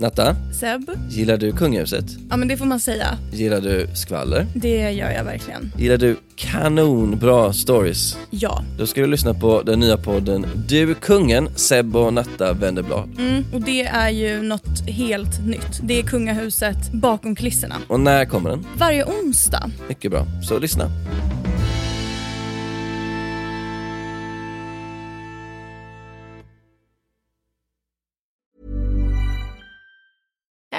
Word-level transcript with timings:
Natta, 0.00 0.36
Seb? 0.60 0.90
gillar 1.10 1.36
du 1.36 1.52
kungahuset? 1.52 2.04
Ja 2.30 2.36
men 2.36 2.48
det 2.48 2.56
får 2.56 2.64
man 2.64 2.80
säga. 2.80 3.18
Gillar 3.32 3.60
du 3.60 3.86
skvaller? 3.94 4.46
Det 4.54 4.90
gör 4.92 5.10
jag 5.10 5.24
verkligen. 5.24 5.72
Gillar 5.76 5.96
du 5.96 6.16
kanonbra 6.36 7.52
stories? 7.52 8.16
Ja. 8.30 8.64
Då 8.78 8.86
ska 8.86 9.00
du 9.00 9.06
lyssna 9.06 9.34
på 9.34 9.62
den 9.62 9.80
nya 9.80 9.96
podden 9.96 10.46
Du 10.68 10.94
kungen, 10.94 11.48
Seb 11.56 11.96
och 11.96 12.12
Natta 12.12 12.52
vänder 12.52 12.82
blad. 12.82 13.10
Mm, 13.18 13.44
och 13.52 13.60
det 13.60 13.82
är 13.82 14.10
ju 14.10 14.42
något 14.42 14.80
helt 14.88 15.46
nytt. 15.46 15.80
Det 15.82 15.98
är 15.98 16.02
kungahuset 16.02 16.92
bakom 16.92 17.34
kulisserna. 17.34 17.74
Och 17.88 18.00
när 18.00 18.24
kommer 18.24 18.50
den? 18.50 18.66
Varje 18.76 19.04
onsdag. 19.04 19.70
Mycket 19.88 20.10
bra, 20.10 20.26
så 20.48 20.58
lyssna. 20.58 20.90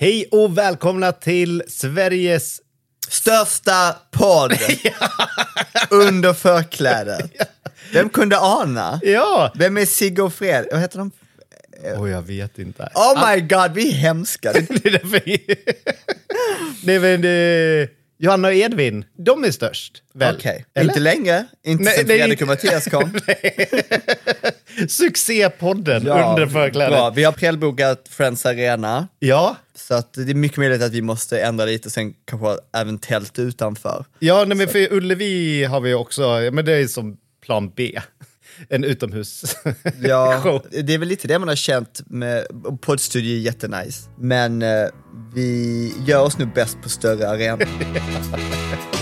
Hej 0.00 0.28
och 0.30 0.58
välkomna 0.58 1.12
till 1.12 1.62
Sveriges... 1.68 2.60
Största 3.08 3.96
podd 4.10 4.52
under 5.90 6.32
förklädet. 6.32 7.30
Vem 7.92 8.08
kunde 8.08 8.38
ana? 8.38 9.00
Ja! 9.02 9.52
Vem 9.54 9.76
är 9.76 9.86
Sigge 9.86 10.22
och 10.22 10.34
Fred? 10.34 10.66
Vad 10.70 10.80
heter 10.80 10.98
de? 10.98 11.10
Oj, 11.96 12.10
jag 12.10 12.22
vet 12.22 12.58
inte. 12.58 12.88
Oh 12.94 13.30
my 13.30 13.40
god, 13.40 13.72
vi 13.74 13.88
är 13.88 13.92
hemska. 13.92 14.52
Det 14.52 14.86
är 16.94 17.88
Johanna 18.20 18.48
och 18.48 18.54
Edvin, 18.54 19.04
de 19.16 19.44
är 19.44 19.50
störst. 19.50 20.02
Väl? 20.14 20.34
Okej, 20.36 20.64
Eller? 20.74 20.90
inte 20.90 21.00
länge. 21.00 21.44
Inte 21.64 21.84
Nej, 21.84 21.96
sen 21.96 22.06
Fredrik 22.06 22.42
och 22.42 22.48
Mattias 22.48 22.84
kom. 22.84 23.18
Succépodden 24.88 26.08
under 26.08 26.46
förklädet. 26.46 26.92
bra. 26.92 27.10
Vi 27.10 27.24
har 27.24 27.32
prellbokat 27.32 28.08
Friends 28.10 28.46
Arena. 28.46 29.08
Ja, 29.18 29.56
Så 29.74 29.94
att 29.94 30.12
det 30.12 30.30
är 30.30 30.34
mycket 30.34 30.58
möjligt 30.58 30.82
att 30.82 30.92
vi 30.92 31.02
måste 31.02 31.40
ändra 31.40 31.64
lite, 31.64 31.90
sen 31.90 32.14
kanske 32.24 32.56
även 32.76 32.98
tält 32.98 33.38
utanför. 33.38 34.04
ja 34.18 34.44
nej, 34.44 34.56
men 34.56 34.68
för 34.68 34.92
Ullevi 34.92 35.64
har 35.64 35.80
vi 35.80 35.94
också, 35.94 36.50
men 36.52 36.64
det 36.64 36.72
är 36.72 36.86
som 36.86 37.16
plan 37.46 37.72
B. 37.76 38.00
En 38.68 38.84
utomhus 38.84 39.56
Ja, 40.02 40.40
show. 40.42 40.66
det 40.70 40.94
är 40.94 40.98
väl 40.98 41.08
lite 41.08 41.28
det 41.28 41.38
man 41.38 41.48
har 41.48 41.56
känt 41.56 42.00
med 42.06 42.46
poddstudio 42.80 43.36
är 43.36 43.40
jättenice. 43.40 44.08
Men 44.18 44.62
eh, 44.62 44.86
vi 45.34 45.94
gör 46.06 46.22
oss 46.22 46.38
nu 46.38 46.46
bäst 46.54 46.82
på 46.82 46.88
större 46.88 47.28
arenor. 47.28 47.68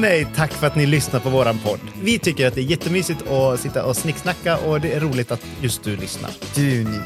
Nej, 0.00 0.26
tack 0.36 0.52
för 0.52 0.66
att 0.66 0.76
ni 0.76 0.86
lyssnar 0.86 1.20
på 1.20 1.30
våran 1.30 1.58
podd. 1.58 1.80
Vi 2.02 2.18
tycker 2.18 2.46
att 2.46 2.54
det 2.54 2.60
är 2.60 2.64
jättemysigt 2.64 3.26
att 3.28 3.60
sitta 3.60 3.84
och 3.84 3.96
snicksnacka 3.96 4.56
och 4.58 4.80
det 4.80 4.92
är 4.92 5.00
roligt 5.00 5.30
att 5.30 5.46
just 5.60 5.84
du 5.84 5.96
lyssnar. 5.96 6.30
Du 6.54 6.76
är 6.76 6.80
unik. 6.86 7.00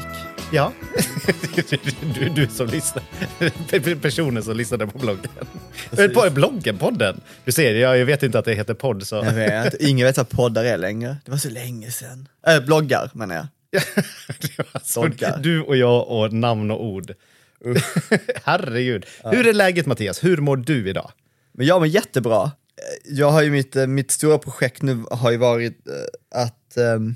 Ja, 0.51 0.71
du, 2.19 2.29
du 2.29 2.47
som 2.47 2.67
lyssnar. 2.67 3.95
Personen 3.95 4.43
som 4.43 4.57
lyssnade 4.57 4.87
på 4.87 4.97
bloggen. 4.97 5.29
På 6.13 6.29
bloggen, 6.29 6.77
podden. 6.77 7.21
Du 7.45 7.51
ser, 7.51 7.75
jag, 7.75 8.05
vet 8.05 8.23
inte 8.23 8.39
att 8.39 8.45
det 8.45 8.53
heter 8.53 8.73
podd. 8.73 9.07
Så. 9.07 9.15
Jag 9.15 9.33
vet, 9.33 9.73
ingen 9.81 10.07
vet 10.07 10.17
vad 10.17 10.29
poddar 10.29 10.65
är 10.65 10.77
längre. 10.77 11.17
Det 11.25 11.31
var 11.31 11.37
så 11.37 11.49
länge 11.49 11.91
sedan. 11.91 12.27
Äh, 12.47 12.59
bloggar 12.65 13.09
menar 13.13 13.35
jag. 13.35 13.47
Det 14.39 14.57
var 14.73 14.81
så- 14.83 15.01
Bloggar. 15.01 15.37
du 15.37 15.61
och 15.61 15.77
jag 15.77 16.07
och 16.07 16.33
namn 16.33 16.71
och 16.71 16.85
ord. 16.85 17.13
Herregud. 18.43 19.05
Hur 19.23 19.47
är 19.47 19.53
läget 19.53 19.85
Mattias? 19.85 20.23
Hur 20.23 20.37
mår 20.37 20.57
du 20.57 20.89
idag? 20.89 21.11
Men 21.53 21.65
jag 21.65 21.79
mår 21.79 21.87
jättebra. 21.87 22.51
Jag 23.05 23.31
har 23.31 23.41
ju 23.41 23.51
mitt, 23.51 23.75
eh, 23.75 23.87
mitt 23.87 24.11
stora 24.11 24.37
projekt 24.37 24.81
nu 24.81 25.03
har 25.11 25.31
ju 25.31 25.37
varit 25.37 25.87
eh, 25.87 26.41
att 26.41 26.77
ehm, 26.77 27.15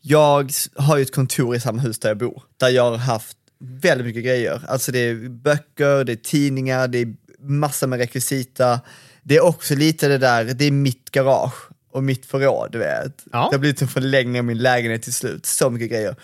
jag 0.00 0.52
har 0.76 0.96
ju 0.96 1.02
ett 1.02 1.14
kontor 1.14 1.56
i 1.56 1.60
samma 1.60 1.82
hus 1.82 1.98
där 1.98 2.08
jag 2.08 2.18
bor. 2.18 2.42
Där 2.56 2.68
jag 2.68 2.90
har 2.90 2.96
haft 2.96 3.36
väldigt 3.60 4.06
mycket 4.06 4.24
grejer. 4.24 4.62
Alltså 4.68 4.92
det 4.92 4.98
är 4.98 5.28
böcker, 5.28 6.04
det 6.04 6.12
är 6.12 6.16
tidningar, 6.16 6.88
det 6.88 6.98
är 6.98 7.14
massa 7.38 7.86
med 7.86 7.98
rekvisita. 7.98 8.80
Det 9.22 9.36
är 9.36 9.44
också 9.44 9.74
lite 9.74 10.08
det 10.08 10.18
där, 10.18 10.44
det 10.44 10.64
är 10.64 10.70
mitt 10.70 11.10
garage 11.10 11.68
och 11.92 12.04
mitt 12.04 12.26
förråd, 12.26 12.68
du 12.72 12.78
vet. 12.78 13.24
Ja. 13.32 13.38
Det 13.50 13.54
har 13.56 13.58
blivit 13.58 13.82
en 13.82 13.88
förlängning 13.88 14.38
av 14.38 14.44
min 14.44 14.58
lägenhet 14.58 15.02
till 15.02 15.14
slut. 15.14 15.46
Så 15.46 15.70
mycket 15.70 15.90
grejer. 15.90 16.16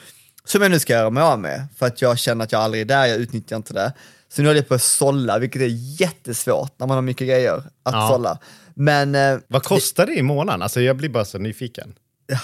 Som 0.45 0.63
jag 0.63 0.71
nu 0.71 0.79
ska 0.79 0.93
göra 0.93 1.11
mig 1.11 1.23
av 1.23 1.39
med, 1.41 1.67
för 1.77 1.87
att 1.87 2.03
jag 2.03 2.19
känner 2.19 2.45
att 2.45 2.53
jag 2.53 2.61
aldrig 2.61 2.81
är 2.81 2.85
där, 2.85 3.07
jag 3.07 3.17
utnyttjar 3.19 3.57
inte 3.57 3.73
det. 3.75 3.93
Så 4.29 4.43
nu 4.43 4.49
håller 4.49 4.61
jag 4.61 4.69
på 4.69 4.75
att 4.75 4.83
sålla, 4.83 5.39
vilket 5.39 5.63
är 5.63 6.01
jättesvårt 6.01 6.73
när 6.79 6.87
man 6.87 6.95
har 6.95 7.03
mycket 7.03 7.27
grejer 7.29 7.55
att 7.83 7.95
Ja. 7.95 8.09
sålla. 8.11 8.39
Men, 8.75 9.15
eh, 9.15 9.39
Vad 9.49 9.63
kostar 9.63 10.07
det 10.07 10.15
i 10.15 10.23
månaden? 10.23 10.63
Alltså 10.63 10.81
jag 10.81 10.97
blir 10.97 11.09
bara 11.09 11.25
så 11.25 11.39
nyfiken. 11.39 11.95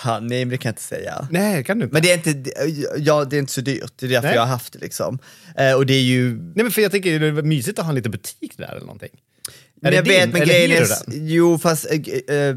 ja, 0.04 0.20
nej 0.20 0.44
men 0.44 0.48
det 0.50 0.58
kan 0.58 0.68
jag 0.68 0.72
inte 0.72 0.82
säga. 0.82 1.28
Nej, 1.30 1.64
kan 1.64 1.78
du 1.78 1.84
inte? 1.84 1.92
Men 1.92 2.02
det 2.02 2.10
är 2.10 2.28
inte, 2.28 2.50
ja, 2.96 3.24
det 3.24 3.36
är 3.36 3.38
inte 3.40 3.52
så 3.52 3.60
dyrt, 3.60 3.92
det 3.96 4.06
är 4.06 4.10
därför 4.10 4.28
Nej. 4.28 4.34
jag 4.34 4.42
har 4.42 4.48
haft 4.48 4.72
det 4.72 4.78
liksom. 4.78 5.18
Eh, 5.56 5.74
och 5.74 5.86
det 5.86 5.94
är 5.94 6.02
ju 6.02 6.30
Nej, 6.34 6.64
men 6.64 6.70
för 6.70 6.82
jag 6.82 6.90
tänker 6.92 7.20
det 7.20 7.26
är 7.26 7.32
mysigt 7.32 7.78
att 7.78 7.84
ha 7.84 7.90
en 7.90 7.94
liten 7.94 8.12
butik 8.12 8.56
där 8.56 8.68
eller 8.68 8.80
någonting. 8.80 9.10
Är 9.82 9.92
jag 9.92 10.04
din, 10.04 10.12
vet, 10.12 10.32
men 10.32 10.40
grejen 10.42 10.82
är, 10.82 10.86
jo 11.06 11.58
fast 11.58 11.86
eh, 11.90 12.36
eh, 12.36 12.56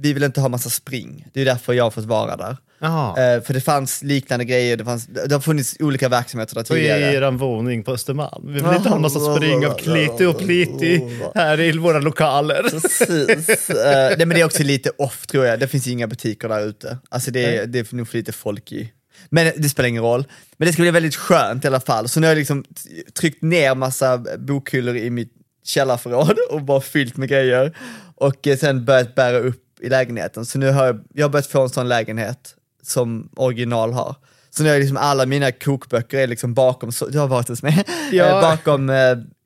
vi 0.00 0.12
vill 0.12 0.22
inte 0.22 0.40
ha 0.40 0.48
massa 0.48 0.70
spring. 0.70 1.26
Det 1.32 1.40
är 1.40 1.44
därför 1.44 1.72
jag 1.72 1.84
har 1.84 1.90
fått 1.90 2.04
vara 2.04 2.36
där. 2.36 2.56
Eh, 3.18 3.42
för 3.42 3.54
det 3.54 3.60
fanns 3.60 4.02
liknande 4.02 4.44
grejer, 4.44 4.76
det, 4.76 4.84
fanns, 4.84 5.06
det 5.06 5.32
har 5.32 5.40
funnits 5.40 5.76
olika 5.80 6.08
verksamheter 6.08 6.54
där 6.54 6.60
Och 6.60 6.76
i 6.76 6.80
tidigare. 6.80 7.14
er 7.14 7.30
våning 7.30 7.82
på 7.82 7.92
Östermalm. 7.92 8.46
Vi 8.46 8.52
vill 8.52 8.74
inte 8.76 8.88
ha 8.88 8.96
en 8.96 9.02
massa 9.02 9.34
spring 9.36 9.66
av 9.66 9.74
kliti 9.78 10.24
och 10.24 10.38
pliti 10.38 11.18
här 11.34 11.60
i 11.60 11.78
våra 11.78 11.98
lokaler. 11.98 12.62
Precis. 12.62 13.70
Eh, 13.70 14.08
nej 14.16 14.26
men 14.26 14.28
det 14.28 14.40
är 14.40 14.44
också 14.44 14.62
lite 14.62 14.90
off 14.98 15.26
tror 15.26 15.46
jag, 15.46 15.60
det 15.60 15.68
finns 15.68 15.86
inga 15.86 16.06
butiker 16.06 16.48
där 16.48 16.66
ute. 16.66 16.98
Alltså 17.08 17.30
det, 17.30 17.66
det 17.66 17.92
är 17.92 17.96
nog 17.96 18.08
för 18.08 18.18
lite 18.18 18.32
folk 18.32 18.72
i. 18.72 18.92
Men 19.30 19.52
det 19.56 19.68
spelar 19.68 19.88
ingen 19.88 20.02
roll. 20.02 20.24
Men 20.56 20.66
det 20.66 20.72
ska 20.72 20.82
bli 20.82 20.90
väldigt 20.90 21.16
skönt 21.16 21.64
i 21.64 21.66
alla 21.68 21.80
fall. 21.80 22.08
Så 22.08 22.20
nu 22.20 22.26
har 22.26 22.30
jag 22.32 22.38
liksom 22.38 22.64
tryckt 23.18 23.42
ner 23.42 23.74
massa 23.74 24.24
bokhyllor 24.38 24.96
i 24.96 25.10
mitt 25.10 25.32
källarförråd 25.64 26.38
och 26.50 26.62
bara 26.62 26.80
fyllt 26.80 27.16
med 27.16 27.28
grejer. 27.28 27.76
Och 28.14 28.46
eh, 28.46 28.56
sen 28.58 28.84
börjat 28.84 29.14
bära 29.14 29.38
upp 29.38 29.64
i 29.80 29.88
lägenheten. 29.88 30.46
Så 30.46 30.58
nu 30.58 30.70
har 30.70 30.86
jag, 30.86 31.00
jag 31.14 31.24
har 31.24 31.30
börjat 31.30 31.46
få 31.46 31.62
en 31.62 31.68
sån 31.68 31.88
lägenhet 31.88 32.54
som 32.82 33.28
original 33.36 33.92
har. 33.92 34.16
Så 34.50 34.62
nu 34.62 34.68
jag 34.68 34.80
liksom 34.80 34.96
alla 34.96 35.26
mina 35.26 35.52
kokböcker 35.52 36.18
är 36.18 36.26
liksom 36.26 36.54
bakom, 36.54 36.90
so- 36.90 37.10
du 37.10 37.18
har 37.18 37.26
varit 37.28 37.48
hos 37.48 37.62
mig, 37.62 37.84
Ja. 38.12 38.24
Eh, 38.26 38.40
bakom 38.40 38.90
eh, 38.90 38.96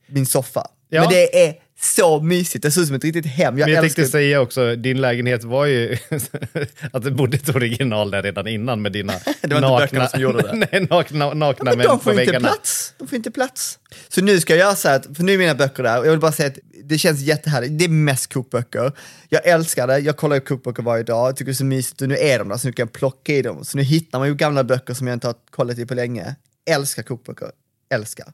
min 0.06 0.26
soffa. 0.26 0.66
Ja. 0.88 1.00
Men 1.00 1.10
det 1.10 1.46
är 1.48 1.54
så 1.80 2.20
mysigt, 2.20 2.62
det 2.62 2.70
ser 2.70 2.80
ut 2.80 2.86
som 2.86 2.96
ett 2.96 3.04
riktigt 3.04 3.26
hem. 3.26 3.58
Jag, 3.58 3.66
Men 3.66 3.74
jag 3.74 3.84
älskar 3.84 4.02
tänkte 4.02 4.12
säga 4.12 4.40
också, 4.40 4.76
din 4.76 5.00
lägenhet 5.00 5.44
var 5.44 5.66
ju 5.66 5.96
att 6.92 7.02
det 7.04 7.10
bodde 7.10 7.36
ett 7.36 7.54
original 7.56 8.10
där 8.10 8.22
redan 8.22 8.46
innan 8.48 8.82
med 8.82 8.92
dina 8.92 9.12
Det 9.40 9.54
var 9.54 9.56
inte 9.56 9.84
böckerna 9.84 10.08
som 10.08 10.20
gjorde 10.20 10.42
det. 10.42 10.66
Nej, 10.72 10.86
nakna, 10.90 11.34
nakna 11.34 11.70
men 11.70 11.78
män 11.78 11.86
de 11.86 11.98
på 11.98 12.02
får 12.04 12.12
inte 12.12 12.24
väggarna. 12.24 12.48
plats. 12.48 12.94
De 12.98 13.08
får 13.08 13.16
inte 13.16 13.30
plats. 13.30 13.78
Så 14.08 14.20
nu 14.22 14.40
ska 14.40 14.56
jag 14.56 14.66
här, 14.66 14.96
att- 14.96 15.16
för 15.16 15.22
nu 15.22 15.34
är 15.34 15.38
mina 15.38 15.54
böcker 15.54 15.82
där, 15.82 15.98
och 15.98 16.06
jag 16.06 16.10
vill 16.10 16.20
bara 16.20 16.32
säga 16.32 16.46
att 16.48 16.58
det 16.88 16.98
känns 16.98 17.20
jättehärligt. 17.20 17.78
Det 17.78 17.84
är 17.84 17.88
mest 17.88 18.32
kokböcker. 18.32 18.92
Jag 19.28 19.46
älskar 19.46 19.86
det, 19.86 19.98
jag 19.98 20.16
kollar 20.16 20.36
ju 20.36 20.40
kokböcker 20.40 20.82
varje 20.82 21.02
dag, 21.02 21.28
jag 21.28 21.36
tycker 21.36 21.46
det 21.46 21.52
är 21.52 21.54
så 21.54 21.64
mysigt 21.64 22.02
och 22.02 22.08
nu 22.08 22.16
är 22.16 22.38
de 22.38 22.48
där, 22.48 22.56
så 22.56 22.68
nu 22.68 22.72
kan 22.72 22.82
jag 22.82 22.92
plocka 22.92 23.32
i 23.32 23.42
dem. 23.42 23.64
Så 23.64 23.76
nu 23.76 23.82
hittar 23.82 24.18
man 24.18 24.28
ju 24.28 24.34
gamla 24.34 24.64
böcker 24.64 24.94
som 24.94 25.06
jag 25.06 25.14
inte 25.14 25.26
har 25.26 25.34
kollat 25.50 25.78
i 25.78 25.86
på 25.86 25.94
länge. 25.94 26.36
Älskar 26.70 27.02
kokböcker, 27.02 27.50
älskar. 27.94 28.32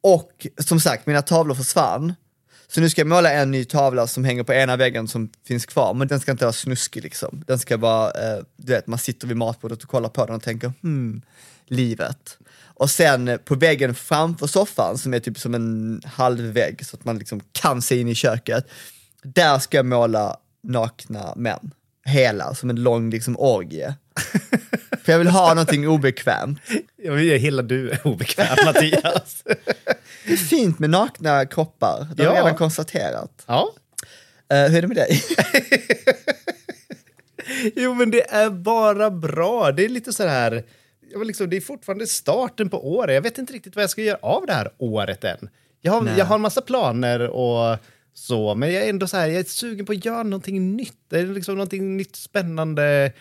Och 0.00 0.46
som 0.58 0.80
sagt, 0.80 1.06
mina 1.06 1.22
tavlor 1.22 1.54
försvann. 1.54 2.14
Så 2.68 2.80
nu 2.80 2.90
ska 2.90 3.00
jag 3.00 3.08
måla 3.08 3.32
en 3.32 3.50
ny 3.50 3.64
tavla 3.64 4.06
som 4.06 4.24
hänger 4.24 4.42
på 4.42 4.52
ena 4.52 4.76
väggen 4.76 5.08
som 5.08 5.30
finns 5.46 5.66
kvar, 5.66 5.94
men 5.94 6.08
den 6.08 6.20
ska 6.20 6.30
inte 6.32 6.44
vara 6.44 6.52
snuskig 6.52 7.02
liksom. 7.02 7.44
Den 7.46 7.58
ska 7.58 7.76
vara, 7.76 8.10
eh, 8.10 8.42
du 8.56 8.72
vet, 8.72 8.86
man 8.86 8.98
sitter 8.98 9.26
vid 9.26 9.36
matbordet 9.36 9.82
och 9.82 9.88
kollar 9.88 10.08
på 10.08 10.26
den 10.26 10.34
och 10.34 10.42
tänker, 10.42 10.72
hmm, 10.82 11.22
livet. 11.66 12.38
Och 12.78 12.90
sen 12.90 13.28
eh, 13.28 13.36
på 13.36 13.54
väggen 13.54 13.94
framför 13.94 14.46
soffan, 14.46 14.98
som 14.98 15.14
är 15.14 15.20
typ 15.20 15.38
som 15.38 15.54
en 15.54 16.00
halv 16.04 16.44
vägg, 16.44 16.86
så 16.86 16.96
att 16.96 17.04
man 17.04 17.18
liksom 17.18 17.40
kan 17.52 17.82
se 17.82 18.00
in 18.00 18.08
i 18.08 18.14
köket, 18.14 18.66
där 19.22 19.58
ska 19.58 19.76
jag 19.76 19.86
måla 19.86 20.36
nakna 20.62 21.32
män. 21.36 21.70
Hela, 22.04 22.54
som 22.54 22.70
en 22.70 22.82
lång 22.82 23.10
liksom 23.10 23.36
orgie. 23.38 23.94
För 25.04 25.12
jag 25.12 25.18
vill 25.18 25.28
ha 25.28 25.48
någonting 25.48 25.88
obekvämt. 25.88 26.58
Jag 27.02 27.12
vill 27.12 27.38
hela 27.40 27.62
du 27.62 27.90
är 27.90 28.06
obekväm 28.06 28.56
Mattias. 28.64 29.42
Det 30.26 30.32
är 30.32 30.36
fint 30.36 30.78
med 30.78 30.90
nakna 30.90 31.46
kroppar, 31.46 32.06
det 32.16 32.24
har 32.24 32.34
Ja. 32.34 32.40
redan 32.40 32.54
konstaterat. 32.56 33.44
Ja. 33.46 33.68
Eh, 34.52 34.58
hur 34.70 34.76
är 34.78 34.82
det 34.82 34.88
med 34.88 34.96
dig? 34.96 35.22
Jo, 37.76 37.94
men 37.94 38.10
det 38.10 38.30
är 38.30 38.50
bara 38.50 39.10
bra. 39.10 39.72
Det 39.72 39.84
är 39.84 39.88
lite 39.88 40.12
så 40.12 40.26
här... 40.26 40.64
Jag 41.12 41.26
liksom, 41.26 41.50
det 41.50 41.56
är 41.56 41.60
fortfarande 41.60 42.06
starten 42.06 42.68
på 42.68 42.88
året. 42.96 43.14
Jag 43.14 43.22
vet 43.22 43.38
inte 43.38 43.52
riktigt 43.52 43.76
vad 43.76 43.82
jag 43.82 43.90
ska 43.90 44.02
göra 44.02 44.18
av 44.22 44.46
det 44.46 44.52
här 44.52 44.70
året 44.78 45.24
än. 45.24 45.48
Jag 45.80 45.92
har, 45.92 46.02
Nej. 46.02 46.14
jag 46.18 46.24
har 46.24 46.34
en 46.34 46.40
massa 46.40 46.60
planer 46.60 47.20
och 47.28 47.78
så, 48.14 48.54
men 48.54 48.72
jag 48.72 48.84
är 48.84 48.90
ändå 48.90 49.06
så 49.06 49.16
här, 49.16 49.26
jag 49.26 49.40
är 49.40 49.44
sugen 49.44 49.86
på 49.86 49.92
att 49.92 50.04
göra 50.04 50.22
någonting 50.22 50.76
nytt. 50.76 50.98
Det 51.10 51.18
är 51.18 51.26
liksom 51.26 51.54
någonting 51.54 51.96
nytt, 51.96 52.16
spännande, 52.16 53.12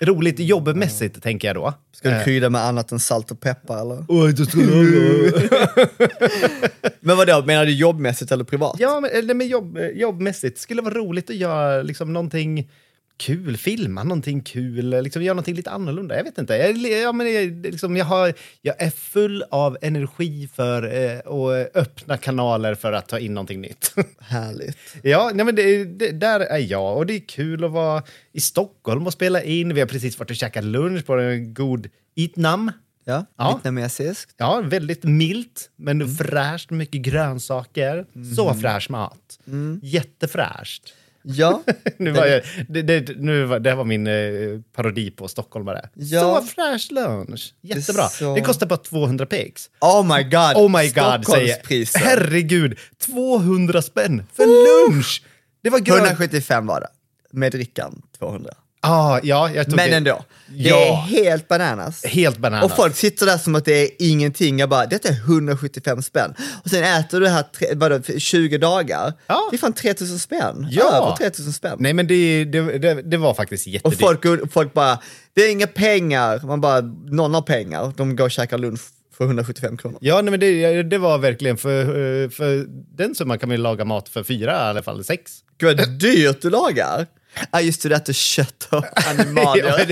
roligt 0.00 0.38
jobbmässigt, 0.38 1.22
tänker 1.22 1.48
jag 1.48 1.54
då. 1.56 1.74
Ska 1.92 2.08
du 2.10 2.14
Eh, 2.14 2.24
krydda 2.24 2.50
med 2.50 2.60
annat 2.64 2.92
än 2.92 3.00
salt 3.00 3.30
och 3.30 3.40
peppar 3.40 3.80
eller? 3.80 4.04
Oj, 4.08 4.36
ska 4.36 4.58
du- 4.58 5.48
Men 7.00 7.16
vadå, 7.16 7.42
menar 7.46 7.66
du 7.66 7.72
jobbmässigt 7.74 8.32
eller 8.32 8.44
privat? 8.44 8.76
Ja, 8.78 9.00
men, 9.00 9.10
eller 9.10 9.34
med 9.34 9.46
jobb, 9.46 9.78
jobbmässigt. 9.94 10.58
Skulle 10.58 10.82
vara 10.82 10.94
roligt 10.94 11.30
att 11.30 11.36
göra 11.36 11.82
liksom 11.82 12.12
någonting 12.12 12.70
kul, 13.16 13.56
filma 13.56 14.02
någonting 14.02 14.40
kul, 14.42 15.02
liksom 15.02 15.22
göra 15.22 15.34
någonting 15.34 15.54
lite 15.54 15.70
annorlunda. 15.70 16.16
Jag 16.16 16.24
vet 16.24 16.38
inte. 16.38 16.54
Jag, 16.56 16.76
ja, 16.76 17.12
men 17.12 17.34
jag, 17.34 17.66
liksom, 17.66 17.96
jag, 17.96 18.04
har, 18.04 18.34
jag 18.62 18.82
är 18.82 18.90
full 18.90 19.44
av 19.50 19.78
energi 19.82 20.48
för 20.54 20.82
eh, 21.04 21.18
att 21.18 21.76
öppna 21.76 22.16
kanaler 22.16 22.74
för 22.74 22.92
att 22.92 23.08
ta 23.08 23.18
in 23.18 23.34
någonting 23.34 23.60
nytt. 23.60 23.94
Härligt. 24.20 24.76
ja, 25.02 25.30
nej, 25.34 25.44
men 25.46 25.54
det, 25.54 25.84
det, 25.84 26.12
där 26.12 26.40
är 26.40 26.58
jag 26.58 26.96
och 26.96 27.06
det 27.06 27.14
är 27.14 27.28
kul 27.28 27.64
att 27.64 27.70
vara 27.70 28.02
i 28.32 28.40
Stockholm 28.40 29.06
och 29.06 29.12
spela 29.12 29.42
in. 29.42 29.74
Vi 29.74 29.80
har 29.80 29.88
precis 29.88 30.18
varit 30.18 30.30
och 30.30 30.36
käkat 30.36 30.64
lunch 30.64 31.06
på 31.06 31.14
en 31.14 31.54
god 31.54 31.88
Itnam. 32.14 32.72
Ja, 33.04 33.26
Ja. 33.38 33.52
vietnamesiskt. 33.54 34.34
Ja, 34.36 34.60
väldigt 34.64 35.04
milt, 35.04 35.70
men 35.76 36.16
fräscht, 36.16 36.70
mycket 36.70 37.00
grönsaker. 37.02 38.06
Så 38.36 38.54
fräsch 38.54 38.90
mat. 38.90 39.38
Jättefräscht. 39.82 40.94
Ja, 41.28 41.62
Nu 41.98 42.10
var 42.10 42.26
jag, 42.26 42.42
det, 42.68 42.82
det, 42.82 43.16
nu 43.16 43.44
var, 43.44 43.58
det 43.58 43.70
här 43.70 43.76
var 43.76 43.84
min 43.84 44.06
eh, 44.06 44.60
parodi 44.76 45.10
på 45.10 45.28
stockholmare. 45.28 45.88
Ja. 45.94 46.20
Så 46.20 46.46
fräsch 46.46 46.88
lunch. 46.92 47.54
Jättebra. 47.60 48.02
Det, 48.02 48.08
så- 48.10 48.36
kostar 48.44 48.66
bara 48.66 48.76
200 48.76 49.26
pix. 49.26 49.70
oh 49.80 50.16
my 50.16 50.22
god. 50.22 50.56
Oh 50.56 50.68
my 50.80 50.88
god, 50.90 51.26
säger. 51.26 51.98
Herregud, 51.98 52.78
200 52.98 53.82
spänn 53.82 54.22
för 54.32 54.46
lunch! 54.46 55.22
Det 55.62 55.70
var 55.70 55.78
grönt. 55.78 56.00
175 56.06 56.66
var 56.66 56.80
det. 56.80 56.88
Med 57.30 57.52
drickan 57.52 58.02
200. 58.18 58.50
Ah, 58.86 59.20
ja, 59.22 59.50
jag 59.54 59.66
tog 59.66 59.76
Men 59.76 59.90
det. 59.90 59.96
ändå, 59.96 60.24
det 60.46 60.68
Ja. 60.68 60.76
är 60.76 60.94
helt 60.94 61.48
bananas. 61.48 62.04
Helt 62.04 62.38
bananas. 62.38 62.70
Och 62.70 62.76
folk 62.76 62.96
sitter 62.96 63.26
där 63.26 63.38
som 63.38 63.54
att 63.54 63.64
det 63.64 63.82
är 63.82 63.88
ingenting. 63.98 64.58
Jag 64.58 64.68
bara, 64.68 64.86
detta 64.86 65.08
är 65.08 65.12
175 65.14 66.02
spänn. 66.02 66.34
Och 66.64 66.70
sen 66.70 66.84
äter 66.84 67.20
du 67.20 67.26
det 67.26 67.30
här 67.32 67.42
tre, 67.42 67.68
vadå, 67.74 68.00
20 68.18 68.58
dagar. 68.58 69.12
Ja. 69.26 69.48
Det 69.50 69.56
är 69.56 69.58
fan 69.58 69.72
3000 69.72 70.18
spänn. 70.18 70.68
Ja. 70.70 70.92
Över 70.96 71.16
3000 71.16 71.52
spänn. 71.52 71.76
Nej, 71.80 71.92
men 71.92 72.06
det, 72.06 72.44
det, 72.44 72.78
det, 72.78 73.02
det 73.02 73.16
var 73.16 73.34
faktiskt 73.34 73.66
Och 73.66 73.72
jättedyrt. 73.72 74.00
folk, 74.00 74.52
folk 74.52 74.72
bara, 74.72 74.98
det 75.34 75.40
är 75.42 75.50
inga 75.52 75.66
pengar. 75.66 76.40
Man 76.46 76.60
bara, 76.60 76.80
någon 77.10 77.34
har 77.34 77.42
pengar. 77.42 77.92
De 77.96 78.16
går 78.16 78.24
och 78.24 78.30
käkar 78.30 78.58
lunch 78.58 78.80
för 79.16 79.24
175 79.24 79.76
kronor. 79.76 79.98
Ja, 80.00 80.22
nej, 80.22 80.30
men 80.30 80.40
det, 80.40 80.82
det 80.82 80.98
var 80.98 81.18
verkligen 81.18 81.56
för, 81.56 81.80
eh, 81.82 82.28
för 82.30 82.64
den 82.96 83.14
summan 83.14 83.38
kan 83.38 83.48
man 83.48 83.56
ju 83.56 83.62
laga 83.62 83.84
mat 83.84 84.08
för 84.08 84.22
fyra 84.22 84.52
i 84.52 84.54
alla 84.70 84.82
fall, 84.82 85.04
sex. 85.04 85.32
Gud 85.58 85.78
vad 85.80 85.90
dyrt 85.98 86.42
du 86.42 86.50
lagar. 86.50 87.06
Ja 87.50 87.60
just 87.60 87.82
det, 87.82 87.88
du 87.88 87.94
äter 87.94 88.12
kött 88.12 88.68
och 88.70 88.84
animalier. 89.08 89.90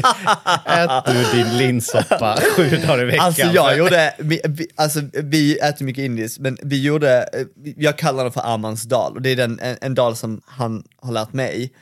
Ät 0.67 1.05
du 1.07 1.25
din 1.39 1.57
linssoppa 1.59 2.39
sju 2.57 2.71
dagar 2.77 3.03
i 3.03 3.05
veckan. 3.05 3.21
Alltså 3.27 3.43
jag 3.43 3.79
gjorde, 3.79 4.15
vi, 4.19 4.41
vi, 4.45 4.67
alltså 4.77 5.01
vi 5.13 5.59
äter 5.59 5.85
mycket 5.85 6.03
indiskt, 6.05 6.39
men 6.39 6.59
vi 6.63 6.83
gjorde, 6.83 7.29
eh, 7.33 7.73
jag 7.77 7.99
kallar 7.99 8.23
den 8.25 8.33
för 8.33 8.41
Armans 8.55 8.83
dal 8.83 9.13
och 9.15 9.23
det 9.23 9.31
är 9.31 9.37
den, 9.37 9.61
en, 9.61 9.77
en 9.81 9.95
dal 9.95 10.17
som 10.17 10.41
han 10.47 10.85
har 11.01 11.13
lärt 11.13 11.33
mig. 11.33 11.73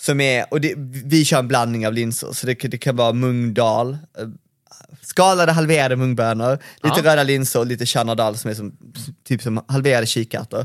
Som 0.00 0.20
är, 0.20 0.46
och 0.50 0.60
det, 0.60 0.74
vi 1.04 1.24
kör 1.24 1.38
en 1.38 1.48
blandning 1.48 1.86
av 1.86 1.92
linser, 1.92 2.32
så 2.32 2.46
det, 2.46 2.54
kan- 2.54 2.70
det 2.70 2.78
kan 2.78 2.96
vara 2.96 3.12
mungdal, 3.12 3.92
eh, 4.18 4.24
skalade 5.02 5.52
halverade 5.52 5.96
mungbönor, 5.96 6.58
lite 6.82 7.00
Ja. 7.04 7.12
röda 7.12 7.22
linser 7.22 7.58
och 7.58 7.66
lite 7.66 7.86
chana 7.86 8.14
dal 8.14 8.36
som 8.36 8.50
är 8.50 8.54
som, 8.54 8.72
typ 9.28 9.42
som 9.42 9.64
halverade 9.68 10.06
kikärtor. 10.06 10.64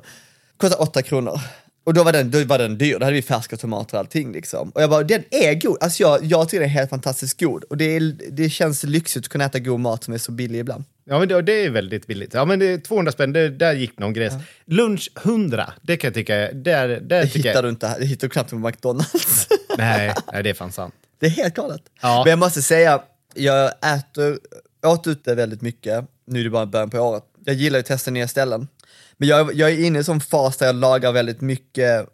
Kostar 0.58 0.82
8 0.82 1.02
kronor. 1.02 1.40
Och 1.86 1.94
då 1.94 2.04
var, 2.04 2.14
den, 2.14 2.32
då 2.32 2.44
var 2.44 2.58
den 2.58 2.78
dyr, 2.78 3.00
då 3.00 3.06
hade 3.06 3.16
vi 3.16 3.22
färska 3.22 3.58
tomater 3.58 3.94
och 3.94 4.00
allting 4.00 4.32
liksom. 4.32 4.70
Och 4.70 4.82
jag 4.82 4.90
bara, 4.90 5.04
den 5.04 5.24
är 5.32 5.54
god. 5.54 5.78
Alltså 5.82 6.04
jag, 6.04 6.24
jag 6.24 6.50
tycker 6.50 6.60
den 6.60 6.70
är 6.70 6.74
helt 6.74 6.90
fantastiskt 6.90 7.40
god. 7.40 7.64
Och 7.64 7.78
det, 7.78 7.96
är, 7.96 8.16
det 8.32 8.50
känns 8.50 8.84
lyxigt 8.84 9.26
att 9.26 9.30
kunna 9.30 9.46
äta 9.46 9.60
god 9.60 9.80
mat 9.80 10.04
som 10.04 10.14
är 10.14 10.18
så 10.18 10.32
billig 10.32 10.60
ibland. 10.60 10.84
Ja, 11.06 11.20
men 11.20 11.28
det, 11.28 11.42
det 11.42 11.66
är 11.66 11.70
väldigt 11.70 12.08
billigt. 12.08 12.34
Ja, 12.34 12.46
men 12.46 12.60
det 12.60 12.66
är 12.66 12.78
200 12.78 13.12
spänn, 13.12 13.34
det, 13.34 13.50
där 13.50 13.74
gick 13.74 14.00
någon 14.00 14.14
gräs. 14.14 14.34
Lunch 14.66 15.12
100, 15.24 15.74
det 15.82 15.98
kan 15.98 16.08
jag 16.08 16.14
tycka, 16.14 16.36
där, 16.36 16.88
där 16.88 17.00
Det 17.00 17.26
hittar 17.26 17.50
jag... 17.50 17.64
du 17.64 17.70
inte, 17.70 18.00
det 18.00 18.06
hittar 18.06 18.28
du 18.28 18.32
knappt 18.32 18.50
på 18.50 18.56
McDonalds. 18.56 19.48
Nej, 19.78 20.14
nej, 20.34 20.44
det 20.44 20.50
är 20.50 20.54
fan 20.54 20.72
sant. 20.72 20.94
det 21.20 21.26
är 21.26 21.30
helt 21.30 21.56
galet. 21.56 21.82
Ja. 22.02 22.22
Men 22.24 22.30
jag 22.30 22.40
måste 22.40 22.62
säga, 22.62 23.02
jag 23.34 23.72
äter, 23.96 24.40
åt 24.86 25.08
ute 25.08 25.36
väldigt 25.36 25.62
mycket, 25.62 26.06
nu 26.28 26.40
är 26.40 26.44
det 26.44 26.50
bara 26.50 26.66
början 26.66 26.90
på 26.90 27.00
året. 27.00 27.24
Jag 27.46 27.56
gillar 27.56 27.78
ju 27.78 27.80
att 27.80 27.86
testa 27.86 28.12
nya 28.12 28.28
ställen. 28.28 28.68
Men 29.18 29.28
jag, 29.28 29.54
jag 29.54 29.72
är 29.72 29.86
inne 29.86 29.98
i 29.98 30.00
en 30.00 30.06
sån 30.06 30.22
fas 30.22 30.58
där 30.58 30.66
jag 30.66 30.76
lagar 30.76 31.12
väldigt 31.12 31.42
mycket, 31.42 32.06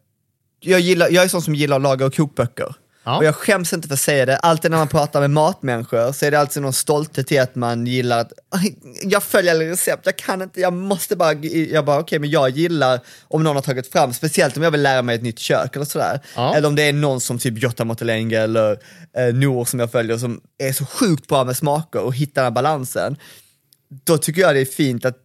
jag, 0.59 0.79
gillar, 0.79 1.09
jag 1.09 1.23
är 1.23 1.27
sån 1.27 1.41
som 1.41 1.55
gillar 1.55 1.75
att 1.75 1.81
laga 1.81 2.09
kokböcker. 2.09 2.75
Ja. 3.03 3.17
Och 3.17 3.25
jag 3.25 3.35
skäms 3.35 3.73
inte 3.73 3.87
för 3.87 3.93
att 3.93 3.99
säga 3.99 4.25
det, 4.25 4.37
alltid 4.37 4.71
när 4.71 4.77
man 4.77 4.87
pratar 4.87 5.21
med 5.21 5.29
matmänniskor 5.29 6.11
så 6.11 6.25
är 6.25 6.31
det 6.31 6.39
alltid 6.39 6.61
någon 6.61 6.73
stolthet 6.73 7.31
i 7.31 7.37
att 7.37 7.55
man 7.55 7.87
gillar 7.87 8.19
att, 8.19 8.33
"Aj, 8.49 8.77
jag 9.03 9.23
följer 9.23 9.51
alla 9.53 9.63
recept, 9.63 10.05
jag 10.05 10.15
kan 10.17 10.41
inte, 10.41 10.61
jag 10.61 10.73
måste 10.73 11.15
bara, 11.15 11.33
jag 11.33 11.85
bara 11.85 11.99
okej 11.99 12.19
men 12.19 12.29
jag 12.29 12.49
gillar 12.49 12.99
om 13.27 13.43
någon 13.43 13.55
har 13.55 13.63
tagit 13.63 13.91
fram, 13.91 14.13
speciellt 14.13 14.57
om 14.57 14.63
jag 14.63 14.71
vill 14.71 14.81
lära 14.81 15.01
mig 15.01 15.15
ett 15.15 15.21
nytt 15.23 15.39
kök 15.39 15.75
eller 15.75 15.85
sådär. 15.85 16.19
Ja. 16.35 16.55
Eller 16.55 16.67
om 16.67 16.75
det 16.75 16.83
är 16.83 16.93
någon 16.93 17.21
som 17.21 17.37
typ 17.39 17.63
Jotta 17.63 17.85
Motelenge 17.85 18.37
eller 18.39 18.71
eh, 19.17 19.33
Nour 19.33 19.65
som 19.65 19.79
jag 19.79 19.91
följer 19.91 20.17
som 20.17 20.41
är 20.57 20.73
så 20.73 20.85
sjukt 20.85 21.27
bra 21.27 21.43
med 21.43 21.57
smaker 21.57 22.01
och 22.01 22.15
hittar 22.15 22.41
den 22.41 22.45
här 22.45 22.51
balansen. 22.51 23.17
Då 24.03 24.17
tycker 24.17 24.41
jag 24.41 24.55
det 24.55 24.61
är 24.61 24.65
fint 24.65 25.05
att 25.05 25.17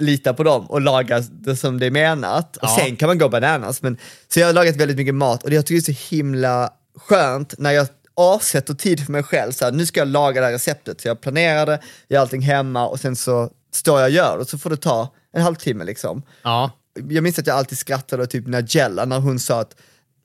lita 0.00 0.34
på 0.34 0.42
dem 0.42 0.66
och 0.70 0.80
laga 0.80 1.20
det 1.20 1.56
som 1.56 1.78
det 1.78 1.86
är 1.86 1.90
menat. 1.90 2.56
Och 2.56 2.64
Ja. 2.68 2.76
sen 2.80 2.96
kan 2.96 3.06
man 3.06 3.18
gå 3.18 3.28
bananas. 3.28 3.82
Men, 3.82 3.96
så 4.28 4.40
jag 4.40 4.46
har 4.46 4.52
lagat 4.52 4.76
väldigt 4.76 4.96
mycket 4.96 5.14
mat 5.14 5.42
och 5.44 5.52
jag 5.52 5.66
tycker 5.66 5.86
det 5.86 5.90
är 5.92 5.94
så 5.94 6.14
himla 6.14 6.70
skönt 6.96 7.54
när 7.58 7.70
jag 7.70 7.86
avsätter 8.16 8.74
tid 8.74 9.04
för 9.04 9.12
mig 9.12 9.22
själv. 9.22 9.52
Så 9.52 9.64
här, 9.64 9.72
nu 9.72 9.86
ska 9.86 10.00
jag 10.00 10.08
laga 10.08 10.40
det 10.40 10.46
här 10.46 10.52
receptet. 10.52 11.00
Så 11.00 11.08
jag 11.08 11.20
planerar 11.20 11.66
det, 11.66 11.80
gör 12.08 12.20
allting 12.20 12.40
hemma 12.42 12.86
och 12.88 13.00
sen 13.00 13.16
så 13.16 13.50
står 13.74 14.00
jag 14.00 14.06
och 14.06 14.12
gör. 14.14 14.38
Och 14.38 14.48
så 14.48 14.58
får 14.58 14.70
det 14.70 14.76
ta 14.76 15.14
en 15.32 15.42
halvtimme 15.42 15.84
liksom. 15.84 16.22
Ja. 16.42 16.70
Jag 17.08 17.22
minns 17.22 17.38
att 17.38 17.46
jag 17.46 17.56
alltid 17.56 17.78
skrattade 17.78 18.26
typ 18.26 18.46
Nigella 18.46 19.04
när 19.04 19.18
hon 19.18 19.38
sa 19.38 19.60
att 19.60 19.76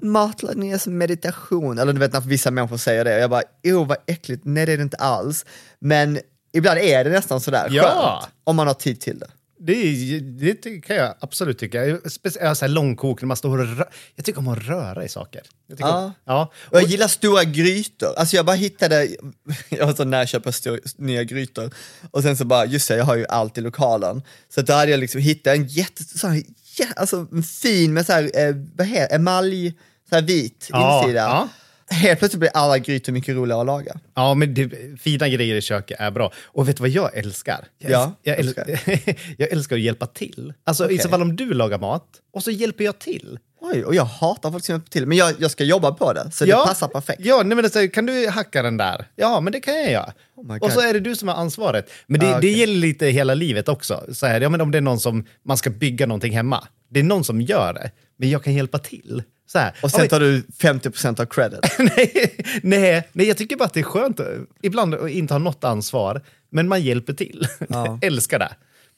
matlagning 0.01 0.71
är 0.71 0.77
som 0.77 0.97
meditation. 0.97 1.79
Eller 1.79 1.93
du 1.93 1.99
vet 1.99 2.13
när 2.13 2.21
vissa 2.21 2.51
människor 2.51 2.77
säger 2.77 3.05
det. 3.05 3.15
Och 3.15 3.21
jag 3.21 3.29
bara, 3.29 3.41
oh 3.63 3.87
vad 3.87 3.97
äckligt. 4.07 4.41
Nej 4.45 4.65
det 4.65 4.73
är 4.73 4.77
det 4.77 4.83
inte 4.83 4.97
alls. 4.97 5.45
Men 5.79 6.19
ibland 6.53 6.79
är 6.79 7.03
det 7.03 7.09
nästan 7.09 7.41
sådär 7.41 7.67
Ja. 7.71 7.83
skönt. 7.83 8.33
Om 8.43 8.55
man 8.55 8.67
har 8.67 8.73
tid 8.73 9.01
till 9.01 9.19
det. 9.19 9.27
Det, 9.65 10.19
det 10.63 10.81
kan 10.81 10.95
jag 10.95 11.15
absolut 11.19 11.59
tycka. 11.59 11.99
Speciellt 12.09 12.57
så 12.57 12.65
här 12.65 12.69
långkok, 12.71 13.21
när 13.21 13.27
man 13.27 13.37
står 13.37 13.57
och 13.59 13.65
rö- 13.65 13.85
Jag 14.15 14.25
tycker 14.25 14.39
om 14.39 14.47
att 14.47 14.57
röra 14.67 15.03
i 15.05 15.09
saker. 15.09 15.41
Jag 15.67 15.79
Ja. 15.79 15.97
Om, 16.05 16.11
ja. 16.25 16.51
Och 16.71 16.77
jag 16.81 16.83
gillar 16.89 17.07
stora 17.07 17.43
grytor. 17.43 18.13
Alltså 18.17 18.35
jag 18.35 18.45
bara 18.45 18.55
hittade, 18.55 19.07
jag 19.69 19.85
var 19.87 19.93
så 19.93 20.03
nära 20.03 20.21
att 20.21 20.29
köpa 20.29 20.51
stor, 20.51 20.79
nya 20.97 21.23
grytor. 21.23 21.71
Och 22.11 22.23
sen 22.23 22.37
så 22.37 22.45
bara, 22.45 22.65
just 22.65 22.87
det, 22.87 22.95
jag 22.97 23.05
har 23.05 23.15
ju 23.15 23.25
allt 23.29 23.57
i 23.57 23.61
lokalen. 23.61 24.21
Så 24.49 24.61
då 24.61 24.73
hade 24.73 24.91
jag 24.91 24.99
liksom 24.99 25.21
hittat 25.21 25.55
en 25.57 25.67
jätte, 25.67 26.03
så 26.03 26.27
här, 26.27 26.43
jä, 26.79 26.85
alltså 26.95 27.27
en 27.31 27.43
fin 27.43 27.93
med 27.93 28.05
så 28.05 28.13
här, 28.13 28.23
eh, 28.47 28.55
vad 28.75 28.87
heter 28.87 29.15
emalj, 29.15 29.73
så 30.09 30.15
här 30.15 30.21
vit 30.21 30.67
Ja, 30.71 31.01
insida. 31.03 31.19
ja. 31.21 31.49
Helt 31.89 32.19
plötsligt 32.19 32.39
blir 32.39 32.49
alla 32.53 32.77
grytor 32.79 33.13
mycket 33.13 33.35
roligare 33.35 33.59
att 33.61 33.65
laga. 33.67 33.93
Ja, 34.15 34.33
men 34.33 34.53
det, 34.53 34.71
fina 35.01 35.29
grejer 35.29 35.55
i 35.55 35.61
köket 35.61 35.99
är 35.99 36.11
bra. 36.11 36.31
Och 36.45 36.69
vet 36.69 36.77
du 36.77 36.81
vad 36.81 36.89
jag 36.89 37.17
älskar? 37.17 37.65
Jag, 37.77 37.91
Ja, 37.91 38.13
jag, 38.23 38.39
älskar. 38.39 38.65
jag 39.37 39.51
älskar 39.51 39.75
att 39.75 39.81
hjälpa 39.81 40.05
till. 40.05 40.53
Alltså 40.63 40.91
i 40.91 40.97
så 40.97 41.09
fall 41.09 41.21
om 41.21 41.35
du 41.35 41.53
lagar 41.53 41.79
mat, 41.79 42.07
och 42.33 42.43
så 42.43 42.51
hjälper 42.51 42.83
jag 42.83 42.99
till. 42.99 43.39
Oj, 43.61 43.83
och 43.83 43.95
jag 43.95 44.05
hatar 44.05 44.51
folk 44.51 44.65
som 44.65 44.73
hjälper 44.73 44.89
till. 44.89 45.05
Men 45.07 45.17
jag, 45.17 45.33
jag 45.39 45.51
ska 45.51 45.63
jobba 45.63 45.91
på 45.91 46.13
det, 46.13 46.31
så 46.31 46.45
det 46.45 46.51
passar 46.51 46.87
perfekt. 46.87 47.21
Ja, 47.23 47.37
nej, 47.37 47.55
men 47.55 47.65
alltså, 47.65 47.87
kan 47.87 48.05
du 48.05 48.27
hacka 48.29 48.61
den 48.61 48.77
där? 48.77 49.05
Ja, 49.15 49.39
men 49.41 49.53
det 49.53 49.59
kan 49.59 49.73
jag 49.75 49.91
göra. 49.91 50.13
Oh 50.35 50.57
och 50.57 50.71
så 50.71 50.79
är 50.81 50.93
det 50.93 50.99
du 50.99 51.15
som 51.15 51.27
har 51.27 51.35
ansvaret. 51.35 51.89
Men 52.07 52.19
det, 52.19 52.25
Ah, 52.27 52.31
det 52.31 52.37
okej. 52.37 52.59
gäller 52.59 52.75
lite 52.75 53.05
hela 53.07 53.33
livet 53.33 53.69
också. 53.69 54.03
Så 54.13 54.25
här, 54.25 54.41
ja, 54.41 54.49
men 54.49 54.61
om 54.61 54.71
det 54.71 54.77
är 54.77 54.81
någon 54.81 54.99
som 54.99 55.25
man 55.45 55.57
ska 55.57 55.69
bygga 55.69 56.05
någonting 56.05 56.33
hemma, 56.33 56.67
det 56.89 56.99
är 56.99 57.03
någon 57.03 57.23
som 57.23 57.41
gör 57.41 57.73
det, 57.73 57.91
men 58.17 58.29
jag 58.29 58.43
kan 58.43 58.53
hjälpa 58.53 58.79
till. 58.79 59.23
Så 59.47 59.59
här, 59.59 59.73
Och 59.83 59.91
sen 59.91 60.07
tar 60.07 60.19
du 60.19 60.41
50% 60.41 61.21
av 61.21 61.25
credit. 61.25 61.59
nej, 61.79 62.35
nej, 62.63 63.07
nej, 63.13 63.27
jag 63.27 63.37
tycker 63.37 63.55
bara 63.55 63.65
att 63.65 63.73
det 63.73 63.79
är 63.79 63.83
skönt 63.83 64.19
att- 64.19 64.27
ibland 64.61 64.93
att 64.95 65.09
inte 65.09 65.33
ha 65.33 65.39
något 65.39 65.63
ansvar, 65.63 66.21
men 66.49 66.67
man 66.67 66.81
hjälper 66.81 67.13
till. 67.13 67.47
Ja. 67.69 67.99
Älskar 68.01 68.39
det. 68.39 68.49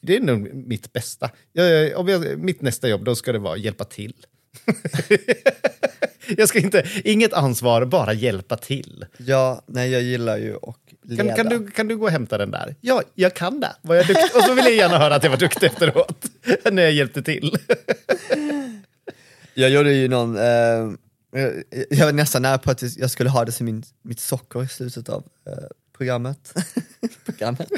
Det 0.02 0.16
är 0.16 0.20
nog 0.20 0.54
mitt 0.54 0.92
bästa. 0.92 1.30
Jag, 1.52 1.96
om 1.98 2.08
jag, 2.08 2.38
mitt 2.38 2.62
nästa 2.62 2.88
jobb, 2.88 3.04
då 3.04 3.14
ska 3.14 3.32
det 3.32 3.38
vara 3.38 3.56
hjälpa 3.56 3.84
till. 3.84 4.14
Jag 6.36 6.48
ska 6.48 6.58
inte, 6.58 6.86
inget 7.04 7.32
ansvar, 7.32 7.84
bara 7.84 8.12
hjälpa 8.12 8.56
till. 8.56 9.06
Ja, 9.16 9.62
nej 9.66 9.90
jag 9.90 10.02
gillar 10.02 10.36
ju 10.38 10.56
att 10.56 10.76
leda. 11.02 11.24
Kan, 11.24 11.36
kan, 11.36 11.46
du, 11.64 11.70
kan 11.70 11.88
du 11.88 11.96
gå 11.96 12.04
och 12.04 12.10
hämta 12.10 12.38
den 12.38 12.50
där? 12.50 12.74
Ja, 12.80 13.02
jag 13.14 13.34
kan 13.34 13.60
det. 13.60 13.72
Var 13.82 13.94
jag 13.94 14.06
duktig? 14.06 14.36
Och 14.36 14.42
så 14.42 14.54
vill 14.54 14.64
jag 14.64 14.74
gärna 14.74 14.98
höra 14.98 15.14
att 15.14 15.22
jag 15.22 15.30
var 15.30 15.36
duktig 15.38 15.66
efteråt, 15.66 16.22
när 16.72 16.82
jag 16.82 16.92
hjälpte 16.92 17.22
till. 17.22 17.56
Jag 19.58 19.70
gjorde 19.70 19.92
ju 19.92 20.08
någon, 20.08 20.36
eh, 20.36 20.42
jag 21.90 22.04
var 22.06 22.12
nästan 22.12 22.42
nära 22.42 22.58
på 22.58 22.70
att 22.70 22.96
jag 22.96 23.10
skulle 23.10 23.30
ha 23.30 23.44
det 23.44 23.52
som 23.52 23.66
min, 23.66 23.82
mitt 24.02 24.20
socker 24.20 24.62
i 24.64 24.68
slutet 24.68 25.08
av 25.08 25.24
eh, 25.46 25.52
programmet. 25.96 26.54
programmet? 27.26 27.68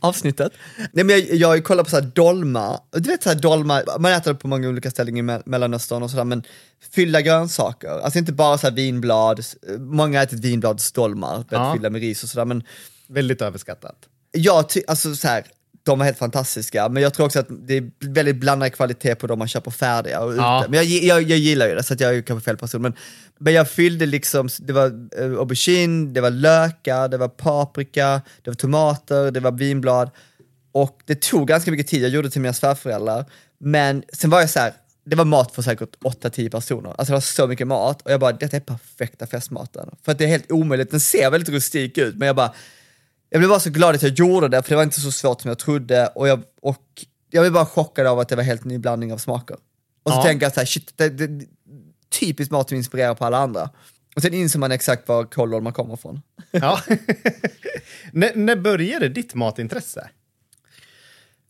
Avsnittet. 0.00 0.52
Nej, 0.92 1.04
men 1.04 1.08
jag, 1.10 1.34
jag 1.34 1.64
kollar 1.64 1.84
på 1.84 1.90
så 1.90 1.96
här 1.96 2.10
dolma, 2.14 2.80
du 2.92 3.10
vet 3.10 3.22
så 3.22 3.28
här 3.28 3.36
dolma, 3.36 3.82
man 3.98 4.12
äter 4.12 4.32
det 4.32 4.38
på 4.38 4.48
många 4.48 4.68
olika 4.68 4.90
ställen 4.90 5.16
i 5.16 5.22
Me- 5.22 5.42
Mellanöstern 5.46 6.02
och 6.02 6.10
sådär, 6.10 6.24
men 6.24 6.42
fyllda 6.92 7.20
grönsaker, 7.20 7.88
alltså 7.88 8.18
inte 8.18 8.32
bara 8.32 8.58
så 8.58 8.66
här 8.66 8.74
vinblad, 8.74 9.44
många 9.78 10.18
har 10.18 10.24
ätit 10.24 10.40
vinbladsdolmar, 10.40 11.44
Ja. 11.50 11.72
fyllda 11.74 11.90
med 11.90 12.00
ris 12.00 12.22
och 12.22 12.28
sådär, 12.28 12.44
men 12.44 12.62
Väldigt 13.08 13.42
överskattat. 13.42 13.96
ty- 14.68 14.82
alltså 14.86 15.14
så 15.16 15.28
här, 15.28 15.44
de 15.84 15.98
var 15.98 16.06
helt 16.06 16.18
fantastiska, 16.18 16.88
men 16.88 17.02
jag 17.02 17.14
tror 17.14 17.26
också 17.26 17.38
att 17.38 17.46
det 17.50 17.74
är 17.76 17.90
väldigt 18.00 18.36
blandad 18.36 18.72
kvalitet 18.72 19.14
på 19.14 19.26
de 19.26 19.38
man 19.38 19.48
köper 19.48 19.70
färdiga 19.70 20.20
och 20.20 20.36
Ja. 20.36 20.60
ute. 20.60 20.70
Men 20.70 20.76
jag, 20.78 20.86
jag, 20.86 21.22
jag 21.30 21.38
gillar 21.38 21.68
ju 21.68 21.74
det, 21.74 21.82
så 21.82 21.94
att 21.94 22.00
jag 22.00 22.10
är 22.10 22.14
ju 22.14 22.22
kanske 22.22 22.44
fel 22.44 22.56
person. 22.56 22.82
Men, 22.82 22.92
men 23.38 23.52
jag 23.52 23.70
fyllde 23.70 24.06
liksom, 24.06 24.48
det 24.58 24.72
var 24.72 24.86
eh, 25.18 25.24
aubergine, 25.38 26.12
det 26.14 26.20
var 26.20 26.30
lökar, 26.30 27.08
det 27.08 27.16
var 27.16 27.28
paprika, 27.28 28.22
det 28.42 28.50
var 28.50 28.54
tomater, 28.54 29.30
det 29.30 29.40
var 29.40 29.52
vinblad. 29.52 30.10
Och 30.72 30.98
det 31.06 31.20
tog 31.20 31.48
ganska 31.48 31.70
mycket 31.70 31.86
tid, 31.86 32.02
jag 32.02 32.10
gjorde 32.10 32.28
det 32.28 32.32
till 32.32 32.40
mina 32.40 32.54
svärföräldrar. 32.54 33.24
Men 33.60 34.02
sen 34.12 34.30
var 34.30 34.40
jag 34.40 34.50
så 34.50 34.58
här, 34.60 34.72
det 35.06 35.16
var 35.16 35.24
mat 35.24 35.54
för 35.54 35.62
säkert 35.62 35.96
8-10 36.04 36.50
personer. 36.50 36.90
Alltså 36.90 37.04
det 37.12 37.12
var 37.16 37.20
så 37.20 37.46
mycket 37.46 37.66
mat 37.66 38.02
och 38.02 38.12
jag 38.12 38.20
bara, 38.20 38.32
detta 38.32 38.56
är 38.56 38.60
perfekta 38.60 39.26
festmaten. 39.26 39.90
För 40.04 40.12
att 40.12 40.18
det 40.18 40.24
är 40.24 40.28
helt 40.28 40.52
omöjligt, 40.52 40.90
den 40.90 41.00
ser 41.00 41.30
väldigt 41.30 41.48
rustik 41.48 41.98
ut, 41.98 42.16
men 42.16 42.26
jag 42.26 42.36
bara, 42.36 42.54
jag 43.34 43.40
blev 43.40 43.48
bara 43.48 43.60
så 43.60 43.70
glad 43.70 43.94
att 43.94 44.02
jag 44.02 44.12
gjorde 44.12 44.48
det, 44.48 44.62
för 44.62 44.70
det 44.70 44.76
var 44.76 44.82
inte 44.82 45.00
så 45.00 45.12
svårt 45.12 45.40
som 45.40 45.48
jag 45.48 45.58
trodde. 45.58 46.06
Och 46.06 46.28
jag, 46.28 46.42
och 46.62 47.04
jag 47.30 47.42
blev 47.42 47.52
bara 47.52 47.66
chockad 47.66 48.06
av 48.06 48.18
att 48.18 48.28
det 48.28 48.36
var 48.36 48.42
helt 48.42 48.64
ny 48.64 48.78
blandning 48.78 49.12
av 49.12 49.18
smaker. 49.18 49.56
Och 50.02 50.12
så 50.12 50.18
Ja. 50.18 50.22
tänker 50.22 50.46
jag 50.46 50.54
så 50.54 50.60
här, 50.60 50.66
shit, 50.66 50.92
det, 50.96 51.08
det, 51.08 51.46
typiskt 52.20 52.52
mat 52.52 52.68
som 52.68 52.76
inspirerar 52.78 53.14
på 53.14 53.24
alla 53.24 53.38
andra. 53.38 53.70
Och 54.16 54.22
sen 54.22 54.34
inser 54.34 54.58
man 54.58 54.72
exakt 54.72 55.08
var 55.08 55.24
kåldolmar 55.24 55.72
kommer 55.72 55.94
ifrån. 55.94 56.20
Ja. 56.50 56.80
när, 58.12 58.34
när 58.34 58.56
började 58.56 59.08
ditt 59.08 59.34
matintresse? 59.34 60.08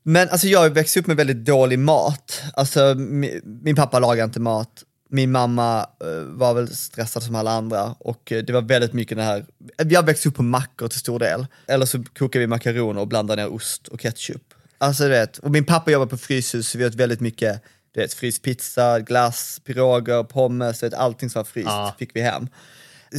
Men 0.02 0.28
alltså 0.28 0.46
jag 0.46 0.70
växte 0.70 1.00
upp 1.00 1.06
med 1.06 1.16
väldigt 1.16 1.44
dålig 1.44 1.78
mat. 1.78 2.42
Alltså 2.54 2.94
min, 2.94 3.40
min 3.44 3.76
pappa 3.76 3.98
lagade 3.98 4.24
inte 4.24 4.40
mat. 4.40 4.84
Min 5.14 5.32
mamma 5.32 5.80
eh, 5.80 6.22
var 6.22 6.54
väl 6.54 6.76
stressad 6.76 7.22
som 7.22 7.34
alla 7.34 7.50
andra 7.50 7.94
och 7.98 8.32
eh, 8.32 8.42
det 8.44 8.52
var 8.52 8.62
väldigt 8.62 8.92
mycket 8.92 9.16
det 9.16 9.22
här, 9.22 9.46
jag 9.76 10.06
växte 10.06 10.28
upp 10.28 10.34
på 10.34 10.42
mackor 10.42 10.88
till 10.88 10.98
stor 10.98 11.18
del. 11.18 11.46
Eller 11.66 11.86
så 11.86 12.04
kokade 12.18 12.40
vi 12.40 12.46
makaroner 12.46 13.00
och 13.00 13.08
blandade 13.08 13.42
ner 13.42 13.52
ost 13.52 13.88
och 13.88 14.00
ketchup. 14.00 14.54
Alltså 14.78 15.02
du 15.04 15.10
vet, 15.10 15.38
och 15.38 15.50
min 15.50 15.64
pappa 15.64 15.90
jobbar 15.90 16.06
på 16.06 16.16
fryshus 16.16 16.68
så 16.68 16.78
vi 16.78 16.86
åt 16.86 16.94
väldigt 16.94 17.20
mycket 17.20 17.62
du 17.94 18.00
vet, 18.00 18.14
fryst 18.14 18.42
pizza, 18.42 19.00
glass, 19.00 19.60
piroger, 19.64 20.22
pommes, 20.22 20.80
du 20.80 20.86
vet, 20.86 20.94
allting 20.94 21.30
som 21.30 21.38
var 21.38 21.44
fryst 21.44 21.68
Ja. 21.68 21.94
fick 21.98 22.16
vi 22.16 22.20
hem. 22.20 22.48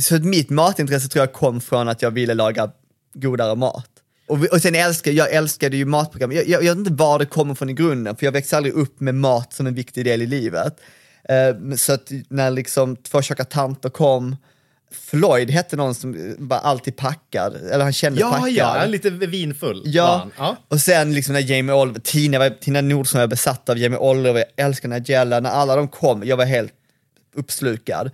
Så 0.01 0.15
mitt 0.19 0.49
matintresse 0.49 1.07
tror 1.07 1.21
jag 1.21 1.33
kom 1.33 1.61
från 1.61 1.89
att 1.89 2.01
jag 2.01 2.11
ville 2.11 2.33
laga 2.33 2.71
godare 3.13 3.55
mat. 3.55 3.89
Och, 4.27 4.37
och 4.51 4.61
sen 4.61 4.75
älskar 4.75 5.11
jag 5.11 5.33
älskade 5.33 5.77
ju 5.77 5.85
matprogram. 5.85 6.31
Jag, 6.31 6.47
jag, 6.47 6.63
jag 6.63 6.75
vet 6.75 6.77
inte 6.87 7.03
var 7.03 7.19
det 7.19 7.25
kommer 7.25 7.55
från 7.55 7.69
i 7.69 7.73
grunden, 7.73 8.15
för 8.15 8.25
jag 8.25 8.31
växte 8.31 8.57
aldrig 8.57 8.73
upp 8.73 8.99
med 8.99 9.15
mat 9.15 9.53
som 9.53 9.67
en 9.67 9.75
viktig 9.75 10.05
del 10.05 10.21
i 10.21 10.25
livet. 10.25 10.79
Eh, 11.29 11.75
så 11.75 11.94
att 11.94 12.12
när 12.29 12.51
liksom 12.51 12.96
två 12.96 13.22
tjocka 13.22 13.46
tanter 13.46 13.89
kom, 13.89 14.36
Floyd 14.91 15.51
hette 15.51 15.75
någon 15.75 15.96
som 15.96 16.36
var 16.39 16.58
alltid 16.58 16.96
packad, 16.96 17.55
eller 17.55 17.84
han 17.84 17.94
kände 17.94 18.20
Ja, 18.20 18.32
packad. 18.32 18.50
ja, 18.53 18.86
lite 18.86 19.10
vinfull. 19.10 19.82
Ja. 19.86 20.29
ja. 20.38 20.58
och 20.67 20.79
sen 20.82 21.13
liksom 21.13 21.34
när 21.34 21.41
Jamie 21.41 21.75
Oliver, 21.75 22.00
Tina, 22.00 22.39
var, 22.39 22.50
Tina 22.50 22.82
Nordström 22.82 23.20
var 23.20 23.27
besatt 23.27 23.70
av 23.70 23.77
Jamie 23.77 24.00
Oliver, 24.00 24.46
jag 24.55 24.65
älskar 24.65 24.89
Nigella, 24.89 25.39
när 25.39 25.50
alla 25.50 25.75
de 25.75 25.88
kom, 25.88 26.24
jag 26.24 26.38
var 26.38 26.46
helt 26.46 26.74
uppslukad. 27.36 28.12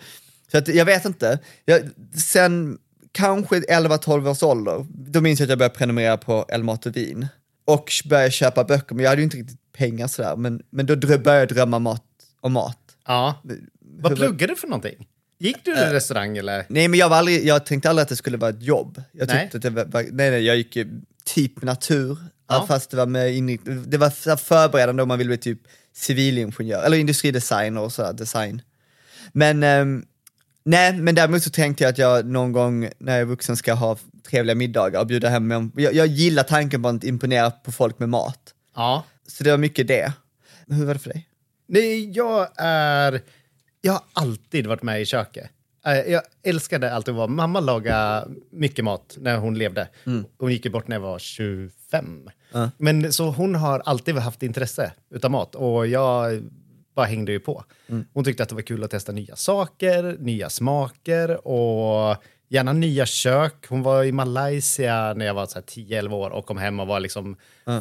Så 0.51 0.57
att 0.57 0.67
jag 0.67 0.85
vet 0.85 1.05
inte, 1.05 1.39
jag, 1.65 1.81
sen 2.15 2.77
kanske 3.11 3.55
11-12 3.59 4.29
års 4.29 4.43
ålder, 4.43 4.85
då 4.89 5.21
minns 5.21 5.39
jag 5.39 5.45
att 5.45 5.49
jag 5.49 5.57
började 5.59 5.75
prenumerera 5.75 6.17
på 6.17 6.45
El 6.49 6.63
Mat 6.63 6.85
och 6.85 6.95
Vin. 6.95 7.27
Och 7.65 7.91
började 8.05 8.31
köpa 8.31 8.63
böcker, 8.63 8.95
men 8.95 9.03
jag 9.03 9.09
hade 9.09 9.21
ju 9.21 9.23
inte 9.23 9.37
riktigt 9.37 9.73
pengar 9.77 10.07
sådär, 10.07 10.35
men, 10.35 10.61
men 10.69 10.85
då 10.85 10.93
drö- 10.93 11.23
började 11.23 11.41
jag 11.41 11.47
drömma 11.47 11.79
mat 11.79 12.03
om 12.41 12.53
mat. 12.53 12.77
Ja. 13.07 13.41
Vad 13.79 14.15
pluggade 14.15 14.53
du 14.53 14.55
för 14.59 14.67
någonting? 14.67 15.07
Gick 15.39 15.65
du 15.65 15.71
i 15.71 15.83
en 15.83 15.93
restaurang 15.93 16.37
eller? 16.37 16.65
Nej 16.69 16.87
men 16.87 16.99
jag, 16.99 17.09
var 17.09 17.17
aldrig, 17.17 17.45
jag 17.45 17.65
tänkte 17.65 17.89
aldrig 17.89 18.03
att 18.03 18.09
det 18.09 18.15
skulle 18.15 18.37
vara 18.37 18.49
ett 18.49 18.61
jobb. 18.63 19.01
Jag 19.11 19.27
Nej. 19.27 19.41
tyckte 19.51 19.57
att 19.57 19.75
det 19.75 19.85
var, 19.85 20.01
nej, 20.11 20.31
nej, 20.31 20.45
jag 20.45 20.57
gick 20.57 20.77
typ 21.25 21.61
natur, 21.61 22.17
Ja. 22.49 22.65
fast 22.67 22.91
det 22.91 22.97
var 22.97 23.05
med 23.05 23.33
inriktning, 23.35 23.83
det 23.89 23.97
var 23.97 24.35
förberedande 24.35 25.01
om 25.03 25.07
man 25.07 25.17
ville 25.17 25.27
bli 25.27 25.37
typ 25.37 25.59
civilingenjör, 25.95 26.83
eller 26.83 26.97
industridesigner 26.97 27.81
och 27.81 27.91
sådär, 27.93 28.13
design. 28.13 28.61
Men, 29.31 29.63
ehm, 29.63 30.05
nej, 30.63 30.93
men 30.93 31.15
däremot 31.15 31.43
så 31.43 31.49
tänkte 31.49 31.83
jag 31.83 31.91
att 31.91 31.97
jag 31.97 32.25
någon 32.25 32.51
gång 32.51 32.89
när 32.97 33.11
jag 33.13 33.21
är 33.21 33.25
vuxen 33.25 33.57
ska 33.57 33.73
ha 33.73 33.97
trevliga 34.29 34.55
middagar 34.55 34.99
och 34.99 35.07
bjuda 35.07 35.29
hem, 35.29 35.51
en- 35.51 35.71
jag, 35.75 35.93
jag 35.93 36.07
gillar 36.07 36.43
tanken 36.43 36.83
på 36.83 36.89
att 36.89 37.03
imponera 37.03 37.51
på 37.51 37.71
folk 37.71 37.99
med 37.99 38.09
mat. 38.09 38.53
Ja. 38.75 39.03
Så 39.27 39.43
det 39.43 39.51
var 39.51 39.57
mycket 39.57 39.87
det. 39.87 40.13
Hur 40.67 40.85
var 40.85 40.93
det 40.93 40.99
för 40.99 41.09
dig? 41.09 41.27
Nej, 41.73 42.11
jag 42.11 42.47
är... 42.57 43.21
Jag 43.81 43.93
har 43.93 44.01
alltid 44.13 44.67
varit 44.67 44.83
med 44.83 45.01
i 45.01 45.05
köket. 45.05 45.49
Eh, 45.85 45.93
Jag 46.11 46.21
älskade 46.43 46.93
alltid 46.93 47.11
att 47.11 47.17
vara... 47.17 47.27
Mamma 47.27 47.59
lagade 47.59 48.27
mycket 48.51 48.85
mat 48.85 49.17
när 49.19 49.37
hon 49.37 49.57
levde. 49.57 49.87
Hon 50.37 50.51
gick 50.51 50.65
ju 50.65 50.71
bort 50.71 50.87
när 50.87 50.95
jag 50.95 51.01
var 51.01 51.19
25. 51.19 52.29
Ja. 52.51 52.69
Men 52.77 53.13
så 53.13 53.29
hon 53.29 53.55
har 53.55 53.79
alltid 53.85 54.15
haft 54.15 54.43
intresse 54.43 54.91
utav 55.09 55.31
mat 55.31 55.55
och 55.55 55.87
jag 55.87 56.43
bara 56.95 57.05
hängde 57.05 57.31
ju 57.31 57.39
på. 57.39 57.63
Hon 58.13 58.23
tyckte 58.23 58.43
att 58.43 58.49
det 58.49 58.55
var 58.55 58.61
kul 58.61 58.83
att 58.83 58.91
testa 58.91 59.11
nya 59.11 59.35
saker, 59.35 60.15
nya 60.19 60.49
smaker 60.49 61.47
och 61.47 62.17
gärna 62.51 62.73
nya 62.73 63.05
kök. 63.05 63.65
Hon 63.69 63.83
var 63.83 64.03
i 64.03 64.11
Malaysia 64.11 65.13
när 65.13 65.25
jag 65.25 65.33
var 65.33 65.45
så 65.45 65.55
här 65.55 65.61
10-11 65.61 66.13
år 66.13 66.29
och 66.29 66.45
kom 66.45 66.57
hem 66.57 66.79
och 66.79 66.87
var 66.87 66.99
liksom 66.99 67.35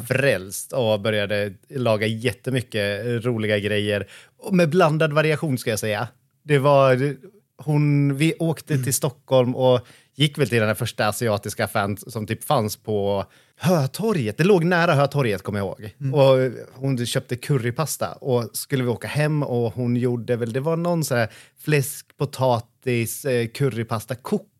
frälst 0.07 0.73
och 0.73 1.01
började 1.01 1.53
laga 1.69 2.07
jättemycket 2.07 3.05
roliga 3.25 3.59
grejer. 3.59 4.07
Och 4.37 4.53
med 4.53 4.69
blandad 4.69 5.13
variation 5.13 5.57
ska 5.57 5.69
jag 5.69 5.79
säga. 5.79 6.07
Det 6.43 6.59
var, 6.59 7.15
hon, 7.57 8.15
vi 8.17 8.33
åkte 8.39 8.83
till 8.83 8.93
Stockholm 8.93 9.55
och 9.55 9.87
gick 10.15 10.37
väl 10.37 10.49
till 10.49 10.59
den 10.61 10.75
första 10.75 11.07
asiatiska 11.07 11.65
affären 11.65 11.97
som 11.97 12.27
typ 12.27 12.43
fanns 12.43 12.77
på 12.77 13.25
Hötorget. 13.57 14.37
Det 14.37 14.43
låg 14.43 14.63
nära 14.63 14.93
Hötorget 14.93 15.43
kommer 15.43 15.59
jag 15.59 15.65
ihåg. 15.65 15.95
Och 16.13 16.51
hon 16.73 17.05
köpte 17.05 17.35
currypasta 17.35 18.11
och 18.11 18.49
skulle 18.53 18.83
vi 18.83 18.89
åka 18.89 19.07
hem 19.07 19.43
och 19.43 19.73
hon 19.73 19.95
gjorde 19.95 20.35
väl, 20.35 20.53
det 20.53 20.59
var 20.59 20.77
någon 20.77 21.03
så 21.03 21.15
här 21.15 21.29
fläsk, 21.59 22.17
potatis, 22.17 23.25
eh, 23.25 23.47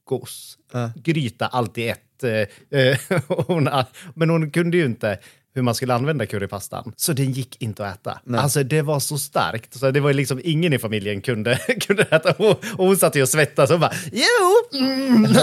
currypasta, 0.07 0.57
kokos, 0.73 1.03
gryta, 1.03 1.47
allt 1.47 1.77
i 1.77 1.87
ett. 1.87 2.23
Eh, 2.23 2.79
eh, 2.79 2.97
hon, 3.27 3.69
men 4.15 4.29
hon 4.29 4.51
kunde 4.51 4.77
ju 4.77 4.85
inte 4.85 5.19
hur 5.53 5.61
man 5.61 5.75
skulle 5.75 5.93
använda 5.93 6.25
currypastan. 6.25 6.93
Så 6.95 7.13
den 7.13 7.31
gick 7.31 7.61
inte 7.61 7.87
att 7.87 8.07
äta. 8.07 8.19
Alltså 8.37 8.63
det 8.63 8.81
var 8.81 8.99
så 8.99 9.17
starkt. 9.17 9.73
Så 9.73 9.91
det 9.91 9.99
var 9.99 10.13
liksom 10.13 10.41
ingen 10.43 10.73
i 10.73 10.79
familjen 10.79 11.21
kunde, 11.21 11.55
kunde 11.81 12.03
äta. 12.03 12.31
Och, 12.31 12.49
och 12.49 12.85
hon 12.85 12.97
satt 12.97 13.15
ju 13.15 13.21
och 13.21 13.29
svettades 13.29 13.71
och 13.71 13.79
bara 13.79 13.91
jo! 14.11 14.79
Mm. 14.79 15.25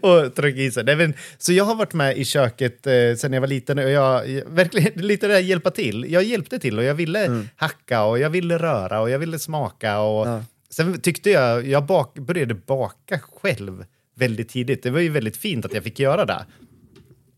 och 0.00 0.34
tryckte 0.34 0.62
i 0.62 0.70
sig. 0.70 0.84
Nej, 0.84 0.96
men, 0.96 1.14
så 1.38 1.52
jag 1.52 1.64
har 1.64 1.74
varit 1.74 1.94
med 1.94 2.18
i 2.18 2.24
köket 2.24 2.86
eh, 2.86 2.92
sen 3.18 3.32
jag 3.32 3.40
var 3.40 3.48
liten 3.48 3.78
och 3.78 3.90
jag, 3.90 4.42
verkligen 4.46 4.92
lite 5.06 5.26
det 5.26 5.32
där 5.32 5.40
hjälpa 5.40 5.70
till. 5.70 6.06
Jag 6.08 6.22
hjälpte 6.22 6.58
till 6.58 6.78
och 6.78 6.84
jag 6.84 6.94
ville 6.94 7.46
hacka 7.56 8.02
och 8.02 8.18
jag 8.18 8.30
ville 8.30 8.58
röra 8.58 9.00
och 9.00 9.10
jag 9.10 9.18
ville 9.18 9.38
smaka. 9.38 9.98
Och, 9.98 10.28
Ja. 10.28 10.42
Sen 10.70 11.00
tyckte 11.00 11.30
jag, 11.30 11.66
jag 11.66 11.86
bak, 11.86 12.18
började 12.18 12.54
baka 12.54 13.18
själv 13.18 13.84
väldigt 14.14 14.48
tidigt. 14.48 14.82
Det 14.82 14.90
var 14.90 15.00
ju 15.00 15.08
väldigt 15.08 15.36
fint 15.36 15.64
att 15.64 15.74
jag 15.74 15.84
fick 15.84 16.00
göra 16.00 16.24
det. 16.24 16.46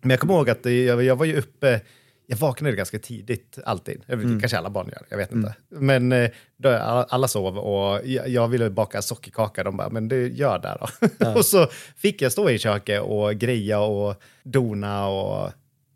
Men 0.00 0.10
jag 0.10 0.20
kommer 0.20 0.34
ihåg 0.34 0.50
att 0.50 0.64
jag, 0.64 1.02
jag 1.02 1.16
var 1.16 1.26
ju 1.26 1.36
uppe, 1.36 1.80
jag 2.26 2.36
vaknade 2.36 2.76
ganska 2.76 2.98
tidigt 2.98 3.58
alltid. 3.64 4.02
Vet, 4.06 4.40
Kanske 4.40 4.58
alla 4.58 4.70
barn 4.70 4.88
gör, 4.88 5.02
jag 5.08 5.16
vet 5.16 5.32
inte. 5.32 5.54
Men 5.68 6.12
eh, 6.12 6.30
då, 6.56 6.68
alla 7.08 7.28
sov 7.28 7.58
och 7.58 8.06
jag, 8.06 8.28
jag 8.28 8.48
ville 8.48 8.70
baka 8.70 9.02
sockerkaka. 9.02 9.64
De 9.64 9.76
bara, 9.76 9.90
men 9.90 10.08
det 10.08 10.28
gör 10.28 10.58
det 10.58 10.78
då. 10.80 11.30
och 11.36 11.44
så 11.44 11.66
fick 11.96 12.22
jag 12.22 12.32
stå 12.32 12.50
i 12.50 12.58
köket 12.58 13.02
och 13.02 13.34
greja 13.34 13.80
och 13.80 14.22
dona 14.42 15.08
och 15.08 15.52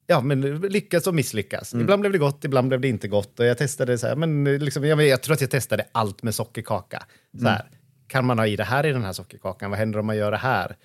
Ja, 0.07 0.21
men 0.21 0.41
lyckas 0.61 1.07
och 1.07 1.15
misslyckas. 1.15 1.75
Ibland 1.75 2.01
blev 2.01 2.13
det 2.13 2.19
gott, 2.19 2.45
ibland 2.45 2.69
blev 2.69 2.81
det 2.81 2.89
inte 2.89 3.09
gott. 3.09 3.41
Och 3.41 3.47
jag 3.47 3.59
testade 3.59 3.99
så 3.99 4.07
här, 4.07 4.17
men 4.17 4.45
liksom, 4.45 4.85
jag, 4.85 5.03
jag 5.07 5.23
tror 5.23 5.35
att 5.35 5.41
jag 5.41 5.51
testade 5.51 5.87
allt 5.93 6.23
med 6.23 6.35
sockerkaka. 6.35 7.03
Så 7.41 7.49
här, 7.49 7.65
Kan 8.07 8.25
man 8.25 8.39
ha 8.39 8.47
i 8.47 8.57
det 8.57 8.65
här 8.65 8.87
i 8.87 8.93
den 8.93 9.05
här 9.05 9.13
sockerkakan? 9.13 9.71
Vad 9.71 9.79
händer 9.79 9.99
om 9.99 10.07
man 10.07 10.17
gör 10.17 10.31
det 10.31 10.37
här? 10.37 10.77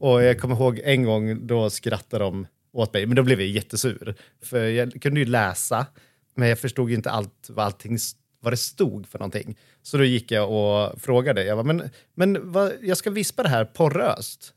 Och 0.00 0.22
jag 0.22 0.40
kommer 0.40 0.54
ihåg 0.54 0.80
en 0.84 1.04
gång 1.04 1.46
då 1.46 1.70
skrattade 1.70 2.24
de 2.24 2.46
åt 2.72 2.92
mig, 2.92 3.06
men 3.06 3.16
då 3.16 3.22
blev 3.22 3.40
jag 3.40 3.48
jättesur. 3.50 4.14
För 4.44 4.64
jag 4.64 5.02
kunde 5.02 5.20
ju 5.20 5.26
läsa, 5.26 5.86
men 6.36 6.48
jag 6.48 6.58
förstod 6.58 6.90
ju 6.90 6.96
inte 6.96 7.10
allt 7.10 7.46
vad 7.50 7.66
allting 7.66 7.98
vad 8.40 8.52
det 8.52 8.56
stod 8.56 9.06
för 9.06 9.18
någonting. 9.18 9.56
Så 9.82 9.96
då 9.98 10.04
gick 10.04 10.30
jag 10.30 10.50
och 10.50 11.00
frågade. 11.00 11.44
Jag 11.44 11.56
bara, 11.58 11.62
men, 11.74 11.90
men 12.14 12.52
vad, 12.52 12.72
jag 12.82 12.96
ska 12.96 13.10
vispa 13.10 13.42
det 13.42 13.48
här 13.48 13.64
poröst, 13.64 14.54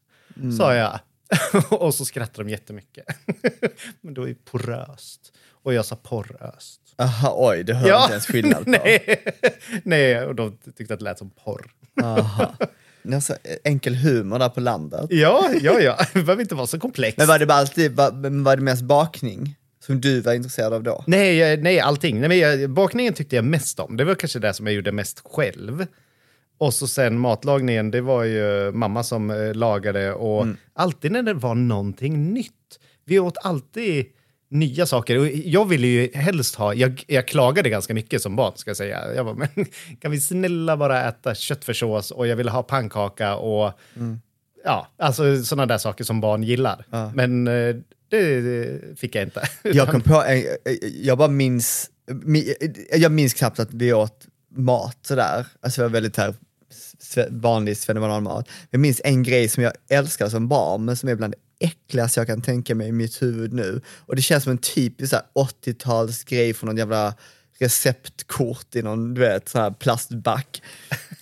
sa 0.57 0.75
jag. 0.75 0.99
och 1.69 1.93
så 1.93 2.05
skrattade 2.05 2.43
de 2.43 2.51
jättemycket. 2.51 3.05
men 4.01 4.13
då 4.13 4.29
är 4.29 4.33
poröst. 4.33 5.33
Och 5.63 5.73
jag 5.73 5.85
sa 5.85 5.95
poröst. 5.95 6.81
Aha, 6.97 7.35
oj, 7.37 7.63
det 7.63 7.73
hör 7.73 7.87
jag 7.87 8.03
inte 8.03 8.11
ens 8.11 8.25
skillnad 8.25 8.57
på. 8.65 8.69
nej. 8.69 9.23
nej, 9.83 10.25
och 10.25 10.35
de 10.35 10.57
tyckte 10.77 10.93
att 10.93 10.99
det 10.99 11.03
lät 11.03 11.17
som 11.17 11.29
porr. 11.29 11.71
Aha. 12.03 12.55
Ni 13.03 13.13
har 13.13 13.21
så 13.21 13.35
enkel 13.63 13.95
humor 13.95 14.39
där 14.39 14.49
på 14.49 14.59
landet. 14.59 15.05
Ja, 15.09 15.49
ja, 15.61 15.79
ja. 15.79 15.97
Det 16.13 16.23
behöver 16.23 16.41
inte 16.41 16.55
vara 16.55 16.67
så 16.67 16.79
komplext. 16.79 17.17
Men 17.17 17.27
var 17.27 17.39
det 17.39 17.45
bara 17.45 17.57
alltid, 17.57 17.95
var, 17.95 18.43
var 18.43 18.55
det 18.55 18.61
mest 18.61 18.81
bakning 18.81 19.55
som 19.85 20.01
du 20.01 20.21
var 20.21 20.33
intresserad 20.33 20.73
av 20.73 20.83
då? 20.83 21.03
Nej, 21.07 21.57
nej, 21.57 21.79
allting. 21.79 22.19
Nej, 22.19 22.29
men 22.29 22.39
jag, 22.39 22.69
bakningen 22.69 23.13
tyckte 23.13 23.35
jag 23.35 23.45
mest 23.45 23.79
om. 23.79 23.97
Det 23.97 24.03
var 24.03 24.15
kanske 24.15 24.39
det 24.39 24.53
som 24.53 24.67
jag 24.67 24.75
gjorde 24.75 24.91
mest 24.91 25.21
själv. 25.25 25.85
Och 26.61 26.73
så 26.73 26.87
sen 26.87 27.17
matlagningen, 27.19 27.91
det 27.91 28.01
var 28.01 28.23
ju 28.23 28.71
mamma 28.71 29.03
som 29.03 29.29
eh, 29.31 29.53
lagade 29.53 30.13
och 30.13 30.47
alltid 30.73 31.11
när 31.11 31.23
det 31.23 31.33
var 31.33 31.55
någonting 31.55 32.33
nytt. 32.33 32.79
Vi 33.05 33.19
åt 33.19 33.37
alltid 33.43 34.05
nya 34.49 34.85
saker. 34.85 35.19
Och 35.19 35.27
jag 35.27 35.65
ville 35.69 35.87
ju 35.87 36.09
helst 36.13 36.55
ha, 36.55 36.73
jag, 36.73 37.03
jag 37.07 37.27
klagade 37.27 37.69
ganska 37.69 37.93
mycket 37.93 38.21
som 38.21 38.35
barn 38.35 38.53
ska 38.55 38.69
jag 38.69 38.77
säga. 38.77 39.13
Jag 39.15 39.25
bara, 39.25 39.35
men 39.55 39.65
kan 39.99 40.11
vi 40.11 40.21
snälla 40.21 40.77
bara 40.77 41.07
äta 41.09 41.35
köttfärssås 41.35 42.11
och 42.11 42.27
jag 42.27 42.35
ville 42.35 42.51
ha 42.51 42.63
pannkaka 42.63 43.35
och 43.35 43.71
ja, 44.65 44.87
alltså 44.97 45.43
sådana 45.43 45.65
där 45.65 45.77
saker 45.77 46.03
som 46.03 46.21
barn 46.21 46.43
gillar. 46.43 46.85
Men 47.15 47.47
eh, 47.47 47.75
det 48.09 48.99
fick 48.99 49.15
jag 49.15 49.23
inte. 49.23 49.41
Jag 49.63 49.87
kom 49.89 50.01
på, 50.01 50.23
en- 50.23 50.43
jag 51.01 51.17
bara 51.17 51.27
minns, 51.27 51.89
mi- 52.11 52.75
jag 52.95 53.11
minns 53.11 53.33
knappt 53.33 53.59
att 53.59 53.73
vi 53.73 53.93
åt 53.93 54.27
mat 54.55 54.97
sådär. 55.01 55.45
Alltså 55.61 55.81
det 55.81 55.87
var 55.87 55.93
väldigt 55.93 56.17
här 56.17 56.33
vanlig 57.29 57.77
svennebananmat. 57.77 58.49
Jag 58.69 58.79
minns 58.79 59.01
en 59.03 59.23
grej 59.23 59.47
som 59.47 59.63
jag 59.63 59.73
älskade 59.89 60.29
som 60.29 60.47
barn, 60.47 60.85
men 60.85 60.97
som 60.97 61.09
är 61.09 61.15
bland 61.15 61.33
det 61.33 61.65
äckligaste 61.65 62.19
jag 62.19 62.27
kan 62.27 62.41
tänka 62.41 62.75
mig 62.75 62.87
i 62.87 62.91
mitt 62.91 63.21
huvud 63.21 63.53
nu. 63.53 63.81
Och 63.97 64.15
det 64.15 64.21
känns 64.21 64.43
som 64.43 64.51
en 64.51 64.57
typisk 64.57 65.13
80-talsgrej 65.35 66.53
från 66.53 66.67
någon 66.67 66.77
jävla 66.77 67.13
receptkort 67.59 68.75
i 68.75 68.81
någon 68.81 69.13
du 69.13 69.21
vet, 69.21 69.49
så 69.49 69.59
här 69.59 69.71
plastback. 69.71 70.61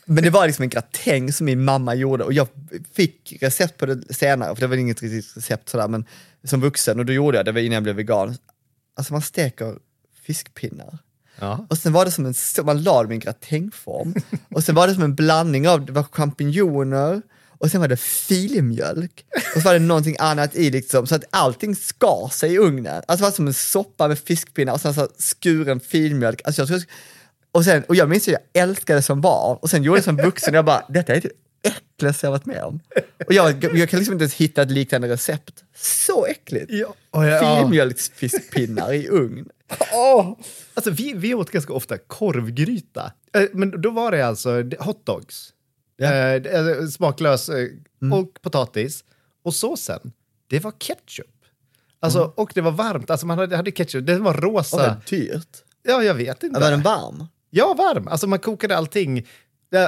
Men 0.06 0.24
det 0.24 0.30
var 0.30 0.48
liksom 0.48 0.64
en 0.64 0.70
gratäng 0.70 1.34
som 1.34 1.46
min 1.46 1.64
mamma 1.64 1.96
gjorde 1.96 2.24
och 2.24 2.34
jag 2.34 2.48
fick 2.94 3.38
recept 3.42 3.78
på 3.78 3.86
det 3.86 4.14
senare, 4.14 4.56
för 4.56 4.62
det 4.62 4.68
var 4.68 4.76
inget 4.76 5.02
riktigt 5.02 5.38
recept 5.38 5.70
sådär, 5.70 5.88
men 5.88 6.06
som 6.44 6.62
vuxen 6.62 7.00
och 7.00 7.06
då 7.06 7.14
gjorde 7.14 7.38
jag 7.38 7.46
det, 7.46 7.52
det 7.52 7.54
var 7.54 7.62
innan 7.62 7.74
jag 7.74 7.84
blev 7.84 7.96
vegan. 7.96 8.38
Alltså 8.96 9.14
man 9.14 9.22
steker 9.22 9.78
fiskpinnar. 10.24 10.98
Ja. 11.40 11.66
Och 11.70 11.78
sen 11.78 11.94
var 11.94 12.06
det 12.06 12.12
som 12.12 12.26
en, 12.26 12.34
man 12.64 12.84
la 12.84 13.04
dem 13.04 13.12
i 13.12 13.16
en 13.16 13.20
gratängform. 13.20 14.14
Och 14.56 14.64
sen 14.64 14.76
var 14.76 14.88
det 14.88 14.94
som 14.94 15.04
en 15.04 15.16
blandning 15.16 15.68
av, 15.70 15.86
det 15.86 15.92
var 15.92 16.04
champinjoner, 16.04 17.22
och 17.58 17.72
sen 17.72 17.82
var 17.82 17.88
det 17.88 17.98
filmjölk. 18.00 19.26
Och 19.56 19.62
så 19.62 19.66
var 19.66 19.74
det 19.74 19.80
någonting 19.80 20.16
annat 20.20 20.56
i 20.56 20.70
liksom, 20.72 21.08
så 21.08 21.16
att 21.16 21.24
allting 21.30 21.76
skar 21.76 22.30
sig 22.34 22.54
i 22.54 22.58
ugnen. 22.58 22.96
Alltså 23.08 23.16
det 23.18 23.30
var 23.30 23.32
som 23.32 23.48
en 23.48 23.54
soppa 23.54 24.08
med 24.08 24.20
fiskpinnar 24.20 24.74
och 24.74 24.82
sen 24.82 24.94
så 24.94 25.08
skuren 25.20 25.80
filmjölk. 25.80 26.42
Alltså 26.46 26.62
jag 26.74 26.84
och, 27.52 27.66
sen, 27.66 27.84
och 27.84 27.96
jag 27.96 28.10
minns 28.10 28.28
att 28.28 28.32
jag 28.34 28.64
älskade 28.64 29.00
det 29.00 29.04
som 29.04 29.22
barn, 29.22 29.58
och 29.62 29.70
sen 29.70 29.84
gjorde 29.84 29.98
jag 29.98 30.02
det 30.02 30.06
som 30.06 30.18
vuxen 30.18 30.54
och 30.54 30.58
jag 30.58 30.66
bara, 30.66 30.86
detta 30.90 31.16
är 31.16 31.22
det 31.22 31.30
äckligaste 31.70 32.26
jag 32.26 32.32
varit 32.32 32.46
med 32.46 32.64
om. 32.64 32.80
Och 33.28 33.34
jag, 33.34 33.64
jag 33.78 33.90
kan 33.90 34.00
liksom 34.00 34.14
inte 34.14 34.24
ens 34.24 34.34
hitta 34.34 34.62
ett 34.62 34.72
liknande 34.72 35.08
recept. 35.10 35.64
Så 35.78 36.26
äckligt! 36.26 36.66
Ja, 36.70 36.94
och 37.12 37.26
jag- 37.26 37.44
ja. 37.44 37.60
Filmjölksfiskpinnar 37.62 38.94
i 38.94 39.08
ugn. 39.10 39.46
Åh! 39.94 40.38
Alltså, 40.74 40.92
vi, 40.92 41.14
vi 41.14 41.34
åt 41.34 41.52
ganska 41.52 41.74
ofta 41.74 41.98
korvgryta. 41.98 43.12
Eh, 43.36 43.44
Men 43.54 43.82
då 43.82 43.90
var 43.92 44.12
det 44.12 44.22
alltså 44.28 44.64
hotdogs. 44.80 45.54
Det- 45.98 46.46
eh, 46.82 46.88
smaklös 46.88 47.50
eh, 47.50 47.68
och 48.14 48.42
potatis. 48.42 49.04
Och 49.44 49.54
såsen, 49.54 50.12
det 50.50 50.60
var 50.60 50.72
ketchup. 50.80 51.26
Alltså, 52.00 52.34
Och 52.38 52.52
det 52.56 52.62
var 52.62 52.72
varmt. 52.72 53.10
Alltså, 53.10 53.26
man 53.28 53.38
hade, 53.40 53.56
hade 53.56 53.72
ketchup. 53.72 54.06
Den 54.06 54.24
var 54.24 54.34
rosa. 54.34 54.78
vad 54.78 54.96
dyrt. 55.10 55.64
ja, 55.84 56.04
jag 56.04 56.14
vet 56.14 56.44
inte. 56.44 56.60
Var 56.60 56.72
den 56.72 56.82
varm? 56.82 57.26
Ja, 57.50 57.74
varm. 57.78 58.08
Alltså 58.08 58.28
man 58.28 58.40
kokade 58.40 58.78
allting. 58.78 59.28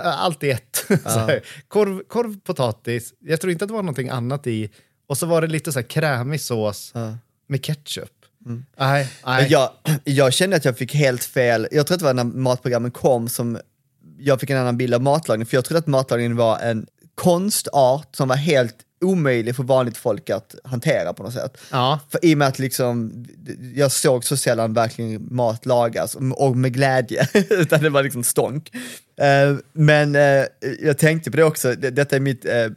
Allt 0.03 0.43
i 0.43 0.49
ett. 0.51 0.85
Korv, 1.67 2.03
korv, 2.07 2.39
potatis. 2.39 3.13
Jag 3.19 3.41
tror 3.41 3.51
inte 3.51 3.65
att 3.65 3.69
det 3.69 3.73
var 3.73 3.83
någonting 3.83 4.09
annat 4.09 4.47
i. 4.47 4.69
Och 5.07 5.17
så 5.17 5.25
var 5.25 5.41
det 5.41 5.47
lite 5.47 5.71
så 5.71 5.79
här 5.79 5.87
krämig 5.87 6.41
sås 6.41 6.91
Ja. 6.93 7.17
med 7.47 7.63
ketchup. 7.65 8.20
Nej, 8.45 9.07
nej. 9.25 9.41
Men 9.41 9.49
jag, 9.49 9.69
jag 10.03 10.33
kände 10.33 10.55
att 10.55 10.65
jag 10.65 10.77
fick 10.77 10.95
helt 10.95 11.23
fel, 11.23 11.67
jag 11.71 11.87
tror 11.87 11.95
att 11.95 11.99
det 11.99 12.05
var 12.05 12.13
när 12.13 12.23
matprogrammen 12.23 12.91
kom 12.91 13.29
som 13.29 13.59
jag 14.17 14.39
fick 14.39 14.49
en 14.49 14.57
annan 14.57 14.77
bild 14.77 14.93
av 14.93 15.01
matlagning, 15.01 15.45
för 15.45 15.57
jag 15.57 15.65
trodde 15.65 15.79
att 15.79 15.87
matlagning 15.87 16.35
var 16.35 16.59
en 16.59 16.87
konstart 17.15 18.15
som 18.15 18.27
var 18.27 18.35
helt 18.35 18.75
omöjlig 19.01 19.55
för 19.55 19.63
vanligt 19.63 19.97
folk 19.97 20.29
att 20.29 20.55
hantera 20.63 21.13
på 21.13 21.23
något 21.23 21.33
sätt. 21.33 21.57
Ja. 21.71 21.99
För 22.09 22.25
i 22.25 22.33
och 22.33 22.37
med 22.37 22.47
att 22.47 22.59
liksom, 22.59 23.25
jag 23.75 23.91
såg 23.91 24.25
så 24.25 24.37
sällan 24.37 24.73
verkligen 24.73 25.27
mat 25.35 25.65
lagas, 25.65 26.15
och 26.35 26.57
med 26.57 26.73
glädje, 26.73 27.27
utan 27.49 27.81
det 27.83 27.89
var 27.89 28.03
liksom 28.03 28.23
stånk. 28.23 28.71
Eh, 29.21 29.55
men 29.73 30.15
eh, 30.15 30.45
jag 30.81 30.97
tänkte 30.97 31.31
på 31.31 31.37
det 31.37 31.43
också, 31.43 31.75
det, 31.75 31.89
detta 31.89 32.15
är 32.15 32.19
mitt, 32.19 32.45
eh, 32.45 32.67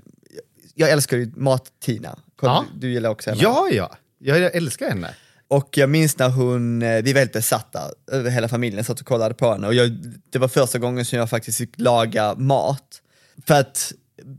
jag 0.75 0.91
älskar 0.91 1.17
ju 1.17 1.33
Mat-Tina, 1.37 2.19
Ja. 2.43 2.65
du 2.81 2.93
gillar 2.93 3.11
också 3.11 3.31
henne? 3.31 3.43
Ja, 3.43 3.69
ja. 3.73 3.97
Jag 4.19 4.57
älskar 4.57 4.89
henne. 4.89 5.15
Och 5.55 5.79
jag 5.79 5.91
minns 5.91 6.19
när 6.19 6.29
hon, 6.29 6.83
eh, 6.83 7.03
vi 7.03 7.13
var 7.13 7.19
helt 7.19 7.33
besatta, 7.33 7.81
över 8.13 8.31
hela 8.31 8.49
familjen 8.49 8.85
satt 8.85 9.01
och 9.01 9.07
kollade 9.07 9.35
på 9.35 9.53
henne 9.53 9.67
och 9.67 9.75
jag, 9.75 9.91
det 10.31 10.39
var 10.39 10.49
första 10.49 10.79
gången 10.79 11.05
som 11.05 11.19
jag 11.19 11.31
faktiskt 11.31 11.59
fick 11.59 11.81
laga 11.81 12.35
mat. 12.35 13.03
För 13.47 13.55
att 13.55 13.93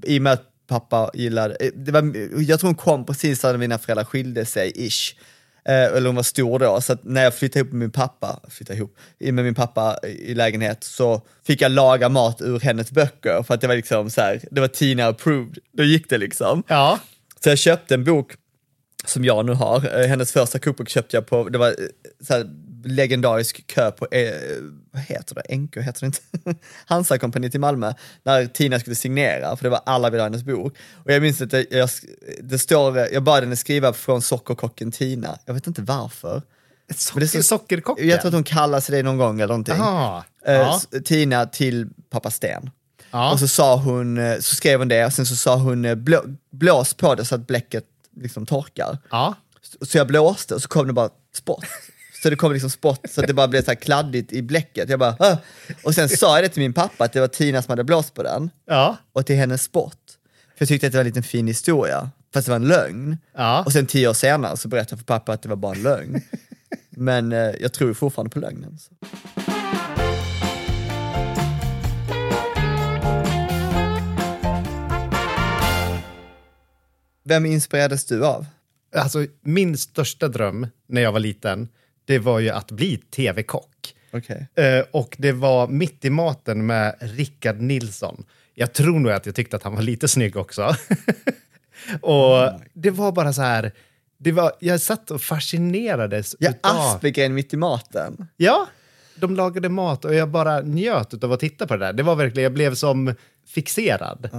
i 0.03 0.17
och 0.17 0.21
med 0.21 0.33
att 0.33 0.43
pappa 0.67 1.11
gillade, 1.13 1.55
eh, 1.59 1.71
det 1.75 1.91
var, 1.91 2.15
jag 2.41 2.59
tror 2.59 2.67
hon 2.67 2.75
kom 2.75 3.05
precis 3.05 3.43
när 3.43 3.57
mina 3.57 3.77
föräldrar 3.77 4.03
skilde 4.03 4.45
sig, 4.45 4.71
ish. 4.75 5.15
Eh, 5.65 5.83
eller 5.83 6.05
hon 6.05 6.15
var 6.15 6.23
stor 6.23 6.59
då, 6.59 6.81
så 6.81 6.93
att 6.93 7.03
när 7.03 7.23
jag 7.23 7.33
flyttade 7.33 7.59
ihop 7.59 7.71
med 7.71 7.79
min 7.79 7.91
pappa, 7.91 8.39
flyttade 8.49 8.79
ihop 8.79 8.97
med 9.19 9.45
min 9.45 9.55
pappa 9.55 9.97
i 10.03 10.33
lägenhet 10.33 10.83
så 10.83 11.21
fick 11.47 11.61
jag 11.61 11.71
laga 11.71 12.09
mat 12.09 12.41
ur 12.41 12.59
hennes 12.59 12.91
böcker 12.91 13.43
för 13.43 13.53
att 13.53 13.61
det 13.61 13.67
var 13.67 13.75
liksom 13.75 14.09
så 14.09 14.21
här, 14.21 14.41
det 14.51 14.61
var 14.61 14.67
Tina 14.67 15.05
approved, 15.05 15.57
då 15.73 15.83
gick 15.83 16.09
det 16.09 16.17
liksom. 16.17 16.63
Ja. 16.67 16.99
Så 17.43 17.49
jag 17.49 17.57
köpte 17.57 17.93
en 17.93 18.03
bok 18.03 18.33
som 19.09 19.25
jag 19.25 19.45
nu 19.45 19.53
har. 19.53 19.99
Eh, 20.01 20.07
Hennes 20.07 20.31
första 20.31 20.59
kokbok 20.59 20.89
köpte 20.89 21.17
jag 21.17 21.27
på, 21.27 21.49
det 21.49 21.57
var 21.57 21.67
eh, 21.67 21.73
så 22.27 22.33
här, 22.33 22.45
legendarisk 22.85 23.67
kö 23.67 23.91
på, 23.91 24.07
eh, 24.11 24.31
vad 24.91 25.01
heter 25.01 25.35
det, 25.35 25.55
NK 25.57 25.77
heter 25.77 25.99
det 25.99 26.05
inte? 26.05 26.19
Hansa-kompaniet 26.85 27.55
i 27.55 27.59
Malmö, 27.59 27.93
när 28.23 28.45
Tina 28.45 28.79
skulle 28.79 28.95
signera, 28.95 29.55
för 29.55 29.63
det 29.63 29.69
var 29.69 29.81
alla 29.85 30.09
ville 30.09 30.21
ha 30.21 30.25
hennes 30.25 30.43
bok. 30.43 30.77
Och 31.05 31.11
jag 31.11 31.21
minns 31.21 31.41
att 31.41 31.53
jag, 31.53 31.65
jag, 31.69 31.89
det 32.43 32.59
står, 32.59 32.97
eh, 32.97 33.05
jag 33.05 33.23
bad 33.23 33.43
henne 33.43 33.55
skriva 33.55 33.93
från 33.93 34.21
sockerkocken 34.21 34.91
Tina, 34.91 35.37
jag 35.45 35.53
vet 35.53 35.67
inte 35.67 35.81
varför. 35.81 36.41
Socker, 36.95 37.19
Men 37.19 37.27
det 37.27 37.35
är 37.37 37.41
så- 37.41 37.47
sockerkocken. 37.47 38.07
Jag 38.07 38.21
tror 38.21 38.29
att 38.29 38.33
hon 38.33 38.43
kallar 38.43 38.79
sig 38.79 38.95
det 38.97 39.03
någon 39.03 39.17
gång 39.17 39.35
eller 39.39 39.47
någonting. 39.47 39.75
Aha. 39.75 40.23
Eh, 40.45 40.53
Ja. 40.53 40.81
Tina 41.05 41.45
till 41.45 41.87
pappa 42.09 42.31
Sten. 42.31 42.69
Ja. 43.11 43.31
Och 43.31 43.39
så, 43.39 43.47
sa 43.47 43.75
hon, 43.75 44.19
så 44.41 44.55
skrev 44.55 44.79
hon 44.79 44.87
det 44.87 45.05
och 45.05 45.13
sen 45.13 45.25
så 45.25 45.35
sa 45.35 45.55
hon 45.55 46.03
blå, 46.03 46.21
blås 46.51 46.93
på 46.93 47.15
det 47.15 47.25
så 47.25 47.35
att 47.35 47.47
bläcket 47.47 47.83
liksom 48.15 48.45
torkar. 48.45 48.97
ja. 49.11 49.35
Så- 49.61 49.85
Så 49.85 49.97
jag 49.97 50.07
blåste 50.07 50.55
och 50.55 50.61
så 50.61 50.67
kom 50.67 50.87
det 50.87 50.93
bara 50.93 51.09
spott. 51.35 51.65
Så 52.23 52.29
det 52.29 52.35
kom 52.35 52.53
liksom 52.53 52.69
spott 52.69 53.05
så 53.09 53.21
att 53.21 53.27
det 53.27 53.33
bara 53.33 53.47
blev 53.47 53.61
så 53.63 53.71
här 53.71 53.75
kladdigt 53.75 54.31
i 54.33 54.41
bläcket. 54.41 54.89
Jag 54.89 54.99
bara, 54.99 55.15
"Åh." 55.19 55.35
Och 55.83 55.95
sen 55.95 56.09
sa 56.09 56.35
jag 56.37 56.43
det 56.45 56.49
till 56.49 56.61
min 56.61 56.73
pappa 56.73 57.03
att 57.03 57.13
det 57.13 57.19
var 57.19 57.27
Tina 57.27 57.61
som 57.61 57.69
hade 57.71 57.83
blåst 57.83 58.13
på 58.13 58.23
den 58.23 58.49
Ja. 58.67 58.97
och 59.13 59.25
till 59.25 59.35
hennes 59.35 59.63
spott. 59.63 59.99
För 60.57 60.61
jag 60.61 60.67
tyckte 60.67 60.87
att 60.87 60.93
det 60.93 60.97
var 60.97 61.01
en 61.01 61.07
liten 61.07 61.23
fin 61.23 61.47
historia, 61.47 62.09
fast 62.33 62.45
det 62.45 62.49
var 62.51 62.55
en 62.55 62.67
lögn. 62.67 63.17
Ja. 63.35 63.63
Och 63.65 63.71
sen 63.71 63.85
tio 63.85 64.07
år 64.09 64.13
senare 64.13 64.57
så 64.57 64.67
berättade 64.67 64.91
jag 64.91 64.99
för 64.99 65.05
pappa 65.05 65.33
att 65.33 65.41
det 65.41 65.49
var 65.49 65.55
bara 65.55 65.75
en 65.75 65.83
lögn. 65.83 66.21
Men 66.89 67.31
eh, 67.33 67.39
jag 67.39 67.73
tror 67.73 67.93
fortfarande 67.93 68.29
på 68.33 68.39
lögnen. 68.39 68.77
Så. 68.79 68.91
Vem 77.27 77.45
inspirerades 77.45 78.05
du 78.05 78.25
av? 78.25 78.45
Alltså, 78.95 79.25
min 79.41 79.77
största 79.77 80.27
dröm 80.27 80.67
när 80.87 81.01
jag 81.01 81.11
var 81.11 81.19
liten, 81.19 81.67
det 82.05 82.19
var 82.19 82.39
ju 82.39 82.49
att 82.49 82.71
bli 82.71 82.97
tv-kock. 82.97 83.95
Okej. 84.11 84.47
Eh, 84.55 84.85
och 84.91 85.15
det 85.19 85.31
var 85.31 85.67
Mitt 85.67 86.05
i 86.05 86.09
maten 86.09 86.65
med 86.65 86.95
Rickard 86.99 87.61
Nilsson. 87.61 88.25
Jag 88.53 88.73
tror 88.73 88.99
nog 88.99 89.11
att 89.11 89.25
jag 89.25 89.35
tyckte 89.35 89.55
att 89.55 89.63
han 89.63 89.75
var 89.75 89.81
lite 89.81 90.07
snygg 90.07 90.37
också. 90.37 90.61
och 92.01 92.51
det 92.73 92.91
var 92.91 93.11
bara 93.11 93.33
så 93.33 93.41
här, 93.41 93.71
det 94.17 94.31
var, 94.31 94.53
jag 94.59 94.81
satt 94.81 95.11
och 95.11 95.21
fascinerades 95.21 96.35
Ja, 96.39 96.49
utav... 96.49 96.77
Aspegren 96.77 97.33
mitt 97.33 97.53
i 97.53 97.57
maten. 97.57 98.27
Ja, 98.37 98.67
de 99.15 99.35
lagade 99.35 99.69
mat 99.69 100.05
och 100.05 100.13
jag 100.13 100.29
bara 100.29 100.61
njöt 100.61 101.23
av 101.23 101.31
att 101.31 101.39
titta 101.39 101.67
på 101.67 101.75
det 101.77 101.85
där. 101.85 101.93
Det 101.93 102.03
var 102.03 102.15
verkligen, 102.15 102.43
jag 102.43 102.53
blev 102.53 102.75
som 102.75 103.15
fixerad. 103.47 104.29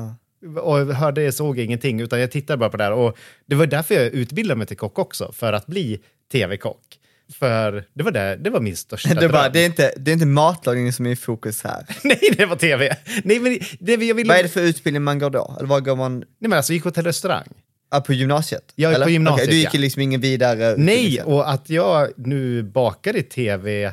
Och 0.60 0.94
hörde, 0.94 1.32
såg 1.32 1.58
ingenting, 1.58 2.00
utan 2.00 2.20
jag 2.20 2.30
tittade 2.30 2.56
bara 2.56 2.70
på 2.70 2.76
det 2.76 2.84
där. 2.84 2.92
Och 2.92 3.18
det 3.46 3.54
var 3.54 3.66
därför 3.66 3.94
jag 3.94 4.04
utbildade 4.04 4.58
mig 4.58 4.66
till 4.66 4.76
kock 4.76 4.98
också, 4.98 5.32
för 5.32 5.52
att 5.52 5.66
bli 5.66 6.00
tv-kock. 6.32 6.98
För 7.38 7.84
det 7.94 8.02
var, 8.02 8.10
det, 8.10 8.36
det 8.36 8.50
var 8.50 8.60
min 8.60 8.76
största 8.76 9.08
Det 9.14 9.28
dröm. 9.28 9.52
det, 9.52 9.60
är 9.60 9.66
inte, 9.66 9.92
det 9.96 10.10
är 10.10 10.12
inte 10.12 10.26
matlagning 10.26 10.92
som 10.92 11.06
är 11.06 11.10
i 11.10 11.16
fokus 11.16 11.64
här. 11.64 11.86
Nej, 12.04 12.34
det 12.36 12.46
var 12.46 12.56
tv. 12.56 12.96
Nej, 13.24 13.40
men 13.40 13.58
det, 13.80 13.92
jag 13.92 14.14
ville... 14.14 14.28
Vad 14.28 14.38
är 14.38 14.42
det 14.42 14.48
för 14.48 14.60
utbildning 14.60 15.02
man 15.02 15.18
går 15.18 15.30
då? 15.30 15.56
Eller 15.58 15.68
vad 15.68 15.84
går 15.84 15.96
man? 15.96 16.18
Nej, 16.18 16.26
men 16.38 16.52
alltså, 16.52 16.72
gick 16.72 16.84
hotell 16.84 17.02
och 17.02 17.06
restaurang. 17.06 17.48
Ah, 17.88 18.00
på 18.00 18.12
gymnasiet? 18.12 18.72
Ja, 18.74 18.88
på 18.88 18.94
eller? 18.94 19.08
gymnasiet, 19.08 19.48
Okej, 19.48 19.54
du 19.54 19.60
gick 19.60 19.74
ja. 19.74 19.80
liksom 19.80 20.02
ingen 20.02 20.20
vidare 20.20 20.74
Nej, 20.76 21.22
och 21.22 21.50
att 21.50 21.70
jag 21.70 22.08
nu 22.16 22.62
bakar 22.62 23.16
i 23.16 23.22
tv... 23.22 23.92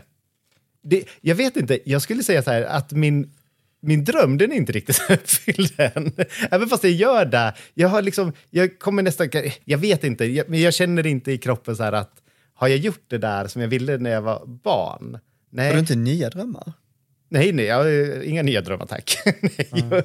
Det, 0.84 1.04
jag 1.22 1.36
vet 1.36 1.58
inte, 1.58 1.80
jag 1.86 2.02
skulle 2.02 2.24
säga 2.24 2.44
så 2.44 2.52
här 2.52 2.62
att 2.62 2.92
min, 2.92 3.32
min 3.84 4.04
dröm 4.04 4.38
den 4.38 4.52
är 4.52 4.56
inte 4.56 4.72
riktigt 4.72 5.02
uppfylld 5.10 5.74
än. 5.78 6.12
Även 6.52 6.70
fast 6.70 6.84
jag 6.84 6.94
gör 6.94 7.26
det. 7.26 7.54
Jag 7.74 7.90
har 7.90 8.02
liksom, 8.02 8.34
jag 8.50 8.80
kommer 8.80 9.04
nästan, 9.04 9.30
jag 9.66 9.78
vet 9.78 10.04
inte, 10.04 10.26
jag, 10.26 10.50
men 10.50 10.62
jag 10.62 10.74
känner 10.74 11.06
inte 11.08 11.32
i 11.32 11.38
kroppen 11.38 11.76
så 11.76 11.84
att 11.84 12.12
har 12.54 12.68
jag 12.68 12.78
gjort 12.78 13.04
det 13.08 13.18
där 13.18 13.48
som 13.48 13.62
jag 13.62 13.70
ville 13.70 13.98
när 13.98 14.10
jag 14.10 14.22
var 14.22 14.46
barn? 14.46 15.20
Nej. 15.50 15.68
Har 15.68 15.74
du 15.74 15.80
inte 15.80 15.96
nya 15.96 16.30
drömmar? 16.30 16.74
Nej, 17.30 17.52
nej, 17.52 17.66
jag 17.66 18.26
inga 18.26 18.44
nya 18.44 18.62
drömmar 18.62 18.86
tack. 18.86 19.18
nej, 19.72 20.04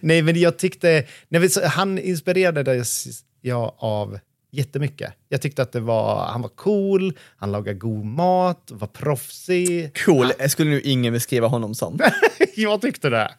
nej, 0.00 0.22
men 0.22 0.40
jag 0.40 0.58
tyckte, 0.58 1.06
nej, 1.28 1.48
han 1.64 1.98
inspirerades 1.98 3.06
jag 3.40 3.74
av 3.78 4.18
jättemycket. 4.50 5.12
Jag 5.28 5.42
tyckte 5.42 5.62
att 5.62 5.72
det 5.72 5.80
var, 5.80 6.26
han 6.26 6.42
var 6.42 6.48
cool, 6.48 7.18
han 7.36 7.52
lagade 7.52 7.78
god 7.78 8.04
mat, 8.04 8.70
var 8.70 8.86
proffsig. 8.88 9.98
Cool, 10.04 10.32
jag 10.38 10.50
skulle 10.50 10.70
nu 10.70 10.80
ingen 10.80 11.12
beskriva 11.12 11.46
honom 11.46 11.74
som. 11.74 11.98
jag 12.56 12.80
tyckte 12.80 13.10
det. 13.10 13.34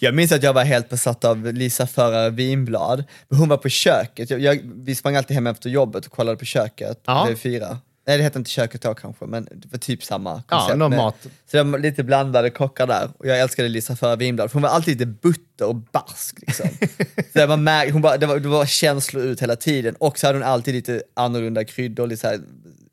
Jag 0.00 0.14
minns 0.14 0.32
att 0.32 0.42
jag 0.42 0.52
var 0.52 0.64
helt 0.64 0.88
besatt 0.88 1.24
av 1.24 1.52
Lisa 1.52 1.86
Förare 1.86 2.30
Vinblad. 2.30 3.04
Hon 3.28 3.48
var 3.48 3.56
på 3.56 3.68
köket, 3.68 4.30
jag, 4.30 4.40
jag, 4.40 4.60
vi 4.74 4.94
sprang 4.94 5.16
alltid 5.16 5.34
hem 5.34 5.46
efter 5.46 5.70
jobbet 5.70 6.06
och 6.06 6.12
kollade 6.12 6.36
på 6.36 6.44
köket, 6.44 7.00
Ja. 7.04 7.28
TV4. 7.30 7.76
Nej 8.06 8.16
det 8.16 8.22
hette 8.22 8.38
inte 8.38 8.50
köket 8.50 8.82
då 8.82 8.94
kanske, 8.94 9.26
men 9.26 9.44
det 9.44 9.68
var 9.72 9.78
typ 9.78 10.04
samma 10.04 10.42
Ja, 10.48 10.56
koncept. 10.58 10.78
någon 10.78 10.90
med- 10.90 10.96
mat. 10.98 11.16
Så 11.22 11.56
det 11.56 11.62
var 11.62 11.78
lite 11.78 12.04
blandade 12.04 12.50
kockar 12.50 12.86
där, 12.86 13.08
och 13.18 13.26
jag 13.26 13.40
älskade 13.40 13.68
Lisa 13.68 13.96
Förare 13.96 14.16
Vinblad, 14.16 14.50
för 14.50 14.54
hon 14.54 14.62
var 14.62 14.68
alltid 14.70 14.94
lite 15.00 15.06
butter 15.06 15.66
och 15.66 15.74
barsk 15.76 16.38
liksom. 16.46 16.68
så 17.32 17.38
det 17.38 17.46
var, 17.46 17.56
mär- 17.56 17.90
hon 17.90 18.02
bara, 18.02 18.16
det, 18.16 18.26
var, 18.26 18.38
det 18.38 18.48
var 18.48 18.66
känslor 18.66 19.22
ut 19.24 19.42
hela 19.42 19.56
tiden, 19.56 19.94
och 19.98 20.18
så 20.18 20.26
hade 20.26 20.38
hon 20.38 20.46
alltid 20.48 20.74
lite 20.74 21.02
annorlunda 21.14 21.64
kryddor, 21.64 22.06
lite 22.06 22.20
så 22.20 22.26
här, 22.28 22.40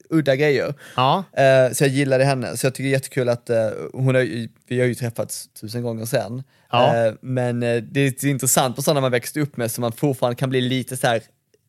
udda 0.09 0.35
grejer. 0.35 0.73
Ja. 0.95 1.23
Eh, 1.33 1.71
så 1.73 1.83
jag 1.83 1.91
gillade 1.91 2.23
henne, 2.25 2.57
så 2.57 2.65
jag 2.65 2.73
tycker 2.73 2.83
det 2.83 2.89
är 2.89 2.91
jättekul 2.91 3.29
att 3.29 3.49
eh, 3.49 3.69
hon 3.93 4.15
har, 4.15 4.21
ju- 4.21 4.49
vi 4.67 4.79
har 4.79 4.87
ju 4.87 4.95
träffats 4.95 5.47
tusen 5.61 5.81
gånger 5.83 6.05
sen. 6.05 6.43
Ja. 6.71 7.05
Eh, 7.07 7.13
men 7.21 7.63
eh, 7.63 7.83
det 7.83 7.99
är 8.23 8.25
intressant 8.25 8.75
på 8.75 8.81
sådana 8.81 9.01
man 9.01 9.11
växte 9.11 9.39
upp 9.41 9.57
med 9.57 9.71
som 9.71 9.81
man 9.81 9.91
fortfarande 9.91 10.35
kan 10.35 10.49
bli 10.49 10.61
lite 10.61 10.97
så 10.97 11.07
här, 11.07 11.21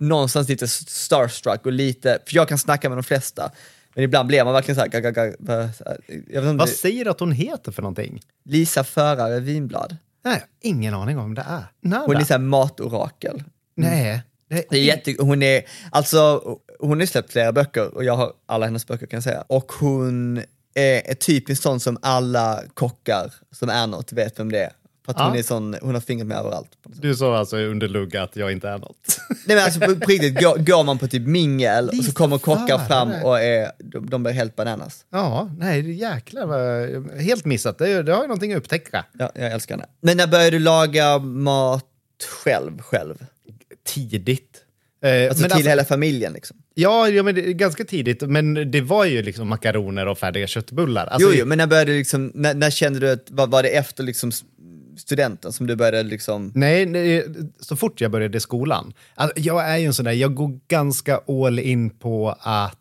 någonstans 0.09 0.49
lite 0.49 0.69
starstruck 0.69 1.67
och 1.67 1.73
lite, 1.73 2.19
för 2.27 2.37
jag 2.37 2.49
kan 2.49 2.59
snacka 2.59 2.89
med 2.89 2.99
de 2.99 3.03
flesta, 3.03 3.53
men 3.95 4.05
ibland 4.05 4.29
blir 4.29 4.45
man 4.45 4.53
verkligen 4.53 4.77
så 4.77 4.81
här, 4.81 4.89
gaga, 4.89 5.11
gaga, 5.11 5.33
om 6.51 6.57
Vad 6.57 6.69
det- 6.69 6.73
säger 6.73 7.05
du 7.05 7.11
att 7.11 7.21
hon 7.21 7.33
heter 7.33 7.73
för 7.73 7.83
någonting? 7.83 8.21
Lisa 8.45 8.85
Förare 8.85 9.41
Vinblad. 9.41 9.97
Nej, 10.25 10.43
ingen 10.61 10.95
aning 10.95 11.19
om 11.19 11.35
det 11.35 11.45
är. 11.49 11.65
Nada. 11.83 12.07
Hon 12.07 12.17
är 12.17 12.25
så 12.25 12.33
här 12.35 12.39
matorakel. 12.41 13.43
Nej. 13.77 14.23
Det 14.49 14.73
är 14.79 14.83
jätte, 14.83 15.15
hon 15.19 15.43
är, 15.43 15.63
alltså, 15.91 16.43
hon 16.81 17.01
har 17.01 17.07
släppt 17.07 17.33
flera 17.33 17.53
böcker 17.53 17.95
och 17.95 18.05
jag 18.05 18.17
har 18.17 18.33
alla 18.47 18.65
hennes 18.67 18.87
böcker 18.87 19.07
kan 19.07 19.17
jag 19.17 19.25
säga. 19.25 19.45
Och 19.47 19.73
hon 19.73 20.43
är 20.75 21.15
typiskt 21.15 21.63
sån 21.63 21.81
som 21.81 21.99
alla 22.03 22.63
kockar 22.75 23.35
som 23.53 23.69
är 23.69 23.87
något 23.87 24.13
vet 24.13 24.39
vem 24.39 24.53
det 24.53 24.59
är. 24.65 24.73
För 25.05 25.13
att 25.13 25.19
Ja. 25.19 25.25
hon 25.29 25.39
är 25.39 25.43
sån, 25.43 25.77
hon 25.83 25.95
har 25.95 26.01
fingret 26.01 26.27
med 26.27 26.37
överallt. 26.37 26.69
Du 26.87 27.15
sa 27.15 27.37
alltså 27.39 27.57
under 27.57 27.89
lugg 27.89 28.17
att 28.17 28.37
jag 28.37 28.53
inte 28.53 28.69
är 28.69 28.79
något. 28.79 29.21
Nej 29.47 29.57
men 29.57 29.65
alltså 29.65 29.81
på, 29.81 29.93
riktigt, 30.11 30.41
går, 30.41 30.57
går 30.59 30.85
man 30.85 30.99
på 30.99 31.09
typ 31.09 31.27
mingel 31.27 31.89
och 31.89 32.05
så 32.05 32.13
kommer 32.13 32.39
kockar 32.39 32.79
fram 32.79 33.13
och 33.25 33.41
är, 33.41 33.71
de, 33.79 34.11
de 34.11 34.23
blir 34.23 34.33
helt 34.33 34.57
bananas. 34.57 35.05
ja, 35.13 35.51
nej, 35.59 35.83
det 35.83 35.93
jäklar 35.93 36.47
vad... 36.47 37.21
Helt 37.21 37.45
missat. 37.45 37.79
Det, 37.79 38.03
det 38.03 38.13
har 38.13 38.23
ju 38.23 38.29
någonting 38.29 38.53
att 38.53 38.59
upptäcka. 38.59 39.05
Ja, 39.19 39.33
jag 39.35 39.53
älskar 39.53 39.75
henne. 39.75 39.87
Men 40.01 40.17
när 40.17 40.27
började 40.27 40.51
du 40.51 40.59
laga 40.59 41.19
mat 41.19 41.85
själv, 42.45 42.81
själv? 42.83 43.15
Tidigt. 43.87 44.61
Eh, 45.03 45.29
Alltså 45.31 45.49
till 45.57 45.67
hela 45.67 45.85
familjen 45.85 46.33
liksom? 46.33 46.57
Ja, 46.75 47.09
ja 47.09 47.23
men 47.23 47.35
det 47.35 47.49
är 47.49 47.53
ganska 47.53 47.85
tidigt. 47.85 48.23
Men 48.23 48.71
det 48.71 48.81
var 48.81 49.05
ju 49.05 49.23
liksom 49.23 49.49
makaroner 49.49 50.07
och 50.07 50.19
färdiga 50.19 50.47
köttbullar. 50.47 51.07
Alltså, 51.07 51.29
jo, 51.29 51.35
jo, 51.39 51.47
men 51.47 51.59
när 51.59 51.67
började 51.67 51.93
du 51.93 51.99
liksom, 51.99 52.33
när, 52.35 52.55
när 52.55 52.71
kände 52.71 52.99
du 53.01 53.11
att, 53.11 53.31
var, 53.31 53.47
var 53.47 53.63
det 53.63 53.69
efter 53.69 54.03
liksom 54.05 54.33
studenten 54.97 55.53
som 55.53 55.67
du 55.67 55.77
började 55.77 56.03
liksom, 56.03 56.53
Nej, 56.55 56.87
nej, 56.87 57.27
så 57.61 57.77
fort 57.77 58.01
jag 58.01 58.11
började 58.11 58.41
skolan. 58.41 58.93
Alltså, 59.15 59.41
jag 59.41 59.69
är 59.69 59.77
ju 59.77 59.87
en 59.87 59.95
sån 59.95 60.05
där, 60.05 60.13
jag 60.13 60.35
går 60.35 60.61
ganska 60.69 61.21
all 61.29 61.59
in 61.59 61.91
på 61.91 62.37
att 62.41 62.79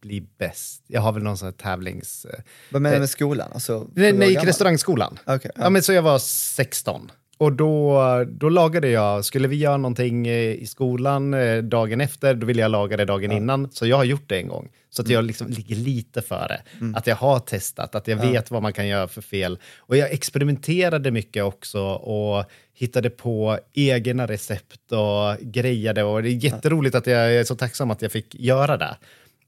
bli 0.00 0.26
bäst. 0.38 0.82
Jag 0.86 1.00
har 1.00 1.12
väl 1.12 1.22
någon 1.22 1.38
sån 1.38 1.46
här 1.46 1.52
tävlings... 1.52 2.24
eh, 2.24 2.40
vad 2.70 2.82
menar 2.82 2.96
du 2.96 3.00
med 3.00 3.10
skolan? 3.10 3.50
Alltså, 3.52 3.86
Nej, 3.94 4.12
nej 4.12 4.36
restaurangskolan. 4.36 5.18
Okej, 5.26 5.50
ja. 5.54 5.62
ja. 5.62 5.70
men 5.70 5.82
så 5.82 5.92
jag 5.92 6.02
var 6.02 6.18
16. 6.18 7.10
Och 7.38 7.52
då, 7.52 8.00
då 8.28 8.48
lagade 8.48 8.88
jag, 8.88 9.24
skulle 9.24 9.48
vi 9.48 9.56
göra 9.56 9.76
någonting 9.76 10.28
i 10.28 10.66
skolan 10.66 11.34
eh, 11.34 11.58
dagen 11.62 12.00
efter, 12.00 12.34
då 12.34 12.46
ville 12.46 12.62
jag 12.62 12.70
laga 12.70 12.96
det 12.96 13.04
dagen 13.04 13.32
innan. 13.32 13.70
Så 13.70 13.86
jag 13.86 13.96
har 13.96 14.04
gjort 14.04 14.28
det 14.28 14.36
en 14.36 14.48
gång. 14.48 14.68
Så 14.90 15.02
att 15.02 15.08
jag 15.08 15.18
Mm. 15.18 15.26
liksom 15.26 15.48
ligger 15.48 15.76
lite 15.76 16.22
före. 16.22 16.60
Att 16.94 17.06
jag 17.06 17.16
har 17.16 17.38
testat, 17.38 17.94
att 17.94 18.08
jag 18.08 18.16
vet 18.16 18.50
vad 18.50 18.62
man 18.62 18.72
kan 18.72 18.88
göra 18.88 19.08
för 19.08 19.22
fel. 19.22 19.58
Och 19.78 19.96
jag 19.96 20.10
experimenterade 20.12 21.10
mycket 21.10 21.44
också 21.44 21.80
och 21.84 22.44
hittade 22.74 23.10
på 23.10 23.58
egna 23.74 24.26
recept 24.26 24.92
och 24.92 25.36
grejade. 25.52 26.02
Och 26.02 26.22
det 26.22 26.28
är 26.28 26.44
jätteroligt 26.44 26.94
att 26.94 27.06
jag 27.06 27.34
är 27.34 27.44
så 27.44 27.54
tacksam 27.54 27.90
att 27.90 28.02
jag 28.02 28.12
fick 28.12 28.34
göra 28.34 28.76
det. 28.76 28.96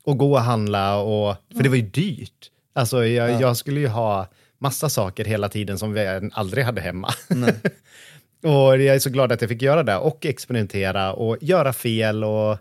Och 0.05 0.19
gå 0.19 0.33
och 0.33 0.41
handla, 0.41 0.97
och, 1.01 1.37
för 1.57 1.63
det 1.63 1.69
var 1.69 1.77
ju 1.77 1.83
dyrt. 1.83 2.51
Alltså 2.73 3.07
jag, 3.07 3.41
jag 3.41 3.57
skulle 3.57 3.81
ju 3.81 3.89
ha 3.89 4.27
massa 4.59 4.89
saker 4.89 5.25
hela 5.25 5.49
tiden 5.49 5.79
som 5.79 5.93
vi 5.93 6.31
aldrig 6.33 6.65
hade 6.65 6.81
hemma. 6.81 7.09
och 8.43 8.79
jag 8.79 8.95
är 8.95 8.99
så 8.99 9.11
glad 9.11 9.33
att 9.33 9.41
jag 9.41 9.51
fick 9.51 9.63
göra 9.63 9.83
det 9.83 9.97
och 9.97 10.27
experimentera 10.27 11.13
och 11.13 11.37
göra 11.41 11.73
fel. 11.73 12.25
Och, 12.25 12.59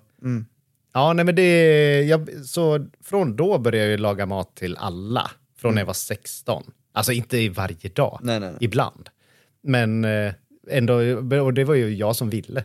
Ja, 0.93 1.13
nej 1.13 1.25
men 1.25 1.35
det, 1.35 2.01
jag, 2.01 2.29
så 2.45 2.87
från 3.03 3.35
då 3.35 3.57
började 3.57 3.91
jag 3.91 3.99
laga 3.99 4.25
mat 4.25 4.55
till 4.55 4.77
alla, 4.77 5.31
från 5.57 5.73
när 5.73 5.81
jag 5.81 5.85
var 5.85 5.93
16. 5.93 6.63
Alltså 6.93 7.11
inte 7.11 7.49
varje 7.49 7.89
dag, 7.89 8.19
Nej, 8.21 8.39
nej, 8.39 8.49
nej. 8.49 8.57
ibland. 8.61 9.09
Men 9.63 10.05
eh, 10.05 10.33
ändå, 10.69 10.93
och 11.43 11.53
det 11.53 11.63
var 11.63 11.75
ju 11.75 11.95
jag 11.95 12.15
som 12.15 12.29
ville. 12.29 12.63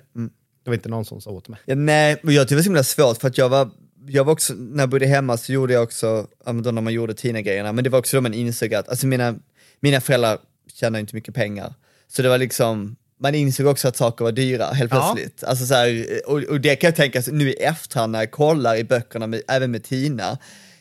Det 0.64 0.70
var 0.70 0.74
inte 0.74 0.88
någon 0.88 1.04
som 1.04 1.20
sa 1.20 1.30
åt 1.30 1.48
mig. 1.48 1.60
Ja, 1.64 1.74
nej, 1.74 2.16
men 2.22 2.34
jag 2.34 2.42
tyckte 2.42 2.54
det 2.54 2.56
var 2.56 2.62
så 2.62 2.68
himla 2.68 2.82
svårt 2.82 3.20
för 3.20 3.28
att 3.28 3.38
jag 3.38 3.48
var, 3.48 3.70
jag 4.06 4.24
var 4.24 4.32
också, 4.32 4.52
när 4.54 4.82
jag 4.82 4.88
bodde 4.88 5.06
hemma 5.06 5.36
så 5.36 5.52
gjorde 5.52 5.72
jag 5.72 5.82
också, 5.82 6.26
ja, 6.46 6.52
då 6.52 6.70
när 6.70 6.82
man 6.82 6.92
gjorde 6.92 7.14
Tina-grejerna, 7.14 7.72
men 7.72 7.84
det 7.84 7.90
var 7.90 7.98
också 7.98 8.16
då 8.16 8.20
man 8.20 8.34
insåg 8.34 8.74
att, 8.74 8.88
alltså 8.88 9.06
mina, 9.06 9.34
mina 9.80 10.00
föräldrar 10.00 10.38
tjänar 10.74 10.98
inte 10.98 11.14
mycket 11.14 11.34
pengar. 11.34 11.74
Så 12.08 12.22
det 12.22 12.28
var 12.28 12.38
liksom, 12.38 12.96
man 13.20 13.34
insåg 13.34 13.66
också 13.66 13.88
att 13.88 13.96
saker 13.96 14.24
var 14.24 14.32
dyra 14.32 14.66
helt 14.66 14.92
Ja. 14.92 15.12
plötsligt. 15.14 15.44
Alltså 15.44 15.66
så 15.66 15.74
här, 15.74 16.06
och, 16.26 16.42
och 16.42 16.60
det 16.60 16.76
kan 16.76 16.88
jag 16.88 16.96
tänka 16.96 17.22
så 17.22 17.32
nu 17.32 17.50
i 17.50 17.54
efterhand 17.54 18.12
när 18.12 18.18
jag 18.18 18.30
kollar 18.30 18.76
i 18.76 18.84
böckerna, 18.84 19.26
med, 19.26 19.42
även 19.48 19.70
med 19.70 19.84
Tina, 19.84 20.38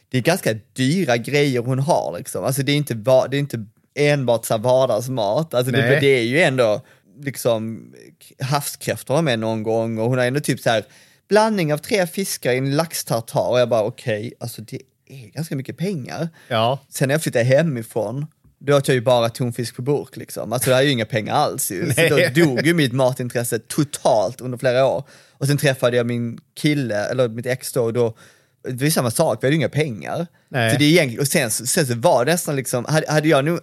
det 0.09 0.17
är 0.17 0.21
ganska 0.21 0.53
dyra 0.73 1.17
grejer 1.17 1.59
hon 1.61 1.79
har 1.79 2.17
liksom. 2.17 2.43
Alltså 2.45 2.63
det 2.63 2.71
är 2.71 2.75
inte, 2.75 2.95
va, 2.95 3.27
det 3.27 3.37
är 3.37 3.39
inte 3.39 3.65
enbart 3.95 4.45
så 4.45 4.53
här 4.53 4.61
vardagsmat, 4.61 5.53
alltså 5.53 5.71
det, 5.71 5.97
det 5.99 6.07
är 6.07 6.23
ju 6.23 6.41
ändå 6.41 6.81
liksom 7.23 7.93
havskräftor 8.41 9.21
med 9.21 9.39
någon 9.39 9.63
gång 9.63 9.97
och 9.97 10.09
hon 10.09 10.17
har 10.17 10.25
ändå 10.25 10.39
typ 10.39 10.59
så 10.59 10.69
här 10.69 10.83
blandning 11.31 11.73
av 11.73 11.77
tre 11.77 12.07
fiskar 12.07 12.51
i 12.51 12.57
en 12.57 12.75
laxtartar 12.75 13.49
och 13.49 13.59
jag 13.59 13.69
bara 13.69 13.83
okej, 13.83 14.33
alltså 14.39 14.61
det 14.61 14.81
är 15.09 15.27
ganska 15.27 15.55
mycket 15.55 15.77
pengar. 15.77 16.29
Ja, 16.47 16.79
Sen 16.89 17.07
när 17.07 17.15
jag 17.15 17.23
flyttade 17.23 17.45
hemifrån, 17.45 18.27
då 18.59 18.77
åt 18.77 18.87
jag 18.87 18.95
ju 18.95 19.01
bara 19.01 19.29
tonfisk 19.29 19.75
på 19.75 19.81
burk 19.81 20.17
liksom. 20.17 20.53
Alltså 20.53 20.69
det 20.69 20.75
här 20.75 20.81
är 20.81 20.85
ju 20.85 20.91
inga 20.91 21.05
pengar 21.05 21.33
alls 21.33 21.71
ju. 21.71 21.93
Så 21.93 22.01
då 22.09 22.45
dog 22.45 22.65
ju 22.65 22.73
mitt 22.73 22.93
matintresse 22.93 23.59
totalt 23.59 24.41
under 24.41 24.57
flera 24.57 24.85
år. 24.85 25.03
Och 25.31 25.47
sen 25.47 25.57
träffade 25.57 25.97
jag 25.97 26.05
min 26.05 26.39
kille, 26.55 27.05
eller 27.05 27.29
mitt 27.29 27.45
ex 27.45 27.73
då, 27.73 27.83
och 27.83 27.93
då 27.93 28.17
det 28.63 28.73
var 28.73 28.85
ju 28.85 28.91
samma 28.91 29.11
sak, 29.11 29.43
vi 29.43 29.47
hade 29.47 29.55
ju 29.55 29.59
inga 29.59 29.69
pengar. 29.69 30.27
Nej. 30.49 30.71
Så 30.71 30.77
det 30.77 30.85
är 30.85 30.89
egentligen, 30.89 31.21
och 31.21 31.27
sen, 31.27 31.51
sen 31.51 31.87
så 31.87 31.95
var 31.95 32.25
det 32.25 32.31
nästan 32.31 32.55
liksom, 32.55 32.85
hade, 32.85 33.11
hade 33.11 33.27
jag 33.27 33.45
nu, 33.45 33.59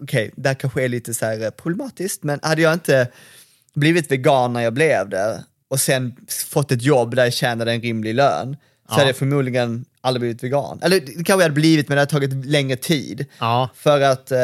okej, 0.00 0.30
det 0.36 0.48
här 0.48 0.54
kanske 0.54 0.84
är 0.84 0.88
lite 0.88 1.14
så 1.14 1.26
här 1.26 1.44
eh, 1.44 1.50
problematiskt, 1.50 2.22
men 2.22 2.40
hade 2.42 2.62
jag 2.62 2.72
inte 2.72 3.08
blivit 3.74 4.10
vegan 4.10 4.52
när 4.52 4.60
jag 4.60 4.74
blev 4.74 5.08
det 5.08 5.44
och 5.70 5.80
sen 5.80 6.16
fått 6.48 6.72
ett 6.72 6.82
jobb 6.82 7.14
där 7.16 7.24
jag 7.24 7.32
tjänade 7.32 7.72
en 7.72 7.80
rimlig 7.80 8.14
lön, 8.14 8.56
så 8.88 8.94
hade 8.94 9.06
jag 9.06 9.16
förmodligen 9.16 9.84
aldrig 10.00 10.20
blivit 10.20 10.42
vegan. 10.42 10.78
Eller 10.82 11.00
det 11.00 11.06
kanske 11.12 11.32
jag 11.32 11.38
hade 11.38 11.54
blivit, 11.54 11.88
men 11.88 11.96
det 11.96 12.00
hade 12.00 12.10
tagit 12.10 12.46
längre 12.46 12.76
tid. 12.76 13.26
ja. 13.38 13.68
För 13.74 14.00
att 14.00 14.32
eh, 14.32 14.38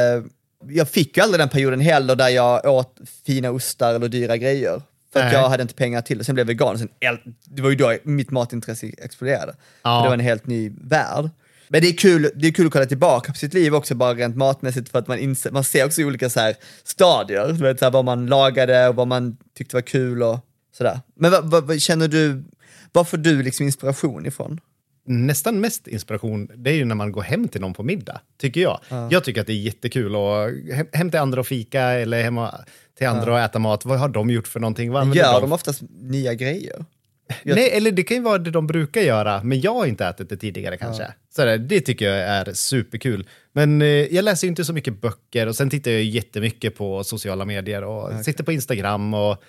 jag 0.68 0.88
fick 0.88 1.16
ju 1.16 1.22
aldrig 1.22 1.40
den 1.40 1.48
perioden 1.48 1.80
heller 1.80 2.16
där 2.16 2.28
jag 2.28 2.66
åt 2.66 2.96
fina 3.26 3.50
ostar 3.50 3.94
eller 3.94 4.08
dyra 4.08 4.36
grejer. 4.36 4.82
För 5.12 5.20
att 5.20 5.26
Nej. 5.26 5.34
jag 5.34 5.48
hade 5.48 5.62
inte 5.62 5.74
pengar 5.74 6.02
till 6.02 6.18
det. 6.18 6.24
Sen 6.24 6.34
blev 6.34 6.44
jag 6.50 6.56
vegan. 6.56 6.78
Sen, 6.78 6.88
äl- 7.00 7.34
det 7.44 7.62
var 7.62 7.70
ju 7.70 7.76
då 7.76 7.96
mitt 8.04 8.30
matintresse 8.30 8.86
exploderade. 8.98 9.54
Ja. 9.82 9.98
För 9.98 10.02
det 10.02 10.08
var 10.08 10.14
en 10.14 10.20
helt 10.20 10.46
ny 10.46 10.72
värld. 10.80 11.30
Men 11.68 11.80
det 11.80 11.88
är, 11.88 11.96
kul, 11.96 12.30
det 12.34 12.48
är 12.48 12.52
kul 12.52 12.66
att 12.66 12.72
kolla 12.72 12.86
tillbaka 12.86 13.32
på 13.32 13.38
sitt 13.38 13.54
liv 13.54 13.74
också, 13.74 13.94
bara 13.94 14.14
rent 14.14 14.36
matmässigt, 14.36 14.88
för 14.88 14.98
att 14.98 15.08
man, 15.08 15.18
inser, 15.18 15.50
man 15.50 15.64
ser 15.64 15.86
också 15.86 16.02
olika 16.02 16.30
så 16.30 16.40
här 16.40 16.54
stadier. 16.84 17.46
Du 17.46 17.52
vet, 17.52 17.78
så 17.78 17.84
här, 17.84 17.92
vad 17.92 18.04
man 18.04 18.26
lagade 18.26 18.88
och 18.88 18.94
vad 18.94 19.08
man 19.08 19.36
tyckte 19.56 19.76
var 19.76 19.80
kul 19.82 20.22
och 20.22 20.38
sådär. 20.72 21.00
Men 21.14 21.30
vad, 21.30 21.50
vad, 21.50 21.66
vad 21.66 21.80
känner 21.80 22.08
du, 22.08 22.44
var 22.92 23.04
får 23.04 23.16
du 23.16 23.42
liksom 23.42 23.66
inspiration 23.66 24.26
ifrån? 24.26 24.60
nästan 25.04 25.60
mest 25.60 25.86
inspiration, 25.88 26.48
det 26.56 26.70
är 26.70 26.74
ju 26.74 26.84
när 26.84 26.94
man 26.94 27.12
går 27.12 27.22
hem 27.22 27.48
till 27.48 27.60
någon 27.60 27.74
på 27.74 27.82
middag, 27.82 28.20
tycker 28.40 28.60
jag. 28.60 28.80
Jag 29.10 29.24
tycker 29.24 29.40
att 29.40 29.46
det 29.46 29.52
är 29.52 29.56
jättekul 29.56 30.14
att 30.16 30.74
hem, 30.76 30.86
hem 30.92 31.10
till 31.10 31.20
andra 31.20 31.40
och 31.40 31.46
fika 31.46 31.80
eller 31.82 32.22
hemma 32.22 32.54
till 32.98 33.06
andra 33.06 33.32
och 33.32 33.40
äta 33.40 33.58
mat. 33.58 33.84
Vad 33.84 33.98
har 33.98 34.08
de 34.08 34.30
gjort 34.30 34.48
för 34.48 34.60
någonting? 34.60 34.90
Vad 34.92 35.16
Gör 35.16 35.32
de? 35.32 35.40
de 35.40 35.52
oftast 35.52 35.82
nya 36.00 36.34
grejer? 36.34 36.84
Jag- 37.42 37.54
Nej, 37.54 37.70
eller 37.70 37.90
det 37.92 38.02
kan 38.02 38.16
ju 38.16 38.22
vara 38.22 38.38
det 38.38 38.50
de 38.50 38.66
brukar 38.66 39.00
göra, 39.00 39.42
men 39.42 39.60
jag 39.60 39.74
har 39.74 39.86
inte 39.86 40.06
ätit 40.06 40.28
det 40.28 40.36
tidigare 40.36 40.76
kanske. 40.76 41.06
Så 41.36 41.44
det, 41.44 41.58
det 41.58 41.80
tycker 41.80 42.08
jag 42.10 42.18
är 42.18 42.52
superkul. 42.52 43.26
Men 43.52 43.82
eh, 43.82 43.88
jag 43.88 44.24
läser 44.24 44.46
ju 44.46 44.48
inte 44.48 44.64
så 44.64 44.72
mycket 44.72 45.00
böcker 45.00 45.46
och 45.46 45.56
sen 45.56 45.70
tittar 45.70 45.90
jag 45.90 46.02
jättemycket 46.02 46.76
på 46.76 47.04
sociala 47.04 47.44
medier 47.44 47.84
och 47.84 48.24
sitter 48.24 48.44
på 48.44 48.52
Instagram 48.52 49.14
och 49.14 49.42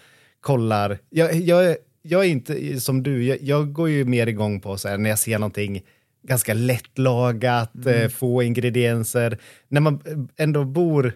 kollar. 0.43 0.99
Jag, 1.09 1.35
jag, 1.35 1.75
jag 2.01 2.25
är 2.25 2.29
inte 2.29 2.79
som 2.79 3.03
du, 3.03 3.25
jag, 3.25 3.37
jag 3.41 3.73
går 3.73 3.89
ju 3.89 4.05
mer 4.05 4.27
igång 4.27 4.59
på 4.59 4.77
så 4.77 4.87
här, 4.87 4.97
när 4.97 5.09
jag 5.09 5.19
ser 5.19 5.39
någonting 5.39 5.83
ganska 6.27 6.53
lättlagat, 6.53 7.85
eh, 7.85 8.09
få 8.09 8.43
ingredienser. 8.43 9.37
När 9.67 9.81
man 9.81 10.01
ändå 10.37 10.63
bor, 10.63 11.13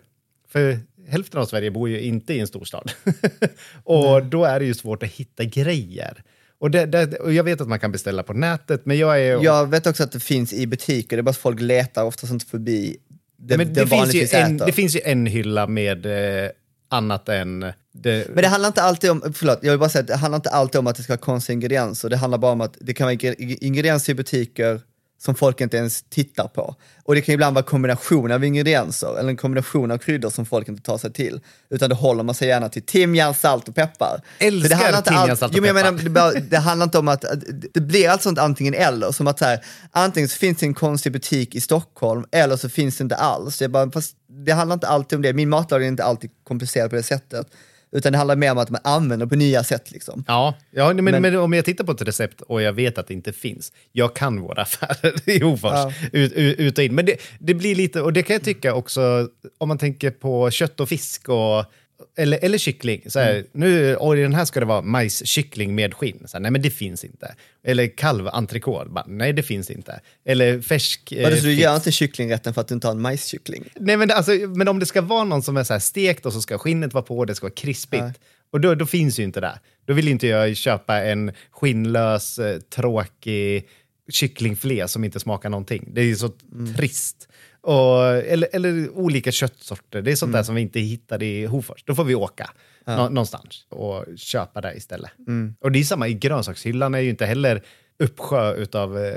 för 0.47 0.79
hälften 1.07 1.41
av 1.41 1.45
Sverige 1.45 1.71
bor 1.71 1.89
ju 1.89 2.01
inte 2.01 2.33
i 2.33 2.39
en 2.39 2.47
storstad. 2.47 2.91
och 3.83 4.25
då 4.25 4.45
är 4.45 4.59
det 4.59 4.65
ju 4.65 4.73
svårt 4.73 5.03
att 5.03 5.09
hitta 5.09 5.43
grejer. 5.43 6.23
Och, 6.59 6.71
det, 6.71 6.85
det, 6.85 7.19
och 7.19 7.33
jag 7.33 7.43
vet 7.43 7.61
att 7.61 7.67
man 7.67 7.79
kan 7.79 7.91
beställa 7.91 8.23
på 8.23 8.33
nätet, 8.33 8.85
men 8.85 8.97
jag 8.97 9.21
är... 9.21 9.43
Jag 9.43 9.69
vet 9.69 9.87
också 9.87 10.03
att 10.03 10.11
det 10.11 10.19
finns 10.19 10.53
i 10.53 10.67
butiker, 10.67 11.17
det 11.17 11.21
är 11.21 11.23
bara 11.23 11.29
att 11.29 11.37
folk 11.37 11.61
letar 11.61 12.03
oftast 12.03 12.33
inte 12.33 12.45
förbi 12.45 12.97
det, 13.37 13.57
men 13.57 13.73
det, 13.73 13.81
det, 13.81 13.87
finns 13.87 14.15
ju 14.15 14.27
en, 14.31 14.55
äter. 14.55 14.65
det 14.65 14.71
finns 14.71 14.95
ju 14.95 14.99
en 15.03 15.25
hylla 15.25 15.67
med 15.67 16.05
eh, 16.05 16.49
annat 16.89 17.29
än... 17.29 17.65
Det, 18.01 18.27
Men 18.33 18.41
det 18.41 18.47
handlar 18.47 18.67
inte 18.67 18.81
alltid 18.81 19.11
om, 19.11 19.33
förlåt, 19.33 19.59
jag 19.61 19.71
vill 19.71 19.79
bara 19.79 19.89
säga 19.89 20.01
att 20.01 20.07
det 20.07 20.15
handlar 20.15 20.35
inte 20.35 20.49
alltid 20.49 20.79
om 20.79 20.87
att 20.87 20.95
det 20.95 21.03
ska 21.03 21.13
vara 21.13 21.19
konstiga 21.19 21.53
ingredienser. 21.53 22.09
Det 22.09 22.17
handlar 22.17 22.37
bara 22.37 22.51
om 22.51 22.61
att 22.61 22.77
det 22.81 22.93
kan 22.93 23.05
vara 23.05 23.15
ingre- 23.15 23.57
ingredienser 23.61 24.11
i 24.13 24.15
butiker 24.15 24.81
som 25.19 25.35
folk 25.35 25.61
inte 25.61 25.77
ens 25.77 26.03
tittar 26.09 26.47
på. 26.47 26.75
Och 27.03 27.15
det 27.15 27.21
kan 27.21 27.33
ibland 27.33 27.55
vara 27.55 27.65
kombination 27.65 28.31
av 28.31 28.43
ingredienser 28.43 29.19
eller 29.19 29.29
en 29.29 29.37
kombination 29.37 29.91
av 29.91 29.97
kryddor 29.97 30.29
som 30.29 30.45
folk 30.45 30.67
inte 30.67 30.81
tar 30.81 30.97
sig 30.97 31.13
till. 31.13 31.39
Utan 31.69 31.89
det 31.89 31.95
håller 31.95 32.23
man 32.23 32.35
sig 32.35 32.47
gärna 32.47 32.69
till 32.69 32.81
timjan, 32.81 33.33
salt 33.33 33.67
och 33.67 33.75
peppar. 33.75 34.21
Älskar 34.39 34.61
Så 34.61 34.67
det 34.69 34.75
handlar 34.75 34.97
inte 34.97 35.09
timjan, 35.09 35.37
salt 35.37 35.51
och 35.51 35.57
jo, 35.57 35.61
men 35.63 35.67
jag 35.67 35.75
peppar. 35.75 35.91
menar, 35.91 36.03
det, 36.03 36.09
bara, 36.09 36.31
det 36.31 36.57
handlar 36.57 36.83
inte 36.83 36.97
om 36.97 37.07
att, 37.07 37.25
det 37.73 37.81
blir 37.81 38.09
alltså 38.09 38.29
inte 38.29 38.41
antingen 38.41 38.73
eller. 38.73 39.11
Som 39.11 39.27
att 39.27 39.39
så 39.39 39.45
här, 39.45 39.65
antingen 39.91 40.29
så 40.29 40.37
finns 40.37 40.57
det 40.57 40.65
en 40.65 40.73
konstig 40.73 41.11
butik 41.11 41.55
i 41.55 41.61
Stockholm 41.61 42.25
eller 42.31 42.55
så 42.57 42.69
finns 42.69 42.97
det 42.97 43.01
inte 43.01 43.15
alls. 43.15 43.57
Det, 43.57 43.65
är 43.65 43.69
bara, 43.69 43.91
fast 43.91 44.15
det 44.45 44.51
handlar 44.51 44.73
inte 44.73 44.87
alltid 44.87 45.15
om 45.15 45.21
det. 45.21 45.33
Min 45.33 45.49
matlagning 45.49 45.87
är 45.87 45.91
inte 45.91 46.03
alltid 46.03 46.29
komplicerad 46.43 46.89
på 46.89 46.95
det 46.95 47.03
sättet. 47.03 47.47
Utan 47.91 48.11
det 48.11 48.17
handlar 48.17 48.35
mer 48.35 48.51
om 48.51 48.57
att 48.57 48.69
man 48.69 48.81
använder 48.83 49.25
på 49.25 49.35
nya 49.35 49.63
sätt. 49.63 49.91
Liksom. 49.91 50.23
Ja, 50.27 50.55
ja 50.71 50.93
men, 50.93 51.05
men, 51.05 51.21
Men- 51.21 51.35
om 51.37 51.53
jag 51.53 51.65
tittar 51.65 51.83
på 51.85 51.91
ett 51.91 52.01
recept 52.01 52.41
och 52.41 52.61
jag 52.61 52.73
vet 52.73 52.97
att 52.97 53.07
det 53.07 53.13
inte 53.13 53.33
finns, 53.33 53.71
jag 53.91 54.15
kan 54.15 54.41
våra 54.41 54.61
affärer 54.61 55.29
i 55.29 55.39
Hofors, 55.43 55.71
Ja. 55.73 55.91
ut, 56.11 56.33
ut, 56.33 56.77
och 56.77 56.83
in. 56.83 56.95
Men 56.95 57.05
det, 57.05 57.17
det 57.39 57.53
blir 57.53 57.75
lite, 57.75 58.01
och 58.01 58.13
det 58.13 58.23
kan 58.23 58.33
jag 58.33 58.43
tycka 58.43 58.73
också, 58.73 59.29
om 59.57 59.67
man 59.67 59.77
tänker 59.77 60.11
på 60.11 60.51
kött 60.51 60.79
och 60.79 60.89
fisk 60.89 61.29
och 61.29 61.65
eller, 62.17 62.39
eller 62.41 62.57
kyckling. 62.57 63.01
Så 63.07 63.19
här, 63.19 63.45
nu, 63.51 63.95
och 63.95 64.17
i 64.17 64.21
den 64.21 64.33
här 64.33 64.45
ska 64.45 64.59
det 64.59 64.65
vara 64.65 64.81
majskyckling 64.81 65.75
med 65.75 65.93
skinn. 65.93 66.23
Så 66.27 66.37
här, 66.37 66.41
nej, 66.41 66.51
men 66.51 66.61
det 66.61 66.69
finns 66.69 67.03
inte. 67.03 67.35
Eller 67.63 67.87
kalv 67.97 68.27
entrecote. 68.27 68.89
Bara, 68.89 69.05
Nej, 69.07 69.33
det 69.33 69.43
finns 69.43 69.69
inte. 69.69 69.99
Eller 70.25 70.61
färsk... 70.61 71.11
eh, 71.11 71.35
så 71.35 71.45
du 71.45 71.53
gör 71.53 71.75
inte 71.75 71.91
kycklingrätten 71.91 72.53
för 72.53 72.61
att 72.61 72.67
du 72.67 72.73
inte 72.73 72.87
har 72.87 72.91
en 72.91 73.01
majskyckling? 73.01 73.63
Nej, 73.79 73.97
men, 73.97 74.11
alltså, 74.11 74.31
men 74.31 74.67
om 74.67 74.79
det 74.79 74.85
ska 74.85 75.01
vara 75.01 75.23
någon 75.23 75.43
som 75.43 75.57
är 75.57 75.63
så 75.63 75.73
här 75.73 75.79
stekt 75.79 76.25
och 76.25 76.33
så 76.33 76.41
ska 76.41 76.57
skinnet 76.57 76.93
vara 76.93 77.03
på 77.03 77.17
och 77.17 77.25
det 77.25 77.35
ska 77.35 77.45
vara 77.45 77.53
krispigt. 77.53 78.03
Nej. 78.03 78.13
Och 78.51 78.61
då, 78.61 78.75
då 78.75 78.85
finns 78.85 79.19
ju 79.19 79.23
inte 79.23 79.41
det. 79.41 79.59
Då 79.85 79.93
vill 79.93 80.07
inte 80.07 80.27
jag 80.27 80.57
köpa 80.57 81.01
en 81.01 81.31
skinnlös, 81.51 82.39
eh, 82.39 82.59
tråkig 82.59 83.67
kycklingfilé 84.09 84.87
som 84.87 85.03
inte 85.03 85.19
smakar 85.19 85.49
någonting. 85.49 85.89
Det 85.91 86.01
är 86.01 86.05
ju 86.05 86.15
så 86.15 86.31
trist. 86.77 87.27
Och, 87.67 88.07
eller, 88.07 88.49
eller 88.51 88.89
olika 88.89 89.31
köttsorter. 89.31 90.01
Det 90.01 90.11
är 90.11 90.15
sånt 90.15 90.33
där 90.33 90.43
som 90.43 90.55
vi 90.55 90.61
inte 90.61 90.79
hittar 90.79 91.23
i 91.23 91.45
Hofors. 91.45 91.83
Då 91.83 91.95
får 91.95 92.03
vi 92.03 92.15
åka 92.15 92.49
nå, 92.85 93.09
någonstans 93.09 93.65
och 93.69 94.05
köpa 94.17 94.61
det 94.61 94.73
istället. 94.73 95.11
Och 95.59 95.71
det 95.71 95.79
är 95.79 95.83
samma 95.83 96.07
i 96.07 96.13
grönsakshyllan 96.13 96.95
är 96.95 96.99
ju 96.99 97.09
inte 97.09 97.25
heller 97.25 97.63
uppsjö 97.99 98.53
utav 98.53 98.97
eh, 98.97 99.13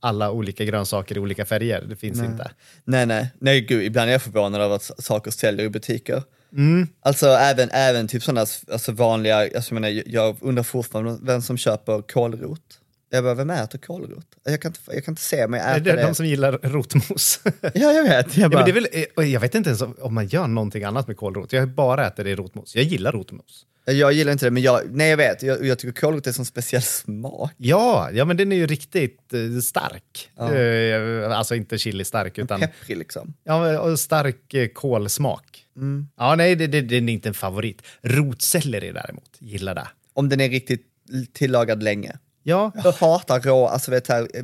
alla 0.00 0.30
olika 0.30 0.64
grönsaker 0.64 1.16
i 1.16 1.18
olika 1.18 1.44
färger. 1.44 1.84
Det 1.88 1.96
finns 1.96 2.18
inte. 2.18 2.50
Nej, 2.84 3.06
nej, 3.06 3.30
nej 3.38 3.60
gud, 3.60 3.82
ibland 3.82 4.08
är 4.08 4.12
jag 4.12 4.22
förvånad 4.22 4.60
över 4.60 4.76
att 4.76 4.90
saker 4.98 5.30
säljer 5.30 5.66
i 5.66 5.68
butiker. 5.68 6.22
Mm. 6.52 6.88
Alltså 7.02 7.26
även, 7.26 7.70
även 7.70 8.08
typ 8.08 8.22
sådana 8.22 8.46
alltså 8.72 8.92
vanliga, 8.92 9.36
alltså, 9.36 9.74
jag, 9.74 9.80
menar, 9.80 10.02
jag 10.06 10.36
undrar 10.40 10.62
fortfarande 10.62 11.18
vem 11.22 11.42
som 11.42 11.56
köper 11.56 12.02
kålrot. 12.02 12.79
Jag 13.12 13.24
bara, 13.24 13.34
vem 13.34 13.50
äter 13.50 13.78
kålrot? 13.78 14.26
Jag 14.44 14.62
kan 14.62 14.68
inte, 14.68 14.80
jag 14.86 15.04
kan 15.04 15.12
inte 15.12 15.22
se 15.22 15.46
mig 15.48 15.60
äta 15.60 15.78
Det 15.78 15.90
är 15.90 15.96
det. 15.96 16.02
de 16.02 16.14
som 16.14 16.26
gillar 16.26 16.52
rotmos. 16.52 17.40
Ja, 17.74 17.92
jag 17.92 18.04
vet. 18.04 18.36
Jag, 18.36 18.44
Ja, 18.44 18.48
bara, 18.48 18.64
det 18.64 18.70
är 18.70 18.74
väl, 18.74 18.86
eh, 19.18 19.24
jag 19.24 19.40
vet 19.40 19.54
inte 19.54 19.70
ens 19.70 19.82
om 19.82 20.14
man 20.14 20.26
gör 20.26 20.46
någonting 20.46 20.84
annat 20.84 21.06
med 21.08 21.16
kålrot. 21.16 21.52
Jag 21.52 21.68
bara 21.68 22.06
ätit 22.06 22.24
det 22.24 22.30
i 22.30 22.36
rotmos. 22.36 22.76
Jag 22.76 22.84
gillar 22.84 23.12
rotmos. 23.12 23.66
jag 23.84 24.12
gillar 24.12 24.32
inte 24.32 24.46
det, 24.46 24.50
men 24.50 24.62
jag, 24.62 24.80
nej 24.90 25.10
jag 25.10 25.16
vet, 25.16 25.42
jag, 25.42 25.64
jag 25.66 25.78
tycker 25.78 26.00
kålrot 26.00 26.26
är 26.26 26.38
en 26.38 26.44
speciell 26.44 26.82
smak. 26.82 27.52
Ja, 27.56 28.10
ja 28.12 28.24
men 28.24 28.36
den 28.36 28.52
är 28.52 28.56
ju 28.56 28.66
riktigt 28.66 29.32
eh, 29.34 29.60
stark. 29.62 30.30
Ja. 30.36 30.54
Eh, 30.54 31.38
alltså 31.38 31.54
inte 31.54 31.78
chili 31.78 32.04
stark, 32.04 32.38
utan 32.38 32.60
Pepprig 32.60 32.96
liksom. 32.96 33.34
ja, 33.44 33.80
och 33.80 33.98
stark 34.00 34.54
kolsmak. 34.74 35.64
Mm. 35.76 36.08
Ja, 36.16 36.34
nej, 36.34 36.56
det, 36.56 36.66
det, 36.66 36.80
den 36.80 37.08
är 37.08 37.12
inte 37.12 37.28
en 37.28 37.34
favorit. 37.34 37.82
Rotselleri 38.02 38.92
däremot, 38.92 39.36
gillar 39.38 39.74
det. 39.74 39.88
Om 40.12 40.28
den 40.28 40.40
är 40.40 40.48
riktigt 40.48 40.86
tillagad 41.32 41.82
länge. 41.82 42.18
Ja, 42.50 42.72
Jag 42.84 42.92
hatar 42.92 43.40
rå, 43.40 43.66
alltså 43.68 43.90
vet 43.90 44.08
här, 44.08 44.28
eh, 44.34 44.42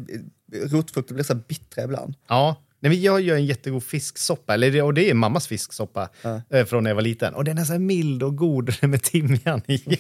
rotfrukter 0.69 1.15
blir 1.15 1.25
så 1.25 1.35
bittra 1.35 1.85
ibland. 1.85 2.15
ja. 2.29 2.57
Nej, 2.81 2.91
men 2.91 3.03
jag 3.03 3.21
gör 3.21 3.37
en 3.37 3.47
jättegod 3.47 3.83
fisksoppa, 3.85 4.55
eller, 4.55 4.83
och 4.83 4.95
det 4.95 5.11
är 5.11 5.15
mammas 5.15 5.47
fisksoppa 5.47 6.09
Ja. 6.23 6.41
eh, 6.51 6.65
från 6.67 6.83
när 6.83 6.91
jag 6.91 6.95
var 6.95 7.03
liten. 7.03 7.35
Och 7.35 7.45
den 7.45 7.59
är 7.59 7.65
så 7.65 7.79
mild 7.79 8.23
och 8.23 8.37
god 8.37 8.75
med 8.83 9.03
timjan 9.03 9.63
i. 9.67 9.75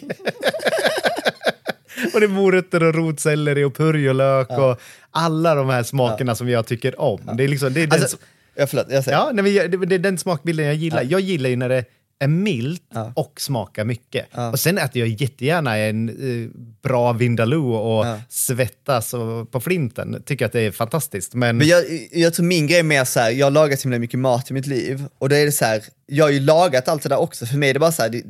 och 2.14 2.20
det 2.20 2.26
är 2.26 2.28
morötter 2.28 2.82
och 2.82 2.94
rotselleri 2.94 3.64
och 3.64 3.74
purjolök 3.74 4.50
och 4.50 4.80
alla 5.10 5.54
de 5.54 5.68
här 5.68 5.82
smakerna 5.82 6.34
som 6.34 6.48
jag 6.48 6.66
tycker 6.66 7.00
om. 7.00 7.20
Det 7.36 7.44
är 7.44 7.48
liksom, 7.48 7.72
det 7.74 7.82
är 7.82 7.86
den, 7.86 8.00
Alltså, 8.02 8.16
ja, 8.54 8.66
förlåt, 8.66 8.86
jag 8.90 9.04
säger. 9.04 9.18
ja, 9.18 9.30
nej, 9.32 9.68
det, 9.68 9.76
det 9.86 9.94
är 9.94 9.98
den 9.98 10.18
smakbilden 10.18 10.66
jag 10.66 10.74
gillar. 10.74 11.02
Jag 11.02 11.20
gillar 11.20 11.50
ju 11.50 11.56
när 11.56 11.68
det 11.68 11.84
är 12.18 12.28
milt 12.28 12.82
Ja. 12.94 13.12
och 13.16 13.40
smakar 13.40 13.84
mycket. 13.84 14.26
Ja. 14.34 14.50
Och 14.50 14.60
sen 14.60 14.78
äter 14.78 15.00
jag 15.00 15.08
jättegärna 15.08 15.76
en 15.76 16.08
eh, 16.08 16.50
bra 16.82 17.12
vindaloo 17.12 17.72
och 17.74 18.06
Ja. 18.06 18.20
svettas 18.28 19.14
och, 19.14 19.50
på 19.52 19.60
flinten. 19.60 20.22
Tycker 20.26 20.46
att 20.46 20.52
det 20.52 20.60
är 20.60 20.70
fantastiskt. 20.70 21.34
Men, 21.34 21.56
Men 21.56 21.66
jag, 21.66 21.84
jag 22.12 22.34
tror 22.34 22.46
min 22.46 22.66
grej 22.66 22.78
är 22.78 22.82
mer 22.82 23.04
så 23.04 23.20
här, 23.20 23.30
jag 23.30 23.46
har 23.46 23.50
lagat 23.50 23.80
så 23.80 23.88
himla 23.88 23.98
mycket 23.98 24.20
mat 24.20 24.50
i 24.50 24.54
mitt 24.54 24.66
liv 24.66 25.04
och 25.18 25.28
då 25.28 25.36
är 25.36 25.44
det 25.46 25.52
så 25.52 25.64
här, 25.64 25.82
jag 26.06 26.24
har 26.24 26.30
ju 26.30 26.40
lagat 26.40 26.88
allt 26.88 27.02
det 27.02 27.08
där 27.08 27.18
också, 27.20 27.46
för 27.46 27.56
mig 27.56 27.70
är 27.70 27.74
det 27.74 27.80
bara 27.80 27.92
så 27.92 28.02
här, 28.02 28.08
det, 28.08 28.22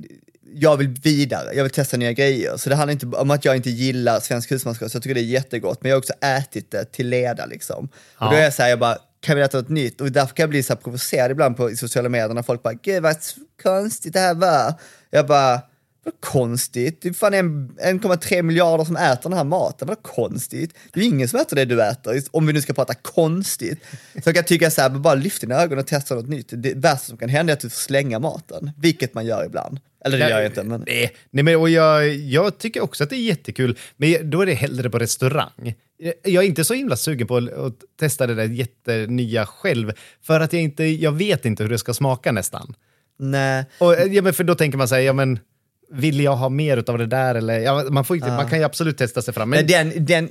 jag 0.55 0.77
vill 0.77 0.89
vidare, 0.89 1.55
jag 1.55 1.63
vill 1.63 1.73
testa 1.73 1.97
nya 1.97 2.13
grejer. 2.13 2.57
Så 2.57 2.69
det 2.71 2.77
handlar 2.77 2.93
inte 2.93 3.07
om 3.07 3.31
att 3.31 3.45
jag 3.45 3.57
inte 3.57 3.71
gillar 3.71 4.21
svensk 4.21 4.53
husmanskost, 4.53 4.95
jag 4.95 5.03
tycker 5.03 5.15
det 5.15 5.21
är 5.21 5.23
jättegott, 5.25 5.79
men 5.83 5.91
jag 5.91 5.97
har 5.97 5.99
också 6.01 6.13
ätit 6.13 6.71
det 6.71 6.85
till 6.85 7.09
leda 7.09 7.47
liksom. 7.47 7.89
Och 8.19 8.31
då 8.31 8.37
är 8.37 8.43
jag 8.43 8.55
så 8.55 8.63
här, 8.63 8.69
jag 8.71 8.79
bara, 8.79 8.99
kan 9.27 9.37
vi 9.37 9.43
äta 9.43 9.59
något 9.59 9.69
nytt? 9.69 10.01
Och 10.01 10.13
därför 10.13 10.35
kan 10.35 10.43
jag 10.43 10.51
bli 10.51 10.63
så 10.63 10.73
här 10.73 10.81
provocerad 10.81 11.31
ibland 11.31 11.57
på 11.57 11.71
i 11.71 11.77
sociala 11.77 12.09
medier 12.09 12.35
när 12.35 12.43
folk 12.43 12.63
bara, 12.63 12.75
gud 12.75 13.03
vad 13.03 13.17
konstigt 13.63 14.13
det 14.13 14.21
här 14.21 14.35
var. 14.35 14.75
Jag 15.11 15.27
bara, 15.27 15.61
vad 16.07 16.21
konstigt? 16.21 17.03
Det 17.03 17.09
är 17.09 17.13
fan 17.13 17.35
en- 17.35 17.77
1,3 17.79 18.43
miljarder 18.43 18.85
som 18.85 18.97
äter 18.97 19.31
den 19.31 19.37
här 19.39 19.45
maten, 19.45 19.89
vad 19.89 20.03
konstigt? 20.03 20.75
Det 20.93 21.01
är 21.01 21.05
ingen 21.05 21.29
som 21.29 21.41
äter 21.41 21.57
det 21.57 21.65
du 21.65 21.83
äter, 21.83 22.23
om 22.31 22.47
vi 22.47 22.53
nu 22.53 22.61
ska 22.61 22.73
prata 22.73 22.95
konstigt. 22.95 23.79
Så 24.13 24.21
jag 24.25 24.35
kan 24.35 24.45
tycka 24.45 24.71
så 24.71 24.81
här, 24.81 24.91
bara 24.91 25.15
lyft 25.15 25.41
dina 25.41 25.63
ögon 25.63 25.79
och 25.79 25.87
testa 25.87 26.15
något 26.15 26.29
nytt. 26.29 26.49
Det 26.53 26.75
värsta 26.75 26.99
som 27.07 27.17
kan 27.19 27.29
hända 27.29 27.53
är 27.53 27.55
att 27.55 27.61
du 27.61 27.71
får 27.71 27.77
slänga 27.81 28.19
maten, 28.19 28.71
vilket 28.79 29.15
man 29.15 29.27
gör 29.27 29.45
ibland. 29.47 29.81
Eller 30.05 30.19
det 30.19 30.25
Nej, 30.25 30.33
gör 30.33 30.41
jag 30.41 30.51
inte, 30.51 30.63
men... 30.63 30.85
Nej, 30.87 31.17
nej 31.31 31.45
men, 31.45 31.57
och 31.57 31.71
jag, 31.71 32.15
jag 32.15 32.59
tycker 32.59 32.83
också 32.83 33.05
att 33.05 33.11
det 33.11 33.17
är 33.17 33.21
jättekul, 33.21 33.79
men 33.97 34.31
då 34.31 34.41
är 34.41 34.47
det 34.47 34.55
hellre 34.55 34.91
på 34.91 34.99
restaurang. 34.99 35.75
Jag 36.23 36.45
är 36.45 36.49
inte 36.49 36.65
så 36.65 36.75
himla 36.75 36.97
sugen 36.97 37.27
på 37.27 37.37
att, 37.37 37.99
testa 38.01 38.27
det 38.27 38.35
där 38.35 38.45
jättenya 38.45 39.47
själv, 39.47 39.93
för 40.23 40.41
att 40.41 40.53
jag, 40.53 40.63
inte, 40.63 40.85
jag 40.85 41.13
vet 41.13 41.45
inte 41.45 41.63
hur 41.63 41.71
det 41.71 41.79
ska 41.79 41.95
smaka 41.95 42.33
nästan. 42.33 42.75
Nej. 43.19 43.65
Och, 43.79 43.95
ja, 44.11 44.23
men 44.23 44.33
för 44.33 44.45
då 44.45 44.55
tänker 44.55 44.79
man 44.79 44.89
sig, 44.89 45.05
ja 45.05 45.13
men 45.13 45.39
vill 45.91 46.21
jag 46.21 46.37
ha 46.37 46.49
mer 46.49 46.85
av 46.91 46.99
det 46.99 47.07
där? 47.07 47.35
Eller, 47.35 47.59
ja, 47.59 47.85
man, 47.91 48.05
får 48.05 48.17
inte, 48.17 48.29
man 48.29 48.49
kan 48.49 48.59
ju 48.59 48.65
absolut 48.65 48.99
testa 48.99 49.23
sig 49.23 49.35
fram. 49.35 49.51
Men, 49.51 49.67
den, 49.67 50.05
den, 50.07 50.31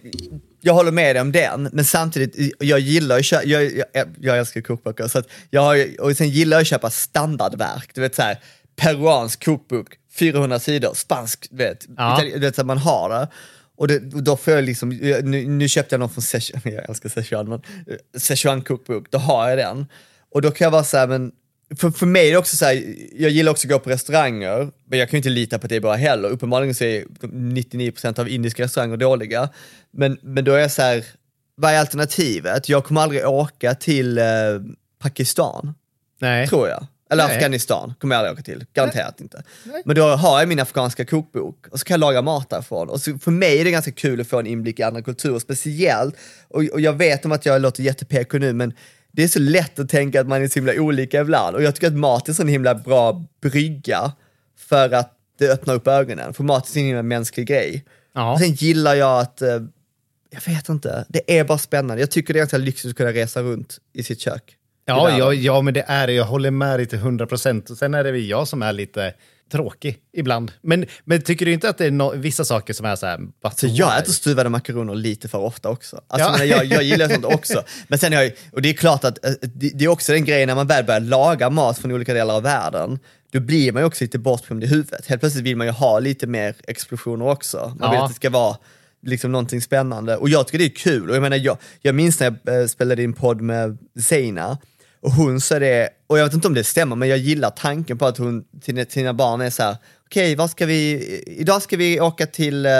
jag 0.61 0.73
håller 0.73 0.91
med 0.91 1.15
dig 1.15 1.21
om 1.21 1.31
den, 1.31 1.69
men 1.73 1.85
samtidigt, 1.85 2.55
jag 2.59 2.79
gillar 2.79 3.17
ju 3.17 3.23
kö- 3.23 3.41
jag, 3.43 3.63
jag, 3.93 4.07
jag 4.19 4.37
älskar 4.37 4.61
kokböcker, 4.61 5.07
så 5.07 5.19
att 5.19 5.27
jag 5.49 5.61
har, 5.61 6.01
och 6.01 6.17
sen 6.17 6.29
gillar 6.29 6.57
jag 6.57 6.61
att 6.61 6.67
köpa 6.67 6.89
standardverk, 6.89 7.89
du 7.93 8.01
vet 8.01 8.15
så 8.15 8.21
här, 8.21 8.37
peruansk 8.75 9.45
kokbok, 9.45 9.87
400 10.13 10.59
sidor, 10.59 10.93
spansk, 10.93 11.47
du 11.51 11.57
vet, 11.57 11.85
Ja. 11.97 12.21
Du 12.33 12.39
vet 12.39 12.55
så 12.55 12.61
att 12.61 12.67
man 12.67 12.77
har 12.77 13.09
det. 13.09 13.27
Och, 13.77 13.87
det, 13.87 14.13
och 14.13 14.23
då 14.23 14.37
får 14.37 14.53
jag 14.53 14.63
liksom, 14.63 14.89
nu, 14.89 15.47
nu 15.47 15.67
köpte 15.67 15.95
jag 15.95 15.99
någon 15.99 16.09
från 16.09 16.21
Szechuan, 16.21 16.61
jag 16.75 16.89
älskar 16.89 17.09
Szechuan, 17.09 17.49
men 17.49 17.61
eh, 17.87 18.19
Szechuan 18.19 18.61
kokbok, 18.61 19.11
då 19.11 19.17
har 19.17 19.49
jag 19.49 19.57
den. 19.57 19.85
Och 20.31 20.41
då 20.41 20.51
kan 20.51 20.65
jag 20.65 20.71
vara 20.71 20.83
så 20.83 20.97
här, 20.97 21.07
men 21.07 21.31
för, 21.77 21.91
för 21.91 22.05
mig 22.05 22.27
är 22.27 22.31
det 22.31 22.37
också 22.37 22.57
så 22.57 22.65
här, 22.65 22.95
jag 23.15 23.31
gillar 23.31 23.51
också 23.51 23.67
att 23.67 23.71
gå 23.71 23.79
på 23.79 23.89
restauranger, 23.89 24.71
men 24.85 24.99
jag 24.99 25.09
kan 25.09 25.17
ju 25.17 25.19
inte 25.19 25.29
lita 25.29 25.59
på 25.59 25.65
att 25.65 25.69
det 25.69 25.75
är 25.75 25.79
bra 25.79 25.93
heller. 25.93 26.29
Uppenbarligen 26.29 26.75
så 26.75 26.83
är 26.83 27.05
99% 27.21 28.19
av 28.19 28.29
indiska 28.29 28.63
restauranger 28.63 28.97
dåliga. 28.97 29.49
Men, 29.91 30.17
men 30.21 30.43
då 30.43 30.53
är 30.53 30.59
jag 30.59 30.71
så 30.71 30.81
här, 30.81 31.05
vad 31.55 31.71
är 31.71 31.79
alternativet? 31.79 32.69
Jag 32.69 32.85
kommer 32.85 33.01
aldrig 33.01 33.27
åka 33.27 33.75
till 33.75 34.17
eh, 34.17 34.25
Pakistan, 34.99 35.73
Nej. 36.19 36.47
tror 36.47 36.67
jag. 36.67 36.87
Eller 37.09 37.27
Nej. 37.27 37.35
Afghanistan 37.35 37.93
kommer 37.99 38.15
jag 38.15 38.19
aldrig 38.19 38.33
åka 38.33 38.43
till, 38.43 38.65
garanterat 38.73 39.21
inte. 39.21 39.43
Men 39.85 39.95
då 39.95 40.03
har 40.03 40.39
jag 40.39 40.49
min 40.49 40.59
afghanska 40.59 41.05
kokbok 41.05 41.67
och 41.71 41.79
så 41.79 41.85
kan 41.85 41.93
jag 41.93 41.99
laga 41.99 42.21
mat 42.21 42.49
därifrån. 42.49 42.89
Och 42.89 43.01
så 43.01 43.17
för 43.17 43.31
mig 43.31 43.59
är 43.59 43.63
det 43.63 43.71
ganska 43.71 43.91
kul 43.91 44.21
att 44.21 44.27
få 44.27 44.39
en 44.39 44.47
inblick 44.47 44.79
i 44.79 44.83
andra 44.83 45.01
kulturer, 45.01 45.39
speciellt, 45.39 46.15
och, 46.47 46.63
och 46.63 46.81
jag 46.81 46.93
vet 46.93 47.25
om 47.25 47.31
att 47.31 47.45
jag 47.45 47.61
låter 47.61 47.83
jätte 47.83 48.25
nu, 48.39 48.53
men 48.53 48.73
det 49.15 49.23
är 49.23 49.27
så 49.27 49.39
lätt 49.39 49.79
att 49.79 49.89
tänka 49.89 50.21
att 50.21 50.27
man 50.27 50.43
är 50.43 50.47
så 50.47 50.53
himla 50.55 50.73
olika 50.73 51.21
ibland. 51.21 51.55
Och 51.55 51.63
jag 51.63 51.75
tycker 51.75 51.87
att 51.87 51.93
mat 51.93 52.27
är 52.27 52.31
en 52.31 52.35
sån 52.35 52.47
himla 52.47 52.75
bra 52.75 53.25
brygga 53.41 54.11
för 54.57 54.93
att 54.93 55.11
det 55.39 55.49
öppnar 55.49 55.73
upp 55.73 55.87
ögonen. 55.87 56.33
För 56.33 56.43
mat 56.43 56.75
är 56.75 56.79
en 56.79 56.85
himla 56.85 57.03
mänsklig 57.03 57.47
grej. 57.47 57.85
Ja. 58.13 58.33
Och 58.33 58.39
sen 58.39 58.51
gillar 58.51 58.95
jag 58.95 59.19
att, 59.19 59.41
eh, 59.41 59.61
jag 60.29 60.41
vet 60.45 60.69
inte, 60.69 61.05
det 61.07 61.39
är 61.39 61.43
bara 61.43 61.57
spännande. 61.57 62.01
Jag 62.01 62.11
tycker 62.11 62.33
det 62.33 62.37
är 62.37 62.41
ganska 62.41 62.57
lyxigt 62.57 62.89
att 62.91 62.97
kunna 62.97 63.13
resa 63.13 63.41
runt 63.41 63.77
i 63.93 64.03
sitt 64.03 64.19
kök. 64.19 64.57
Ja, 64.85 65.17
ja, 65.17 65.33
ja, 65.33 65.61
men 65.61 65.73
det 65.73 65.85
är 65.87 66.07
det. 66.07 66.13
Jag 66.13 66.25
håller 66.25 66.51
med 66.51 66.79
dig 66.79 66.85
till 66.85 66.99
100 66.99 67.27
procent. 67.27 67.77
Sen 67.77 67.93
är 67.93 68.03
det 68.03 68.11
väl 68.11 68.29
jag 68.29 68.47
som 68.47 68.61
är 68.61 68.73
lite 68.73 69.13
tråkig 69.51 69.97
ibland. 70.13 70.51
Men, 70.61 70.85
men 71.03 71.21
tycker 71.21 71.45
du 71.45 71.53
inte 71.53 71.69
att 71.69 71.77
det 71.77 71.85
är 71.85 71.91
no 71.91 72.15
vissa 72.15 72.45
saker 72.45 72.73
som 72.73 72.85
är 72.85 72.95
så 72.95 73.05
här... 73.05 73.19
Så 73.55 73.67
jag 73.67 73.91
why? 73.91 73.97
äter 74.01 74.11
stuvade 74.13 74.49
makaroner 74.49 74.95
lite 74.95 75.27
för 75.27 75.37
ofta 75.37 75.69
också. 75.69 76.01
Alltså, 76.07 76.29
Ja. 76.29 76.35
men 76.39 76.47
jag, 76.47 76.65
jag 76.65 76.83
gillar 76.83 77.09
sånt 77.09 77.25
också. 77.25 77.63
Men 77.87 77.99
sen 77.99 78.13
är 78.13 78.21
jag, 78.21 78.31
och 78.51 78.61
det 78.61 78.69
är 78.69 78.73
klart 78.73 79.03
att 79.03 79.25
eh, 79.25 79.31
det, 79.41 79.69
det 79.69 79.85
är 79.85 79.89
också 79.89 80.11
den 80.13 80.25
grejen 80.25 80.47
när 80.47 80.55
man 80.55 80.67
väl 80.67 80.85
börjar 80.85 80.99
laga 80.99 81.49
mat 81.49 81.77
från 81.77 81.91
olika 81.91 82.13
delar 82.13 82.35
av 82.35 82.43
världen, 82.43 82.99
då 83.31 83.39
blir 83.39 83.71
man 83.71 83.81
ju 83.81 83.85
också 83.87 84.03
lite 84.03 84.19
bortskämd 84.19 84.63
i 84.63 84.67
huvudet. 84.67 85.07
Helt 85.07 85.21
plötsligt 85.21 85.43
vill 85.45 85.57
man 85.57 85.67
ju 85.67 85.73
ha 85.73 85.99
lite 85.99 86.27
mer 86.27 86.55
explosioner 86.67 87.27
också. 87.27 87.57
Man 87.79 87.89
vill 87.91 87.97
Ja. 87.97 88.03
att 88.03 88.09
det 88.11 88.15
ska 88.15 88.29
vara 88.29 88.57
liksom 89.05 89.31
någonting 89.31 89.61
spännande. 89.61 90.17
Och 90.17 90.29
jag 90.29 90.47
tycker 90.47 90.57
det 90.57 90.65
är 90.65 90.75
kul. 90.75 91.09
Och 91.09 91.15
jag, 91.15 91.21
menar, 91.21 91.37
jag, 91.37 91.57
jag 91.81 91.95
minns 91.95 92.19
när 92.19 92.35
jag 92.45 92.61
eh, 92.61 92.67
spelade 92.67 93.03
in 93.03 93.13
podd 93.13 93.41
med 93.41 93.77
Zeina, 94.03 94.57
och 95.05 95.11
hon 95.11 95.41
sa 95.41 95.59
det, 95.59 95.89
och 96.07 96.19
jag 96.19 96.23
vet 96.23 96.33
inte 96.33 96.47
om 96.47 96.53
det 96.53 96.63
stämmer, 96.63 96.95
men 96.95 97.09
jag 97.09 97.17
gillar 97.17 97.49
tanken 97.49 97.97
på 97.97 98.05
att 98.05 98.17
hon 98.17 98.43
till, 98.61 98.85
sina 98.89 99.13
barn 99.13 99.41
är 99.41 99.49
så 99.49 99.63
här: 99.63 99.77
okej, 100.05 100.35
vad 100.35 100.49
ska 100.49 100.65
vi, 100.65 101.05
idag 101.27 101.61
ska 101.61 101.77
vi 101.77 101.99
åka 101.99 102.25
till 102.25 102.65
eh, 102.65 102.71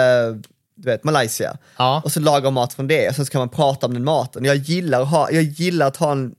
du 0.76 0.90
vet, 0.90 1.04
Malaysia. 1.04 1.58
Ja. 1.78 2.02
Och 2.04 2.12
så 2.12 2.20
lagar 2.20 2.50
mat 2.50 2.74
från 2.74 2.88
det, 2.88 3.08
och 3.08 3.14
sen 3.14 3.26
ska 3.26 3.38
man 3.38 3.48
prata 3.48 3.86
om 3.86 3.94
den 3.94 4.04
maten. 4.04 4.44
Jag 4.44 4.56
gillar, 4.56 5.04
ha, 5.04 5.30
jag 5.30 5.42
gillar 5.42 5.86
att 5.86 5.96
ha 5.96 6.12
en 6.12 6.34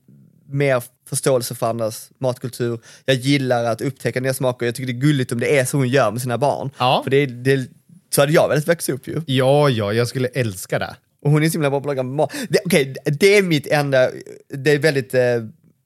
mer 0.46 0.82
förståelse 1.08 1.54
för 1.54 1.66
andras 1.66 2.10
matkultur. 2.18 2.80
Jag 3.04 3.16
gillar 3.16 3.64
att 3.64 3.80
upptäcka 3.80 4.20
nya 4.20 4.34
smaker. 4.34 4.66
Jag 4.66 4.74
tycker 4.74 4.92
det 4.92 4.98
är 4.98 5.00
gulligt 5.00 5.32
om 5.32 5.40
det 5.40 5.58
är 5.58 5.64
så 5.64 5.76
hon 5.76 5.88
gör 5.88 6.10
med 6.10 6.22
sina 6.22 6.38
barn. 6.38 6.70
Ja. 6.78 7.00
För 7.04 7.10
det, 7.10 7.26
det, 7.26 7.68
så 8.14 8.22
hade 8.22 8.32
jag 8.32 8.48
velat 8.48 8.68
växa 8.68 8.92
upp 8.92 9.08
ju. 9.08 9.22
Ja, 9.26 9.70
ja, 9.70 9.92
jag 9.92 10.08
skulle 10.08 10.28
älska 10.28 10.78
det. 10.78 10.96
Och 11.22 11.30
hon 11.30 11.42
är 11.42 11.48
så 11.48 11.52
himla 11.52 11.70
bra 11.70 11.80
på 11.80 11.90
att 11.90 11.96
laga 11.96 12.02
mat. 12.02 12.32
Okej, 12.64 12.94
det 13.04 13.36
är 13.36 13.42
mitt 13.42 13.66
enda, 13.66 14.10
det 14.48 14.70
är 14.70 14.78
väldigt, 14.78 15.14
eh, 15.14 15.20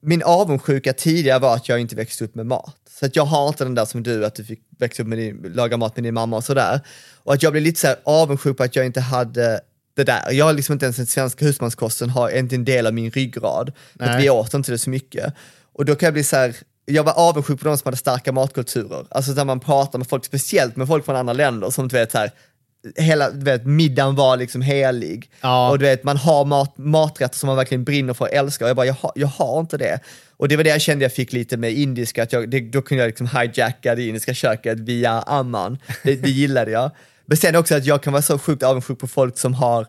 min 0.03 0.23
avundsjuka 0.23 0.93
tidigare 0.93 1.39
var 1.39 1.55
att 1.55 1.69
jag 1.69 1.79
inte 1.79 1.95
växte 1.95 2.23
upp 2.23 2.35
med 2.35 2.45
mat. 2.45 2.75
Så 2.99 3.05
att 3.05 3.15
jag 3.15 3.25
har 3.25 3.47
inte 3.47 3.63
den 3.63 3.75
där 3.75 3.85
som 3.85 4.03
du, 4.03 4.25
att 4.25 4.35
du 4.35 4.43
fick 4.43 4.59
växa 4.79 5.03
upp 5.03 5.07
med 5.07 5.17
din, 5.17 5.53
laga 5.55 5.77
mat 5.77 5.95
med 5.95 6.03
din 6.03 6.13
mamma 6.13 6.37
och 6.37 6.43
sådär. 6.43 6.79
Och 7.15 7.33
att 7.33 7.43
jag 7.43 7.51
blev 7.51 7.63
lite 7.63 7.79
så 7.79 7.87
här 7.87 7.97
avundsjuk 8.03 8.57
på 8.57 8.63
att 8.63 8.75
jag 8.75 8.85
inte 8.85 9.01
hade 9.01 9.61
det 9.95 10.03
där. 10.03 10.31
Jag 10.31 10.45
har 10.45 10.53
liksom 10.53 10.73
inte 10.73 10.85
ens 10.85 10.97
den 10.97 11.05
svenska 11.05 11.45
husmanskosten, 11.45 12.09
har 12.09 12.29
inte 12.29 12.55
en 12.55 12.65
del 12.65 12.87
av 12.87 12.93
min 12.93 13.11
ryggrad. 13.11 13.71
För 13.99 14.05
att 14.05 14.23
vi 14.23 14.29
åt 14.29 14.53
inte 14.53 14.71
det 14.71 14.77
så 14.77 14.89
mycket. 14.89 15.33
Och 15.73 15.85
då 15.85 15.95
kan 15.95 16.07
jag 16.07 16.13
bli 16.13 16.23
så 16.23 16.35
här, 16.35 16.55
jag 16.85 17.03
var 17.03 17.13
avundsjuk 17.13 17.59
på 17.59 17.67
de 17.67 17.77
som 17.77 17.85
hade 17.85 17.97
starka 17.97 18.31
matkulturer. 18.31 19.05
Alltså 19.09 19.31
när 19.31 19.45
man 19.45 19.59
pratar 19.59 19.99
med 19.99 20.07
folk, 20.07 20.25
speciellt 20.25 20.75
med 20.75 20.87
folk 20.87 21.05
från 21.05 21.15
andra 21.15 21.33
länder 21.33 21.69
som 21.69 21.87
du 21.87 21.97
vet 21.97 22.11
så 22.11 22.17
här, 22.17 22.31
hela, 22.95 23.31
du 23.31 23.45
vet, 23.45 23.65
middagen 23.65 24.15
var 24.15 24.37
liksom 24.37 24.61
helig. 24.61 25.31
Ja. 25.41 25.69
Och 25.69 25.79
du 25.79 25.85
vet, 25.85 26.03
man 26.03 26.17
har 26.17 26.45
mat, 26.45 26.77
maträtter 26.77 27.37
som 27.37 27.47
man 27.47 27.55
verkligen 27.55 27.83
brinner 27.83 28.13
för 28.13 28.25
och 28.25 28.33
älskar. 28.33 28.65
Och 28.65 28.69
jag 28.69 28.75
bara, 28.75 28.85
jag 28.85 28.93
har, 28.93 29.11
jag 29.15 29.27
har 29.27 29.59
inte 29.59 29.77
det. 29.77 29.99
Och 30.37 30.47
det 30.47 30.57
var 30.57 30.63
det 30.63 30.69
jag 30.69 30.81
kände 30.81 31.05
jag 31.05 31.13
fick 31.13 31.33
lite 31.33 31.57
med 31.57 31.73
indiska, 31.73 32.23
att 32.23 32.33
jag, 32.33 32.49
det, 32.49 32.59
då 32.59 32.81
kunde 32.81 33.03
jag 33.03 33.07
liksom 33.07 33.27
hijacka 33.27 33.95
det 33.95 34.07
indiska 34.07 34.33
köket 34.33 34.79
via 34.79 35.11
amman. 35.11 35.77
Det, 36.03 36.15
det 36.15 36.29
gillade 36.41 36.71
jag. 36.71 36.91
Men 37.25 37.37
sen 37.37 37.55
också 37.55 37.75
att 37.75 37.85
jag 37.85 38.03
kan 38.03 38.13
vara 38.13 38.21
så 38.21 38.39
sjukt 38.39 38.63
avundsjuk 38.63 38.99
på 38.99 39.07
folk 39.07 39.37
som 39.37 39.53
har 39.53 39.87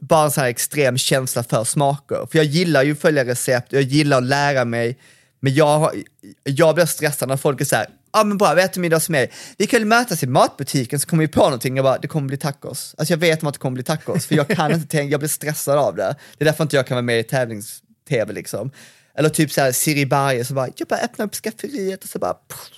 bara 0.00 0.24
en 0.24 0.30
sån 0.30 0.42
här 0.42 0.50
extrem 0.50 0.98
känsla 0.98 1.42
för 1.42 1.64
smaker. 1.64 2.26
För 2.30 2.38
jag 2.38 2.44
gillar 2.44 2.82
ju 2.82 2.92
att 2.92 3.00
följa 3.00 3.24
recept, 3.24 3.72
jag 3.72 3.82
gillar 3.82 4.18
att 4.18 4.24
lära 4.24 4.64
mig, 4.64 4.98
men 5.40 5.54
jag, 5.54 6.02
jag 6.44 6.74
blir 6.74 6.86
stressad 6.86 7.28
när 7.28 7.36
folk 7.36 7.60
är 7.60 7.64
så 7.64 7.76
här, 7.76 7.86
ah, 8.20 8.24
men 8.24 8.38
bra, 8.38 8.54
vi 8.54 8.62
äter 8.62 8.80
middag 8.80 8.96
hos 8.96 9.08
mig. 9.08 9.30
Vi 9.58 9.66
kan 9.66 9.80
ju 9.80 9.86
mötas 9.86 10.22
i 10.22 10.26
matbutiken 10.26 11.00
så 11.00 11.06
kommer 11.06 11.22
vi 11.24 11.28
på 11.28 11.44
någonting, 11.44 11.76
jag 11.76 11.84
bara, 11.84 11.98
det 11.98 12.08
kommer 12.08 12.28
bli 12.28 12.36
tacos. 12.36 12.94
Alltså 12.98 13.12
jag 13.12 13.18
vet 13.18 13.42
om 13.42 13.48
att 13.48 13.54
det 13.54 13.60
kommer 13.60 13.74
bli 13.74 13.82
tacos, 13.84 14.26
för 14.26 14.34
jag 14.34 14.48
kan 14.48 14.72
inte 14.72 14.88
tänka, 14.88 15.12
jag 15.12 15.20
blir 15.20 15.28
stressad 15.28 15.78
av 15.78 15.96
det. 15.96 16.16
Det 16.38 16.44
är 16.44 16.46
därför 16.46 16.64
inte 16.64 16.76
jag 16.76 16.86
kan 16.86 16.94
vara 16.94 17.02
med 17.02 17.20
i 17.20 17.22
tävlings-tv 17.22 18.32
liksom. 18.32 18.70
Eller 19.14 19.28
typ 19.28 19.52
så 19.52 19.60
här 19.60 19.72
Siri 19.72 20.06
Barje 20.06 20.44
som 20.44 20.56
bara, 20.56 20.68
jag 20.76 20.88
bara 20.88 21.00
öppnar 21.00 21.26
upp 21.26 21.34
skafferiet 21.34 22.04
och 22.04 22.10
så 22.10 22.18
bara, 22.18 22.36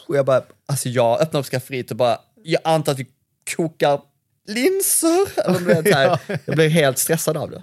och 0.08 0.16
jag 0.16 0.26
bara, 0.26 0.42
alltså 0.66 0.88
jag 0.88 1.20
öppnar 1.20 1.40
upp 1.40 1.46
skafferiet 1.46 1.90
och 1.90 1.96
bara, 1.96 2.18
jag 2.42 2.60
antar 2.64 2.92
att 2.92 2.98
vi 2.98 3.06
kokar 3.56 4.00
linser. 4.48 5.46
Eller 5.46 5.58
vet, 5.58 5.94
här, 5.94 6.18
jag 6.44 6.56
blir 6.56 6.68
helt 6.68 6.98
stressad 6.98 7.36
av 7.36 7.50
det. 7.50 7.62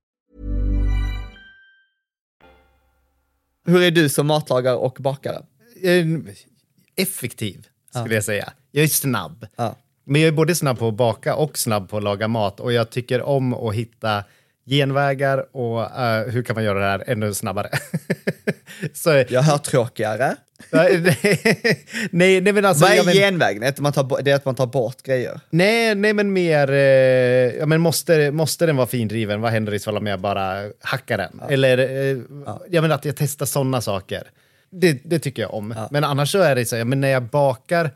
Hur 3.65 3.81
är 3.81 3.91
du 3.91 4.09
som 4.09 4.27
matlagare 4.27 4.75
och 4.75 4.97
bakare? 4.99 5.41
Effektiv, 6.95 7.67
skulle 7.99 8.15
jag 8.15 8.23
säga. 8.23 8.53
Jag 8.71 8.83
är 8.83 8.87
snabb. 8.87 9.47
Men 10.05 10.21
jag 10.21 10.27
är 10.27 10.31
både 10.31 10.55
snabb 10.55 10.79
på 10.79 10.87
att 10.87 10.93
baka 10.93 11.35
och 11.35 11.57
snabb 11.57 11.89
på 11.89 11.97
att 11.97 12.03
laga 12.03 12.27
mat. 12.27 12.59
Och 12.59 12.73
jag 12.73 12.89
tycker 12.89 13.21
om 13.21 13.53
att 13.53 13.75
hitta 13.75 14.23
genvägar 14.65 15.55
och 15.55 15.99
eh, 15.99 16.27
hur 16.27 16.43
kan 16.43 16.53
man 16.53 16.63
göra 16.63 16.79
det 16.79 16.85
här 16.85 17.03
ännu 17.07 17.33
snabbare. 17.33 17.69
Så, 18.93 19.23
Jag 19.29 19.41
hör 19.41 19.57
tråkigare. 19.57 20.35
nej, 22.11 22.41
nej, 22.41 22.53
men 22.53 22.65
alltså... 22.65 22.85
Vad 22.85 22.91
är 22.91 22.95
jag 22.95 23.05
men- 23.05 23.15
genvägen? 23.15 23.63
Att 23.63 23.79
man 23.79 23.93
tar 23.93 24.21
Det 24.21 24.31
är 24.31 24.35
att 24.35 24.45
man 24.45 24.55
tar 24.55 24.67
bort 24.67 25.03
grejer. 25.03 25.39
Nej, 25.49 25.95
nej, 25.95 26.13
men 26.13 26.33
mer... 26.33 26.71
Eh, 26.71 26.77
ja, 27.59 27.65
men 27.65 27.81
måste, 27.81 28.31
måste 28.31 28.65
den 28.65 28.75
vara 28.75 28.87
findriven? 28.87 29.41
Vad 29.41 29.51
händer 29.51 29.73
ifall 29.73 30.07
jag 30.07 30.19
bara 30.19 30.69
hackar 30.79 31.17
den? 31.17 31.41
Eller 31.49 31.77
eh, 31.77 32.17
jag 32.69 32.81
menar 32.81 32.95
att 32.95 33.05
jag 33.05 33.15
testar 33.15 33.45
sådana 33.45 33.81
saker. 33.81 34.23
Det, 34.69 35.01
det 35.03 35.19
tycker 35.19 35.41
jag 35.41 35.53
om. 35.53 35.75
Men 35.91 36.03
annars 36.03 36.31
så 36.31 36.39
är 36.39 36.55
det 36.55 36.65
så, 36.65 36.75
ja, 36.75 36.85
men 36.85 37.01
när 37.01 37.07
jag 37.07 37.23
bakar, 37.23 37.91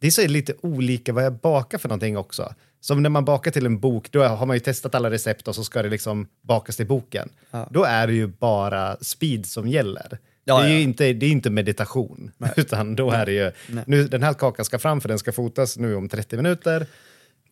det 0.00 0.06
är 0.06 0.10
så 0.10 0.26
lite 0.26 0.54
olika 0.62 1.12
vad 1.12 1.24
jag 1.24 1.32
bakar 1.32 1.78
för 1.78 1.88
någonting 1.88 2.16
också. 2.18 2.54
Som 2.80 3.02
när 3.02 3.10
man 3.10 3.24
bakar 3.24 3.50
till 3.50 3.66
en 3.66 3.80
bok, 3.80 4.12
då 4.12 4.24
har 4.24 4.46
man 4.46 4.56
ju 4.56 4.60
testat 4.60 4.94
alla 4.94 5.10
recept 5.10 5.48
och 5.48 5.54
så 5.54 5.64
ska 5.64 5.82
det 5.82 5.88
liksom 5.88 6.28
bakas 6.42 6.76
till 6.76 6.86
boken. 6.86 7.28
Då 7.70 7.84
är 7.84 8.06
det 8.06 8.12
ju 8.12 8.26
bara 8.26 8.96
speed 9.00 9.46
som 9.46 9.68
gäller. 9.68 10.18
Ja, 10.48 10.60
det, 10.62 10.68
är 10.68 10.72
ja. 10.72 10.78
inte, 10.78 11.12
det 11.12 11.26
är 11.26 11.30
inte 11.30 11.50
meditation, 11.50 12.30
utan 12.56 12.96
då 12.96 13.10
är 13.10 13.26
det 13.26 13.32
ju, 13.32 13.52
nu, 13.86 14.04
den 14.04 14.22
här 14.22 14.34
kakan 14.34 14.64
ska 14.64 14.78
fram 14.78 15.00
för 15.00 15.08
den 15.08 15.18
ska 15.18 15.32
fotas 15.32 15.76
nu 15.76 15.94
om 15.94 16.08
30 16.08 16.36
minuter. 16.36 16.86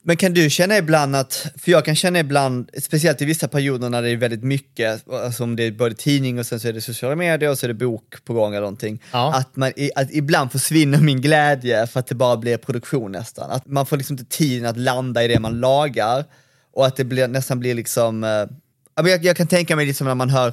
Men 0.02 0.16
kan 0.16 0.34
du 0.34 0.50
känna 0.50 0.76
ibland 0.76 1.16
att, 1.16 1.46
för 1.58 1.70
jag 1.72 1.84
kan 1.84 1.96
känna 1.96 2.18
ibland, 2.18 2.70
speciellt 2.82 3.22
i 3.22 3.24
vissa 3.24 3.48
perioder 3.48 3.90
när 3.90 4.02
det 4.02 4.10
är 4.10 4.16
väldigt 4.16 4.42
mycket, 4.42 5.08
alltså 5.10 5.42
om 5.44 5.56
det 5.56 5.62
är 5.62 5.70
både 5.70 5.94
tidning 5.94 6.38
och 6.38 6.46
sen 6.46 6.60
så 6.60 6.68
är 6.68 6.72
det 6.72 6.80
sociala 6.80 7.16
medier 7.16 7.50
och 7.50 7.58
så 7.58 7.66
är 7.66 7.68
det 7.68 7.74
bok 7.74 8.24
på 8.24 8.32
gång 8.34 8.52
eller 8.52 8.60
någonting, 8.60 9.02
Ja. 9.12 9.34
att, 9.34 9.56
man, 9.56 9.72
att 9.94 10.12
ibland 10.12 10.52
försvinner 10.52 11.00
min 11.00 11.20
glädje 11.20 11.86
för 11.86 12.00
att 12.00 12.06
det 12.06 12.14
bara 12.14 12.36
blir 12.36 12.56
produktion 12.56 13.12
nästan. 13.12 13.50
Att 13.50 13.66
man 13.66 13.86
får 13.86 13.96
liksom 13.96 14.14
inte 14.14 14.36
tiden 14.36 14.66
att 14.68 14.76
landa 14.76 15.24
i 15.24 15.28
det 15.28 15.40
man 15.40 15.60
lagar 15.60 16.24
och 16.72 16.86
att 16.86 16.96
det 16.96 17.04
blir, 17.04 17.28
nästan 17.28 17.60
blir 17.60 17.74
liksom, 17.74 18.24
eh, 18.24 19.08
jag, 19.08 19.24
jag 19.24 19.36
kan 19.36 19.46
tänka 19.46 19.76
mig 19.76 19.86
liksom 19.86 20.06
när 20.06 20.14
man 20.14 20.30
hör 20.30 20.52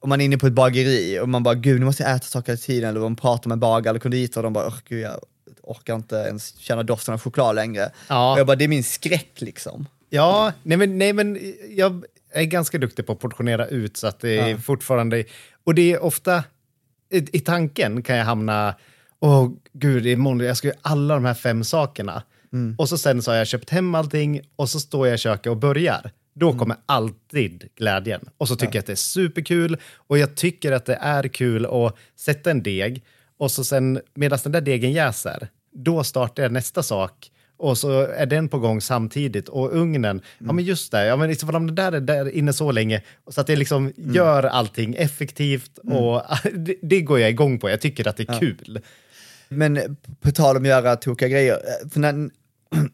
om 0.00 0.08
man 0.08 0.20
är 0.20 0.24
inne 0.24 0.38
på 0.38 0.46
ett 0.46 0.52
bageri 0.52 1.20
och 1.20 1.28
man 1.28 1.42
bara, 1.42 1.54
gud 1.54 1.78
nu 1.80 1.86
måste 1.86 2.02
jag 2.02 2.16
äta 2.16 2.26
saker 2.26 2.52
hela 2.52 2.58
tiden, 2.58 2.90
eller 2.90 3.00
man 3.00 3.16
pratar 3.16 3.48
med 3.48 3.58
bagare 3.58 3.90
eller 3.90 4.00
konditor 4.00 4.40
och 4.40 4.42
de 4.44 4.52
bara, 4.52 4.66
"Åh, 4.66 4.74
gud 4.88 5.00
jag 5.00 5.20
orkar 5.62 5.94
inte 5.94 6.14
ens 6.16 6.56
känna 6.58 6.82
doften 6.82 7.14
av 7.14 7.20
choklad 7.20 7.54
längre. 7.54 7.90
Ja. 8.08 8.32
Och 8.32 8.38
jag 8.38 8.46
bara, 8.46 8.56
det 8.56 8.64
är 8.64 8.68
min 8.68 8.84
skräck 8.84 9.30
liksom. 9.40 9.86
Ja, 10.10 10.52
nej 10.62 10.76
men, 10.78 10.98
nej 10.98 11.12
men 11.12 11.38
jag 11.76 12.04
är 12.32 12.44
ganska 12.44 12.78
duktig 12.78 13.06
på 13.06 13.12
att 13.12 13.18
portionera 13.18 13.66
ut 13.66 13.96
så 13.96 14.06
att 14.06 14.20
det 14.20 14.38
är 14.38 14.48
Ja. 14.48 14.58
fortfarande... 14.58 15.24
Och 15.64 15.74
det 15.74 15.92
är 15.92 16.02
ofta, 16.02 16.44
i, 17.12 17.36
i 17.36 17.40
tanken 17.40 18.02
kan 18.02 18.16
jag 18.16 18.24
hamna, 18.24 18.74
åh 19.20 19.48
gud, 19.72 20.06
imorgon, 20.06 20.40
jag 20.40 20.56
ska 20.56 20.68
göra 20.68 20.78
alla 20.82 21.14
de 21.14 21.24
här 21.24 21.34
fem 21.34 21.64
sakerna. 21.64 22.22
Och 22.78 22.88
så 22.88 22.98
sen 22.98 23.22
så 23.22 23.30
har 23.30 23.38
jag 23.38 23.46
köpt 23.46 23.70
hem 23.70 23.94
allting 23.94 24.40
och 24.56 24.68
så 24.70 24.80
står 24.80 25.06
jag 25.06 25.14
i 25.14 25.18
köket 25.18 25.46
och 25.50 25.56
börjar. 25.56 26.10
Då 26.34 26.52
kommer 26.52 26.76
alltid 26.86 27.68
glädjen. 27.76 28.20
Och 28.38 28.48
så 28.48 28.56
tycker 28.56 28.74
jag 28.74 28.80
att 28.80 28.86
det 28.86 28.92
är 28.92 28.96
superkul 28.96 29.76
och 29.96 30.18
jag 30.18 30.34
tycker 30.34 30.72
att 30.72 30.84
det 30.84 30.98
är 31.00 31.28
kul 31.28 31.66
att 31.66 31.96
sätta 32.16 32.50
en 32.50 32.62
deg 32.62 33.04
och 33.38 33.50
så 33.50 33.64
sen 33.64 34.00
medan 34.14 34.38
den 34.42 34.52
där 34.52 34.60
degen 34.60 34.92
jäser, 34.92 35.48
då 35.72 36.04
startar 36.04 36.42
jag 36.42 36.52
nästa 36.52 36.82
sak 36.82 37.30
och 37.60 37.78
så 37.78 38.06
är 38.06 38.26
den 38.26 38.48
på 38.48 38.58
gång 38.58 38.80
samtidigt. 38.80 39.48
Och 39.48 39.76
ugnen, 39.76 40.20
ja 40.38 40.52
men 40.52 40.64
just 40.64 40.92
det, 40.92 41.06
ja, 41.06 41.16
men 41.16 41.30
i 41.30 41.34
så 41.34 41.46
fall 41.46 41.56
om 41.56 41.66
det 41.66 41.72
där 41.72 41.92
är 41.92 42.00
där 42.00 42.30
inne 42.30 42.52
så 42.52 42.72
länge, 42.72 43.02
så 43.30 43.40
att 43.40 43.48
jag 43.48 43.58
liksom 43.58 43.92
gör 43.96 44.42
allting 44.42 44.94
effektivt 44.94 45.78
och 45.78 46.22
det, 46.54 46.74
det 46.82 47.00
går 47.00 47.20
jag 47.20 47.30
igång 47.30 47.58
på. 47.58 47.70
Jag 47.70 47.80
tycker 47.80 48.08
att 48.08 48.16
det 48.16 48.28
är 48.28 48.40
kul. 48.40 48.80
Men 49.48 49.96
på 50.20 50.30
tal 50.30 50.56
om 50.56 50.62
att 50.62 50.68
göra 50.68 50.96
tokiga 50.96 51.28
grejer, 51.28 51.54
eh, 51.54 51.88
när, 51.94 52.30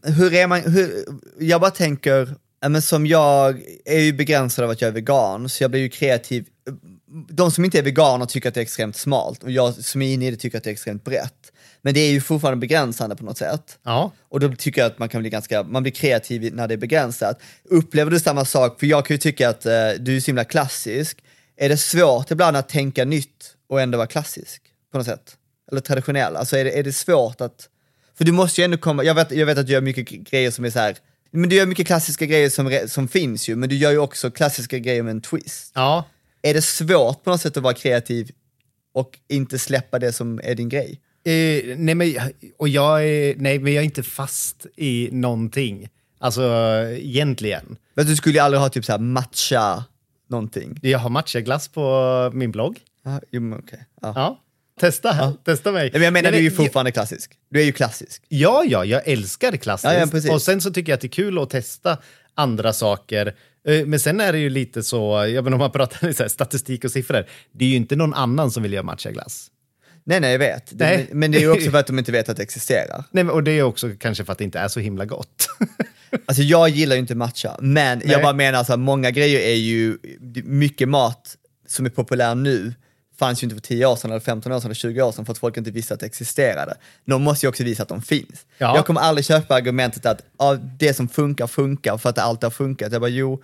hur 0.18 0.34
är 0.34 0.46
man, 0.46 0.60
hur, 0.60 0.90
jag 1.38 1.60
bara 1.60 1.70
tänker, 1.70 2.20
ja, 2.20 2.45
men 2.68 2.82
som 2.82 3.06
jag 3.06 3.62
är 3.84 4.00
ju 4.00 4.12
begränsad 4.12 4.64
av 4.64 4.70
att 4.70 4.80
jag 4.80 4.88
är 4.88 4.92
vegan, 4.92 5.48
så 5.48 5.64
jag 5.64 5.70
blir 5.70 5.80
ju 5.80 5.88
kreativ. 5.88 6.46
De 7.28 7.50
som 7.50 7.64
inte 7.64 7.78
är 7.78 7.82
veganer 7.82 8.26
tycker 8.26 8.48
att 8.48 8.54
det 8.54 8.60
är 8.60 8.62
extremt 8.62 8.96
smalt 8.96 9.42
och 9.42 9.50
jag 9.50 9.74
som 9.74 10.02
är 10.02 10.14
inne 10.14 10.26
i 10.26 10.30
det 10.30 10.36
tycker 10.36 10.58
att 10.58 10.64
det 10.64 10.70
är 10.70 10.72
extremt 10.72 11.04
brett. 11.04 11.52
Men 11.82 11.94
det 11.94 12.00
är 12.00 12.10
ju 12.10 12.20
fortfarande 12.20 12.60
begränsande 12.60 13.16
på 13.16 13.24
något 13.24 13.38
sätt. 13.38 13.78
Ja. 13.82 14.12
Och 14.28 14.40
då 14.40 14.54
tycker 14.54 14.80
jag 14.80 14.90
att 14.90 14.98
man 14.98 15.08
kan 15.08 15.20
bli 15.20 15.30
ganska, 15.30 15.62
man 15.62 15.82
blir 15.82 15.92
kreativ 15.92 16.54
när 16.54 16.68
det 16.68 16.74
är 16.74 16.78
begränsat. 16.78 17.40
Upplever 17.70 18.10
du 18.10 18.20
samma 18.20 18.44
sak? 18.44 18.80
För 18.80 18.86
jag 18.86 19.06
kan 19.06 19.14
ju 19.14 19.18
tycka 19.18 19.48
att 19.48 19.66
eh, 19.66 19.72
du 19.98 20.16
är 20.16 20.20
så 20.20 20.26
himla 20.26 20.44
klassisk. 20.44 21.22
Är 21.56 21.68
det 21.68 21.76
svårt 21.76 22.30
ibland 22.30 22.56
att 22.56 22.68
tänka 22.68 23.04
nytt 23.04 23.54
och 23.68 23.80
ändå 23.80 23.98
vara 23.98 24.06
klassisk 24.06 24.62
på 24.92 24.98
något 24.98 25.06
sätt? 25.06 25.36
Eller 25.70 25.80
traditionell? 25.80 26.36
Alltså 26.36 26.56
är 26.56 26.64
det, 26.64 26.78
är 26.78 26.82
det 26.82 26.92
svårt 26.92 27.40
att... 27.40 27.68
För 28.18 28.24
du 28.24 28.32
måste 28.32 28.60
ju 28.60 28.64
ändå 28.64 28.76
komma, 28.76 29.04
jag 29.04 29.14
vet, 29.14 29.30
jag 29.30 29.46
vet 29.46 29.58
att 29.58 29.66
du 29.66 29.72
gör 29.72 29.80
mycket 29.80 30.08
grejer 30.08 30.50
som 30.50 30.64
är 30.64 30.70
så 30.70 30.78
här. 30.78 30.96
Men 31.36 31.48
du 31.48 31.56
gör 31.56 31.66
mycket 31.66 31.86
klassiska 31.86 32.26
grejer 32.26 32.50
som, 32.50 32.78
som 32.88 33.08
finns 33.08 33.48
ju, 33.48 33.56
men 33.56 33.68
du 33.68 33.76
gör 33.76 33.90
ju 33.90 33.98
också 33.98 34.30
klassiska 34.30 34.78
grejer 34.78 35.02
med 35.02 35.10
en 35.10 35.20
twist. 35.20 35.72
Ja. 35.74 36.04
Är 36.42 36.54
det 36.54 36.62
svårt 36.62 37.24
på 37.24 37.30
något 37.30 37.40
sätt 37.40 37.56
att 37.56 37.62
vara 37.62 37.74
kreativ 37.74 38.30
och 38.94 39.18
inte 39.28 39.58
släppa 39.58 39.98
det 39.98 40.12
som 40.12 40.40
är 40.44 40.54
din 40.54 40.68
grej? 40.68 41.00
Eh, 41.24 41.76
nej, 41.76 41.94
men, 41.94 42.14
och 42.58 42.68
jag 42.68 43.08
är, 43.08 43.34
nej, 43.36 43.58
men 43.58 43.72
jag 43.72 43.80
är 43.80 43.84
inte 43.84 44.02
fast 44.02 44.66
i 44.76 45.08
någonting. 45.12 45.88
Alltså 46.18 46.42
egentligen. 46.90 47.76
Men 47.94 48.06
du 48.06 48.16
skulle 48.16 48.34
ju 48.34 48.40
aldrig 48.40 48.60
ha 48.60 48.68
typ 48.68 48.84
så 48.84 48.92
här 48.92 48.98
matcha 48.98 49.84
någonting? 50.28 50.78
Jag 50.82 50.98
har 50.98 51.10
matchaglass 51.10 51.68
på 51.68 52.30
min 52.34 52.50
blogg. 52.50 52.78
Ja, 53.04 53.20
jo, 53.30 53.40
men 53.40 53.58
okej. 53.58 53.86
Ja. 54.02 54.40
Ja. 54.76 54.80
Testa, 54.80 55.32
testa 55.44 55.72
mig. 55.72 55.90
Men 55.92 56.02
jag 56.02 56.12
menar, 56.12 56.30
Nej, 56.30 56.40
du 56.40 56.46
är 56.46 56.50
ju 56.50 56.56
fortfarande 56.56 56.92
klassisk. 56.92 57.32
Du 57.50 57.60
är 57.60 57.64
ju 57.64 57.72
klassisk. 57.72 58.22
Ja, 58.28 58.64
ja, 58.66 58.84
jag 58.84 59.08
älskar 59.08 59.56
klassiskt. 59.56 60.14
Ja, 60.14 60.20
ja, 60.24 60.34
och 60.34 60.42
sen 60.42 60.60
så 60.60 60.70
tycker 60.70 60.92
jag 60.92 60.94
att 60.94 61.00
det 61.00 61.06
är 61.06 61.10
kul 61.10 61.38
att 61.38 61.50
testa 61.50 61.98
andra 62.34 62.72
saker. 62.72 63.34
Eh, 63.68 63.86
Men 63.86 64.00
sen 64.00 64.20
är 64.20 64.32
det 64.32 64.38
ju 64.38 64.50
lite 64.50 64.82
så, 64.82 65.26
jag 65.34 65.44
menar, 65.44 65.54
om 65.54 65.58
man 65.58 65.70
pratar 65.70 66.12
så 66.12 66.22
här, 66.22 66.28
statistik 66.28 66.84
och 66.84 66.90
siffror, 66.90 67.26
det 67.52 67.64
är 67.64 67.68
ju 67.68 67.76
inte 67.76 67.96
någon 67.96 68.14
annan 68.14 68.50
som 68.50 68.62
vill 68.62 68.72
göra 68.72 68.82
matchaglass. 68.82 69.50
Nej, 70.04 70.20
nej, 70.20 70.32
jag 70.32 70.38
vet. 70.38 70.72
Nej. 70.72 71.08
Men 71.12 71.32
det 71.32 71.38
är 71.38 71.40
ju 71.40 71.50
också 71.50 71.70
för 71.70 71.78
att 71.78 71.86
de 71.86 71.98
inte 71.98 72.12
vet 72.12 72.28
att 72.28 72.36
det 72.36 72.42
existerar. 72.42 73.04
Nej, 73.10 73.24
och 73.24 73.42
det 73.42 73.50
är 73.50 73.62
också 73.62 73.90
kanske 73.98 74.24
för 74.24 74.32
att 74.32 74.38
det 74.38 74.44
inte 74.44 74.58
är 74.58 74.68
så 74.68 74.80
himla 74.80 75.04
gott. 75.04 75.48
Alltså 76.26 76.42
jag 76.42 76.68
gillar 76.68 76.96
ju 76.96 77.00
inte 77.00 77.14
matcha, 77.14 77.56
men 77.60 77.98
Nej. 77.98 78.10
jag 78.10 78.22
bara 78.22 78.32
menar 78.32 78.60
att 78.60 78.80
många 78.80 79.10
grejer 79.10 79.40
är 79.40 79.54
ju, 79.54 79.98
mycket 80.44 80.88
mat 80.88 81.36
som 81.68 81.86
är 81.86 81.90
populär 81.90 82.34
nu 82.34 82.74
fanns 83.18 83.42
ju 83.42 83.44
inte 83.44 83.54
för 83.56 83.60
10 83.60 83.86
år 83.86 83.96
sedan, 83.96 84.10
eller 84.10 84.20
15 84.20 84.52
år 84.52 84.60
sedan, 84.60 84.66
eller 84.66 84.74
20 84.74 85.02
år 85.02 85.12
sedan 85.12 85.24
för 85.24 85.32
att 85.32 85.38
folk 85.38 85.56
inte 85.56 85.70
visste 85.70 85.94
att 85.94 86.00
det 86.00 86.06
existerade. 86.06 86.74
De 87.04 87.22
måste 87.22 87.46
ju 87.46 87.50
också 87.50 87.64
visa 87.64 87.82
att 87.82 87.88
de 87.88 88.02
finns. 88.02 88.46
Ja. 88.58 88.76
Jag 88.76 88.86
kommer 88.86 89.00
aldrig 89.00 89.24
köpa 89.24 89.54
argumentet 89.54 90.06
att 90.06 90.22
ja, 90.38 90.54
det 90.78 90.94
som 90.94 91.08
funkar, 91.08 91.46
funkar 91.46 91.98
för 91.98 92.08
att 92.08 92.14
det 92.16 92.22
alltid 92.22 92.44
har 92.44 92.50
funkat. 92.50 92.92
Jag 92.92 93.00
bara, 93.00 93.08
jo, 93.08 93.42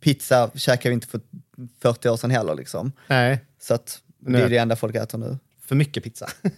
pizza 0.00 0.50
käkar 0.54 0.90
vi 0.90 0.94
inte 0.94 1.06
för 1.06 1.20
40 1.82 2.08
år 2.08 2.16
sedan 2.16 2.30
heller 2.30 2.54
liksom. 2.54 2.92
Nej, 3.06 3.38
Så 3.62 3.74
att 3.74 3.98
det 4.18 4.30
Nej. 4.30 4.42
är 4.42 4.48
det 4.48 4.56
enda 4.58 4.76
folk 4.76 4.94
äter 4.94 5.18
nu. 5.18 5.38
för 5.66 5.74
mycket 5.74 6.04
pizza. 6.04 6.28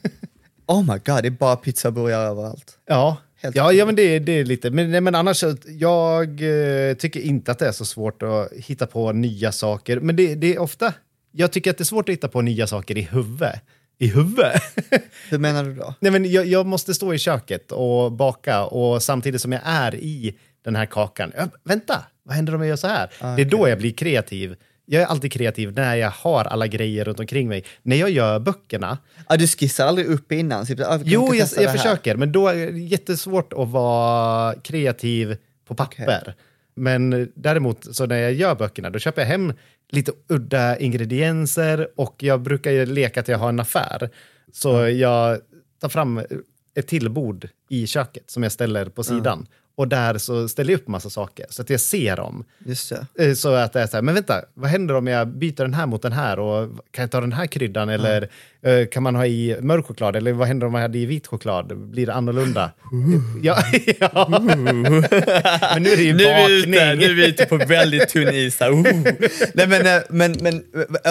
Oh 0.71 0.83
my 0.83 0.99
god, 1.05 1.23
det 1.23 1.27
är 1.29 1.31
bara 1.31 1.57
pizza 1.57 1.89
och 1.89 1.95
burgare 1.95 2.27
överallt. 2.29 2.79
Ja, 2.87 3.17
Helt 3.37 3.57
ja, 3.57 3.73
ja 3.73 3.87
men 3.87 3.97
det, 3.97 4.19
det 4.19 4.33
är 4.33 4.45
lite. 4.45 4.71
Men, 4.71 5.05
men 5.05 5.15
annars, 5.15 5.37
så- 5.37 5.57
jag 5.67 6.23
eh, 6.43 6.95
tycker 6.95 7.21
inte 7.21 7.53
att 7.53 7.59
det 7.59 7.69
är 7.69 7.73
så 7.73 7.85
svårt 7.85 8.23
att 8.23 8.53
hitta 8.53 8.87
på 8.87 9.13
nya 9.13 9.53
saker. 9.53 10.01
Men 10.01 10.17
det, 10.17 10.35
det 10.35 10.55
är 10.55 10.59
ofta, 10.59 10.93
jag 11.39 11.53
tycker 11.53 11.71
att 11.71 11.79
det 11.79 11.83
är 11.83 11.85
svårt 11.85 12.09
att 12.09 12.13
hitta 12.13 12.29
på 12.29 12.41
nya 12.41 12.67
saker 12.67 12.99
i 12.99 13.03
huvudet. 13.03 13.61
I 13.99 14.07
huvudet? 14.07 14.63
Hur 15.31 15.39
menar 15.39 15.65
du 15.65 15.75
då? 15.75 15.95
nej, 16.01 16.13
men 16.13 16.31
jag, 16.31 16.47
jag 16.47 16.67
måste 16.67 16.95
stå 16.95 17.15
i 17.15 17.19
köket 17.19 17.73
och 17.73 18.13
baka 18.13 18.65
och 18.65 19.03
samtidigt 19.03 19.41
som 19.41 19.53
jag 19.53 19.61
är 19.65 19.95
i 19.95 20.39
den 20.65 20.77
här 20.77 20.87
kakan, 20.87 21.33
ja, 21.37 21.49
vänta, 21.65 22.05
vad 22.23 22.37
händer 22.37 22.55
om 22.55 22.61
jag 22.61 22.69
gör 22.69 22.77
så 22.77 22.87
här? 22.87 23.11
Det 23.37 23.43
är 23.43 23.45
då 23.45 23.69
jag 23.69 23.79
blir 23.79 23.93
kreativ. 23.93 24.57
Jag 24.85 25.03
är 25.03 25.07
alltid 25.07 25.33
kreativ 25.33 25.73
när 25.73 25.97
jag 25.97 26.11
har 26.11 26.45
alla 26.45 26.67
grejer 26.67 27.05
runt 27.05 27.21
omkring 27.21 27.49
mig. 27.49 27.65
När 27.83 27.97
jag 27.97 28.11
gör 28.11 28.39
böckerna, 28.39 28.99
Ah, 29.27 29.37
du 29.37 29.47
skissar 29.47 29.87
aldrig 29.87 30.07
upp 30.07 30.33
innan? 30.33 30.61
Ah, 30.61 30.65
vi 30.69 30.77
kan 30.77 31.01
Jo, 31.05 31.35
jag, 31.35 31.49
jag 31.57 31.73
försöker, 31.73 32.17
men 32.17 32.33
då 32.33 32.49
är 32.49 32.73
det 32.73 32.79
jättesvårt 32.79 33.53
att 33.53 33.69
vara 33.69 34.55
kreativ 34.55 35.37
på 35.69 35.75
papper. 35.75 36.35
Men 36.75 37.33
däremot, 37.35 37.97
så 37.97 38.07
när 38.07 38.17
jag 38.17 38.33
gör 38.33 38.55
böckerna, 38.55 38.91
då 38.91 38.99
köper 38.99 39.23
jag 39.23 39.29
hem 39.29 39.53
lite 39.89 40.13
udda 40.29 40.79
ingredienser 40.79 41.89
och 41.97 42.23
jag 42.23 42.41
brukar 42.41 42.71
ju 42.71 42.87
leka 42.87 43.21
att 43.21 43.29
jag 43.29 43.39
har 43.39 43.49
en 43.49 43.61
affär. 43.61 44.11
Så 44.53 44.89
jag 44.89 45.39
tar 45.81 45.89
fram 45.89 46.21
ett 46.75 46.87
till 46.87 47.11
bord 47.11 47.49
i 47.69 47.87
köket 47.87 48.31
som 48.31 48.43
jag 48.43 48.53
ställer 48.53 48.89
på 48.89 49.05
sidan. 49.05 49.47
Och 49.79 49.89
där 49.89 50.19
så 50.19 50.49
ställer 50.49 50.73
jag 50.73 50.81
upp 50.81 50.89
massa 50.89 51.11
saker 51.11 51.47
så 51.51 51.63
att 51.63 51.71
jag 51.71 51.81
ser 51.81 52.17
dem. 52.17 52.45
Just 52.67 52.93
det. 53.17 53.25
Eh, 53.29 53.35
Så 53.35 53.55
att 53.55 53.73
det 53.73 53.81
är 53.81 53.87
så 53.87 53.97
här, 53.97 54.03
men 54.03 54.15
vänta, 54.15 54.43
vad 54.55 54.71
händer 54.71 54.95
om 54.95 55.07
jag 55.07 55.29
byter 55.29 55.63
den 55.63 55.75
här 55.75 55.87
mot 55.87 56.03
den 56.03 56.13
här? 56.13 56.39
Och 56.39 56.69
kan 56.91 57.03
jag 57.03 57.11
ta 57.11 57.21
den 57.21 57.33
här 57.33 57.47
kryddan? 57.47 57.89
Eller 57.89 58.29
eh, 58.63 58.87
kan 58.87 59.03
man 59.03 59.15
ha 59.15 59.27
i 59.27 59.57
mörk 59.61 59.87
choklad? 59.87 60.17
Eller 60.17 60.33
vad 60.33 60.49
händer 60.49 60.67
om 60.67 60.73
man 60.73 60.83
hade 60.83 60.99
i 60.99 61.07
vit 61.07 61.27
choklad? 61.27 61.79
Blir 61.79 62.07
det 62.07 62.15
annorlunda? 62.15 62.71
ja, 63.43 63.57
ja. 64.01 64.27
men 65.75 65.83
nu 65.83 65.89
är 65.91 65.97
det 65.97 66.03
ju 66.03 66.15
Nu 66.15 66.25
är, 66.25 66.51
ute, 66.51 66.69
nu 66.71 67.05
är 67.05 67.15
vi 67.15 67.29
ute 67.29 67.47
på 67.47 67.57
väldigt 67.57 68.09
tunn 68.09 68.29
is 68.29 68.61
här. 68.61 68.73
Oh. 68.73 68.83
Nej, 69.55 69.67
men, 69.69 69.87
eh, 69.87 70.03
men, 70.11 70.33
men 70.41 70.65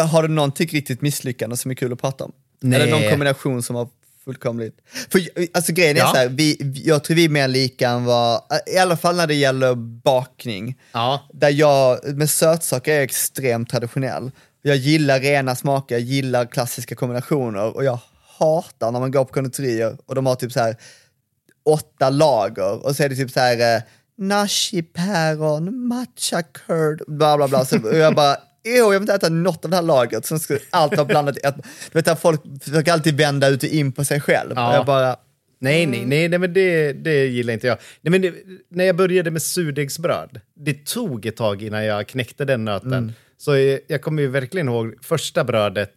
har 0.10 0.22
du 0.24 0.30
någonting 0.30 0.68
riktigt 0.68 1.02
misslyckande 1.02 1.58
som 1.58 1.72
är 1.72 1.76
kul 1.76 1.94
att 1.94 2.02
prata 2.02 2.24
om? 2.24 2.32
Nej. 2.62 2.82
Eller 2.82 2.92
någon 2.92 3.10
kombination 3.10 3.64
som 3.64 3.76
har 3.76 3.88
fullkomligt... 4.28 4.78
För 5.12 5.22
alltså 5.54 5.74
grejen 5.74 5.96
är 5.98 6.02
Ja. 6.02 6.08
så 6.12 6.18
här, 6.18 6.28
vi, 6.30 6.58
jag 6.86 7.04
tror 7.04 7.16
vi 7.16 7.26
är 7.26 7.30
mer 7.30 7.48
lika 7.48 7.90
än 7.90 8.06
vad, 8.06 8.42
i 8.76 8.78
alla 8.78 8.98
fall 8.98 9.16
när 9.16 9.28
det 9.28 9.34
gäller 9.34 9.76
bakning. 9.76 10.78
Ja. 10.92 11.28
Där 11.34 11.50
jag, 11.50 12.00
med 12.18 12.30
sötsaker 12.30 12.94
är 12.94 13.02
extremt 13.02 13.70
traditionell. 13.70 14.32
Jag 14.62 14.76
gillar 14.76 15.20
rena 15.20 15.56
smaker, 15.56 15.96
jag 15.96 16.02
gillar 16.02 16.46
klassiska 16.46 16.96
kombinationer 16.96 17.76
och 17.76 17.84
jag 17.84 18.00
hatar 18.40 18.92
när 18.92 19.00
man 19.00 19.12
går 19.12 19.26
på 19.26 19.34
konditorier 19.34 19.98
och 20.06 20.16
de 20.16 20.26
har 20.26 20.36
typ 20.36 20.52
så 20.52 20.60
här 20.60 20.76
åtta 21.66 22.10
lager 22.10 22.86
och 22.86 22.96
så 22.96 23.04
är 23.04 23.10
det 23.10 23.16
typ 23.16 23.32
så 23.32 23.40
här 23.40 23.76
eh, 23.76 23.82
nashi 24.18 24.82
päron, 24.84 25.88
matcha 25.88 26.42
curd, 26.44 27.02
bla 27.08 27.38
bla 27.38 27.48
bla. 27.48 27.66
Så, 27.66 27.80
jag 27.94 28.16
bara, 28.16 28.38
"Ew, 28.68 28.78
jag 28.94 29.00
vill 29.00 29.02
inte 29.02 29.14
äta 29.14 29.30
något 29.30 29.66
av 29.66 29.72
det 29.72 29.76
här 29.78 29.84
lagret. 29.84 30.26
Sen 30.26 30.40
ska 30.40 30.58
allt 30.70 30.96
vara 30.98 31.06
blandat 31.06 31.38
i 31.38 31.40
ett. 31.44 31.56
Du 31.92 32.02
vet 32.02 32.20
folk 32.20 32.42
försöker 32.64 32.92
alltid 32.94 33.18
vända 33.18 33.48
ut 33.48 33.64
och 33.64 33.70
in 33.70 33.92
på 33.92 34.06
sig 34.06 34.22
själv. 34.22 34.54
Ja. 34.56 34.76
Jag 34.76 34.86
bara, 34.86 35.16
Nej, 35.60 35.86
nej, 35.86 36.06
nej, 36.06 36.30
nej 36.30 36.40
men 36.40 36.54
det, 36.54 36.94
det 36.94 37.26
gillar 37.26 37.54
inte 37.54 37.68
jag. 37.68 37.78
Nej, 38.02 38.12
men 38.12 38.22
det, 38.22 38.34
när 38.70 38.86
jag 38.86 38.96
började 38.96 39.32
med 39.32 39.42
surdegsbröd, 39.42 40.42
det 40.56 40.86
tog 40.86 41.26
ett 41.26 41.36
tag 41.36 41.64
innan 41.64 41.86
jag 41.86 42.08
knäckte 42.08 42.46
den 42.46 42.66
nöten. 42.66 43.14
Så 43.38 43.58
jag, 43.58 43.80
jag 43.88 44.02
kommer 44.02 44.22
ju 44.22 44.28
verkligen 44.28 44.68
ihåg 44.70 44.94
första 45.02 45.44
brödet 45.44 45.94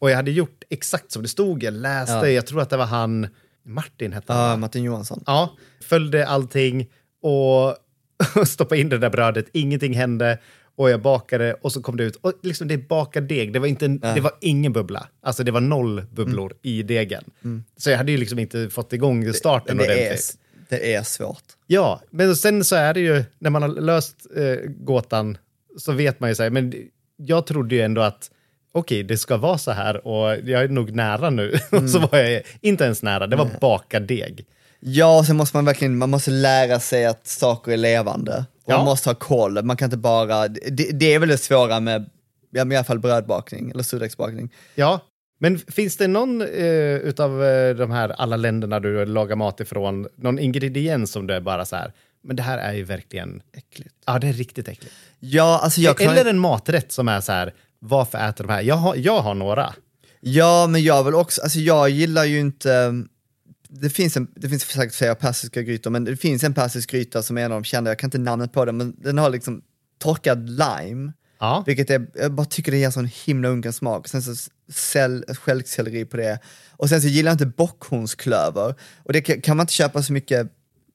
och 0.00 0.10
jag 0.10 0.16
hade 0.16 0.30
gjort 0.30 0.62
exakt 0.70 1.12
som 1.12 1.22
det 1.22 1.28
stod. 1.28 1.62
Jag 1.62 1.74
läste, 1.74 2.12
Ja. 2.12 2.28
jag 2.28 2.46
tror 2.46 2.60
att 2.62 2.70
det 2.70 2.76
var 2.76 2.86
han, 2.86 3.26
Martin 3.66 4.12
hette 4.12 4.32
han. 4.32 4.50
va? 4.50 4.56
Martin 4.56 4.84
Johansson. 4.84 5.22
Ja, 5.26 5.56
följde 5.82 6.26
allting 6.26 6.86
och, 7.22 7.68
och 8.36 8.48
stoppade 8.48 8.80
in 8.80 8.88
det 8.88 8.98
där 8.98 9.10
brödet. 9.10 9.46
Ingenting 9.52 9.94
hände 9.94 10.38
och 10.76 10.90
jag 10.90 11.02
bakade 11.02 11.54
och 11.54 11.72
så 11.72 11.82
kom 11.82 11.96
det 11.96 12.04
ut. 12.04 12.16
Och 12.16 12.32
liksom 12.42 12.68
det 12.68 12.74
är 12.74 12.78
bakad 12.78 13.22
deg, 13.22 13.52
det 13.52 13.58
var, 13.58 13.66
inte 13.66 13.84
en, 13.84 13.98
det 13.98 14.20
var 14.20 14.32
ingen 14.40 14.72
bubbla. 14.72 15.08
Alltså 15.22 15.44
det 15.44 15.50
var 15.52 15.60
noll 15.60 16.02
bubblor 16.12 16.46
Mm. 16.52 16.58
i 16.62 16.82
degen. 16.82 17.24
Så 17.76 17.90
jag 17.90 17.96
hade 17.98 18.12
ju 18.12 18.18
liksom 18.18 18.38
inte 18.38 18.70
fått 18.70 18.92
igång 18.92 19.32
starten 19.32 19.76
det, 19.76 19.84
är, 19.84 19.90
ordentligt. 19.96 20.38
det 20.68 20.94
är 20.94 21.02
svårt. 21.02 21.42
Ja, 21.66 22.00
men 22.10 22.36
sen 22.36 22.64
så 22.64 22.76
är 22.76 22.94
det 22.94 23.00
ju, 23.00 23.24
när 23.38 23.50
man 23.50 23.62
har 23.62 23.68
löst 23.68 24.16
eh, 24.36 24.70
gåtan 24.70 25.38
så 25.78 25.92
vet 25.92 26.20
man 26.20 26.30
ju 26.30 26.34
så 26.34 26.42
här, 26.42 26.50
men 26.50 26.74
jag 27.16 27.46
trodde 27.46 27.74
ju 27.74 27.80
ändå 27.80 28.00
att 28.00 28.30
okej, 28.72 29.02
det 29.02 29.16
ska 29.18 29.36
vara 29.36 29.58
så 29.58 29.70
här 29.70 30.06
och 30.06 30.36
jag 30.48 30.62
är 30.62 30.68
nog 30.68 30.92
nära 30.94 31.30
nu. 31.30 31.58
och 31.70 31.90
så 31.90 31.98
var 31.98 32.18
jag 32.18 32.42
inte 32.60 32.84
ens 32.84 33.02
nära, 33.02 33.26
det 33.26 33.36
var 33.36 33.50
bakad 33.60 34.02
deg. 34.02 34.46
Ja, 34.80 35.24
sen 35.26 35.36
måste 35.36 35.56
man 35.56 35.64
verkligen, 35.64 35.98
man 35.98 36.10
måste 36.10 36.30
lära 36.30 36.80
sig 36.80 37.06
att 37.06 37.26
saker 37.26 37.72
är 37.72 37.76
levande. 37.76 38.44
Ja. 38.66 38.76
Man 38.76 38.84
måste 38.84 39.08
ha 39.08 39.14
koll, 39.14 39.64
man 39.64 39.76
kan 39.76 39.86
inte 39.86 39.96
bara, 39.96 40.48
det, 40.48 40.98
det 40.98 41.14
är 41.14 41.18
väl 41.18 41.28
det 41.28 41.38
svåra 41.38 41.80
med, 41.80 42.10
ja, 42.50 42.64
men 42.64 42.72
i 42.72 42.76
alla 42.76 42.84
fall 42.84 42.98
brödbakning 42.98 43.70
eller 43.70 43.82
surdegsbakning. 43.82 44.52
Ja, 44.74 45.00
men 45.38 45.58
finns 45.58 45.96
det 45.96 46.08
någon 46.08 46.42
eh, 46.42 46.96
utav 46.96 47.44
eh, 47.44 47.74
de 47.74 47.90
här 47.90 48.08
alla 48.08 48.36
länderna 48.36 48.80
du 48.80 49.06
lagar 49.06 49.36
mat 49.36 49.60
ifrån, 49.60 50.08
någon 50.16 50.38
ingrediens 50.38 51.12
som 51.12 51.26
du 51.26 51.34
är 51.34 51.40
bara 51.40 51.64
så 51.64 51.76
här, 51.76 51.92
men 52.22 52.36
det 52.36 52.42
här 52.42 52.58
är 52.58 52.72
ju 52.72 52.84
verkligen 52.84 53.42
äckligt. 53.52 53.94
Ja, 54.06 54.18
det 54.18 54.28
är 54.28 54.32
riktigt 54.32 54.68
äckligt. 54.68 54.94
Ja, 55.20 55.60
alltså 55.62 55.80
jag 55.80 55.98
kan, 55.98 56.12
Eller 56.12 56.30
en 56.30 56.38
maträtt 56.38 56.92
som 56.92 57.08
är 57.08 57.20
så 57.20 57.32
här, 57.32 57.54
varför 57.78 58.28
äter 58.28 58.44
de 58.44 58.52
här? 58.52 58.62
Jag 58.62 58.74
har, 58.74 58.96
jag 58.96 59.20
har 59.20 59.34
några. 59.34 59.74
Ja, 60.20 60.66
men 60.66 60.82
jag 60.82 61.04
vill 61.04 61.14
också, 61.14 61.42
alltså 61.42 61.58
jag 61.58 61.90
gillar 61.90 62.24
ju 62.24 62.40
inte, 62.40 63.02
det 63.80 63.90
finns, 63.90 64.16
en, 64.16 64.28
det 64.34 64.48
finns 64.48 64.62
säkert 64.62 64.94
flera 64.94 65.14
persiska 65.14 65.62
grytor, 65.62 65.90
men 65.90 66.04
det 66.04 66.16
finns 66.16 66.44
en 66.44 66.54
persisk 66.54 66.90
gryta 66.90 67.22
som 67.22 67.38
är 67.38 67.44
en 67.44 67.52
av 67.52 67.60
de 67.62 67.64
kända, 67.64 67.90
jag 67.90 67.98
kan 67.98 68.08
inte 68.08 68.18
namnet 68.18 68.52
på 68.52 68.64
den, 68.64 68.76
men 68.76 68.96
den 68.98 69.18
har 69.18 69.30
liksom 69.30 69.62
torkad 69.98 70.50
lime, 70.50 71.12
Ja. 71.38 71.64
vilket 71.66 71.90
är, 71.90 72.06
jag 72.14 72.32
bara 72.32 72.46
tycker 72.46 72.72
det 72.72 72.78
ger 72.78 72.90
sån 72.90 73.10
himla 73.24 73.48
unken 73.48 73.72
smak. 73.72 74.08
Sen 74.08 74.22
så 74.22 74.50
stjälkselleri 75.34 76.04
på 76.04 76.16
det. 76.16 76.38
Och 76.70 76.88
sen 76.88 77.02
så 77.02 77.08
gillar 77.08 77.30
jag 77.30 77.34
inte 77.34 77.46
bockhornsklöver, 77.46 78.74
och 79.02 79.12
det 79.12 79.20
kan, 79.20 79.40
kan 79.40 79.56
man 79.56 79.64
inte 79.64 79.72
köpa 79.72 80.02
så 80.02 80.12
mycket 80.12 80.46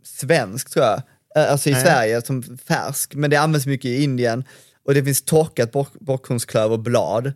svenskt 0.03 0.73
tror 0.73 0.86
jag, 0.86 1.01
alltså 1.36 1.69
i 1.69 1.73
Nej. 1.73 1.84
Sverige 1.84 2.21
som 2.21 2.43
färsk, 2.43 3.15
men 3.15 3.30
det 3.30 3.38
används 3.38 3.67
mycket 3.67 3.86
i 3.86 4.03
Indien. 4.03 4.43
Och 4.86 4.93
det 4.93 5.03
finns 5.03 5.21
torkat 5.21 5.71
bock, 5.71 5.93
bockhornsklöverblad. 5.99 7.34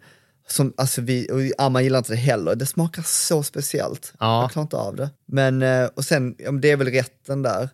Som, 0.47 0.73
alltså 0.77 1.01
vi, 1.01 1.27
och 1.31 1.61
Amma 1.65 1.81
gillar 1.81 1.97
inte 1.97 2.13
det 2.13 2.17
heller, 2.17 2.55
det 2.55 2.65
smakar 2.65 3.01
så 3.01 3.43
speciellt. 3.43 4.13
Ja. 4.19 4.41
Jag 4.41 4.51
klarar 4.51 4.63
inte 4.63 4.77
av 4.77 4.95
det. 4.95 5.09
Men, 5.25 5.61
eh, 5.61 5.85
och 5.85 6.05
sen, 6.05 6.35
men 6.39 6.61
det 6.61 6.71
är 6.71 6.77
väl 6.77 6.87
rätten 6.87 7.41
där. 7.41 7.69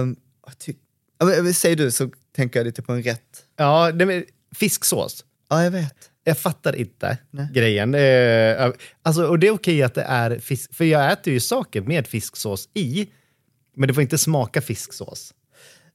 Um, 0.00 0.16
ty- 0.58 0.74
men, 1.24 1.54
säg 1.54 1.76
du 1.76 1.90
så 1.90 2.10
tänker 2.36 2.60
jag 2.60 2.64
lite 2.64 2.82
på 2.82 2.92
en 2.92 3.02
rätt. 3.02 3.44
Ja, 3.56 3.92
det 3.92 4.06
med 4.06 4.24
fisksås. 4.54 5.24
Ja, 5.50 5.64
jag 5.64 5.70
vet. 5.70 6.10
Jag 6.24 6.38
fattar 6.38 6.76
inte 6.76 7.18
Nej. 7.30 7.48
grejen. 7.52 7.94
Eh, 7.94 8.72
alltså, 9.02 9.26
och 9.26 9.38
det 9.38 9.46
är 9.46 9.50
okej 9.50 9.82
att 9.82 9.94
det 9.94 10.02
är 10.02 10.38
fisk, 10.38 10.74
för 10.74 10.84
jag 10.84 11.12
äter 11.12 11.32
ju 11.32 11.40
saker 11.40 11.80
med 11.80 12.06
fisksås 12.06 12.68
i, 12.74 13.08
men 13.76 13.88
det 13.88 13.94
får 13.94 14.02
inte 14.02 14.18
smaka 14.18 14.60
fisksås. 14.60 15.34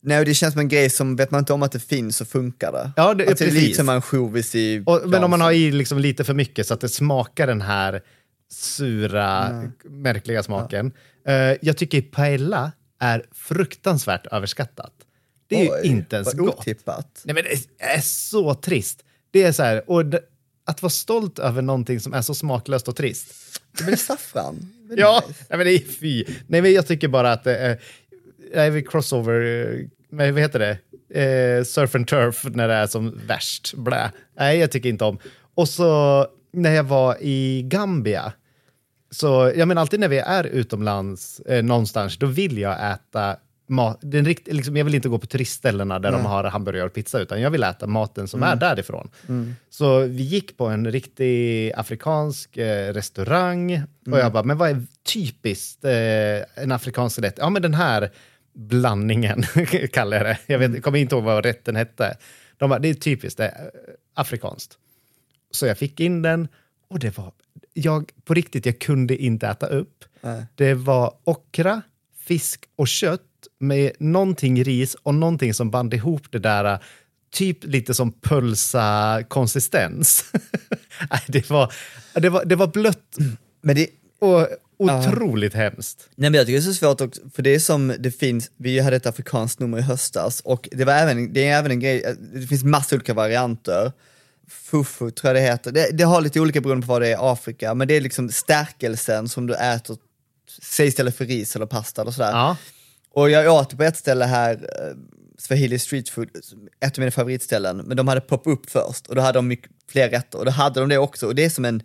Nej, 0.07 0.25
det 0.25 0.33
känns 0.33 0.53
som 0.53 0.59
en 0.61 0.67
grej 0.67 0.89
som, 0.89 1.15
vet 1.15 1.31
man 1.31 1.39
inte 1.39 1.53
om 1.53 1.63
att 1.63 1.71
det 1.71 1.79
finns 1.79 2.17
så 2.17 2.25
funkar 2.25 2.71
det. 2.71 2.91
Ja, 2.95 3.13
det- 3.13 3.27
alltså, 3.27 3.43
det 3.45 3.49
är 3.49 3.53
lite 3.53 3.75
som 3.75 3.89
ansjovis 3.89 4.55
i 4.55 4.83
Och, 4.85 5.01
men 5.09 5.23
om 5.23 5.29
man 5.31 5.41
har 5.41 5.51
i 5.51 5.71
liksom 5.71 5.99
lite 5.99 6.23
för 6.23 6.33
mycket 6.33 6.67
så 6.67 6.73
att 6.73 6.81
det 6.81 6.89
smakar 6.89 7.47
den 7.47 7.61
här 7.61 8.01
sura, 8.51 9.63
märkliga 9.83 10.43
smaken. 10.43 10.91
Eh, 11.27 11.57
jag 11.61 11.77
tycker 11.77 12.01
paella 12.01 12.71
är 12.99 13.25
fruktansvärt 13.33 14.27
överskattat. 14.31 14.93
Det 15.47 15.67
är 15.67 15.71
Oj, 15.73 15.79
ju 15.83 15.89
inte 15.89 16.15
ens 16.15 16.27
vad 16.27 16.37
gott. 16.37 16.59
otippat. 16.59 17.21
Nej, 17.23 17.33
men 17.35 17.43
det 17.43 17.83
är 17.85 18.01
så 18.01 18.53
trist. 18.55 19.03
Det 19.31 19.43
är 19.43 19.51
så 19.51 19.63
här, 19.63 19.89
och 19.89 20.05
det, 20.05 20.19
att 20.65 20.81
vara 20.81 20.89
stolt 20.89 21.39
över 21.39 21.61
någonting 21.61 21.99
som 21.99 22.13
är 22.13 22.21
så 22.21 22.35
smaklöst 22.35 22.87
och 22.87 22.95
trist. 22.95 23.27
Det 23.77 23.83
blir 23.83 23.95
saffran. 23.95 24.73
Det 24.89 24.95
Ja, 25.01 25.23
nice. 25.27 25.45
nej, 25.49 25.57
men 25.57 25.67
det 25.67 25.73
är 25.73 25.79
fy. 25.79 26.25
Nej, 26.47 26.61
men 26.61 26.73
jag 26.73 26.87
tycker 26.87 27.07
bara 27.07 27.31
att 27.31 27.43
det 27.43 27.57
är, 27.57 27.79
är 28.53 28.69
vi 28.69 28.81
crossover, 28.83 29.41
eh, 29.41 29.87
men 30.09 30.33
vad 30.33 30.41
heter 30.41 30.59
det? 30.59 30.77
Eh, 31.21 31.63
surf 31.63 31.95
and 31.95 32.07
turf 32.07 32.43
när 32.43 32.67
det 32.67 32.73
är 32.73 32.87
som 32.87 33.19
värst. 33.27 33.73
Blä. 33.73 34.11
Nej, 34.39 34.57
jag 34.57 34.71
tycker 34.71 34.89
inte 34.89 35.05
om. 35.05 35.19
Och 35.55 35.69
så 35.69 36.27
när 36.53 36.71
jag 36.71 36.83
var 36.83 37.17
i 37.21 37.61
Gambia, 37.65 38.33
så 39.11 39.51
jag 39.55 39.67
menar 39.67 39.81
alltid 39.81 39.99
när 39.99 40.07
vi 40.07 40.17
är 40.17 40.43
utomlands 40.43 41.39
eh, 41.39 41.63
någonstans, 41.63 42.17
då 42.17 42.25
vill 42.25 42.57
jag 42.57 42.91
äta 42.91 43.35
mat. 43.69 43.99
Den 44.01 44.25
rikt, 44.25 44.47
liksom, 44.47 44.77
jag 44.77 44.85
vill 44.85 44.95
inte 44.95 45.09
gå 45.09 45.17
på 45.19 45.27
turistställena 45.27 45.99
där 45.99 46.11
de 46.11 46.25
har 46.25 46.43
hamburgare 46.43 46.85
och 46.85 46.93
pizza, 46.93 47.19
utan 47.19 47.41
jag 47.41 47.49
vill 47.49 47.63
äta 47.63 47.87
maten 47.87 48.27
som 48.27 48.43
är 48.43 48.55
därifrån. 48.55 49.09
Så 49.69 49.99
vi 49.99 50.23
gick 50.23 50.57
på 50.57 50.65
en 50.65 50.91
riktig 50.91 51.71
afrikansk 51.75 52.57
eh, 52.57 52.93
restaurang 52.93 53.83
och 54.11 54.19
jag 54.19 54.31
bara, 54.31 54.43
men 54.43 54.57
vad 54.57 54.69
är 54.69 54.85
typiskt 55.13 55.85
eh, 55.85 56.63
en 56.63 56.71
afrikansk 56.71 57.19
rätt? 57.19 57.35
Ja, 57.37 57.49
men 57.49 57.61
den 57.61 57.73
här 57.73 58.11
blandningen 58.57 59.43
kallar 59.93 60.17
jag 60.17 60.25
det. 60.25 60.37
Jag 60.45 60.59
vet, 60.59 60.73
jag 60.73 60.83
kommer 60.83 60.99
inte 60.99 61.15
ihåg 61.15 61.23
vad 61.23 61.45
rätten 61.45 61.75
hette. 61.75 62.17
De 62.57 62.69
bara, 62.69 62.79
det 62.79 62.89
är 62.89 62.93
typiskt, 62.93 63.37
det 63.37 63.45
är 63.45 63.63
eh, 63.63 63.69
afrikanskt. 64.13 64.77
Så 65.51 65.65
jag 65.65 65.77
fick 65.77 65.99
in 65.99 66.21
den 66.21 66.47
och 66.87 66.99
det 66.99 67.17
var, 67.17 67.31
jag 67.73 68.11
på 68.25 68.33
riktigt, 68.33 68.65
jag 68.65 68.79
kunde 68.79 69.17
inte 69.17 69.47
äta 69.47 69.67
upp. 69.67 70.03
Det 70.55 70.73
var 70.73 71.13
okra, 71.23 71.81
fisk 72.17 72.65
och 72.75 72.87
kött 72.87 73.21
med 73.59 73.91
någonting 73.99 74.63
ris 74.63 74.95
och 74.95 75.15
någonting 75.15 75.53
som 75.53 75.71
band 75.71 75.93
ihop 75.93 76.31
det 76.31 76.39
där, 76.39 76.79
typ 77.31 77.63
lite 77.63 77.93
som 77.93 78.11
pölsa-konsistens. 78.11 80.25
Nej, 81.11 81.21
det, 81.27 81.49
var, 81.49 81.73
det, 82.13 82.29
var, 82.29 82.45
det 82.45 82.55
var 82.55 82.67
blött 82.67 83.17
Men 83.61 83.75
det, 83.75 83.89
och 84.19 84.47
otroligt 84.77 85.53
hemskt. 85.53 86.09
Nej, 86.15 86.29
men 86.29 86.37
jag 86.37 86.47
tycker 86.47 86.59
det 86.59 86.63
är 86.63 86.73
så 86.73 86.73
svårt 86.73 87.01
också, 87.01 87.21
för 87.35 87.43
det 87.43 87.55
är 87.55 87.59
som 87.59 87.95
det 87.99 88.11
finns, 88.11 88.51
vi 88.57 88.79
hade 88.79 88.95
ett 88.95 89.05
afrikanskt 89.05 89.59
nummer 89.59 89.77
i 89.77 89.81
höstas 89.81 90.41
och 90.41 90.69
det, 90.71 90.85
var 90.85 90.93
även, 90.93 91.33
det 91.33 91.47
är 91.47 91.57
även 91.57 91.71
en 91.71 91.79
grej, 91.79 92.15
det 92.33 92.47
finns 92.47 92.63
massa 92.63 92.95
olika 92.95 93.13
varianter. 93.13 93.91
Fufu 94.49 95.11
tror 95.11 95.29
jag 95.29 95.35
det 95.35 95.51
heter, 95.51 95.71
det, 95.71 95.89
det 95.91 96.03
har 96.03 96.21
lite 96.21 96.39
olika 96.39 96.61
beroende 96.61 96.87
på 96.87 96.93
vad 96.93 97.01
det 97.01 97.07
är 97.07 97.11
i 97.11 97.17
Afrika, 97.19 97.73
men 97.73 97.87
det 97.87 97.93
är 97.93 98.01
liksom 98.01 98.29
stärkelsen 98.29 99.29
som 99.29 99.47
du 99.47 99.55
äter, 99.55 99.97
säg 100.61 100.87
istället 100.87 101.15
för 101.15 101.25
ris 101.25 101.55
eller 101.55 101.65
pasta 101.65 102.01
eller 102.01 102.11
sådär. 102.11 102.31
Ja. 102.31 102.57
Och 103.13 103.29
jag 103.29 103.53
åt 103.53 103.77
på 103.77 103.83
ett 103.83 103.97
ställe 103.97 104.25
här, 104.25 104.53
eh, 104.53 104.97
Swahili 105.37 105.79
Street 105.79 106.09
Food, 106.09 106.29
ett 106.79 106.97
av 106.97 106.99
mina 106.99 107.11
favoritställen, 107.11 107.77
men 107.77 107.97
de 107.97 108.07
hade 108.07 108.21
pop-up 108.21 108.69
först 108.69 109.07
och 109.07 109.15
då 109.15 109.21
hade 109.21 109.37
de 109.37 109.47
mycket 109.47 109.71
fler 109.89 110.09
rätter 110.09 110.39
och 110.39 110.45
då 110.45 110.51
hade 110.51 110.79
de 110.79 110.89
det 110.89 110.97
också 110.97 111.27
och 111.27 111.35
det 111.35 111.45
är 111.45 111.49
som 111.49 111.65
en 111.65 111.83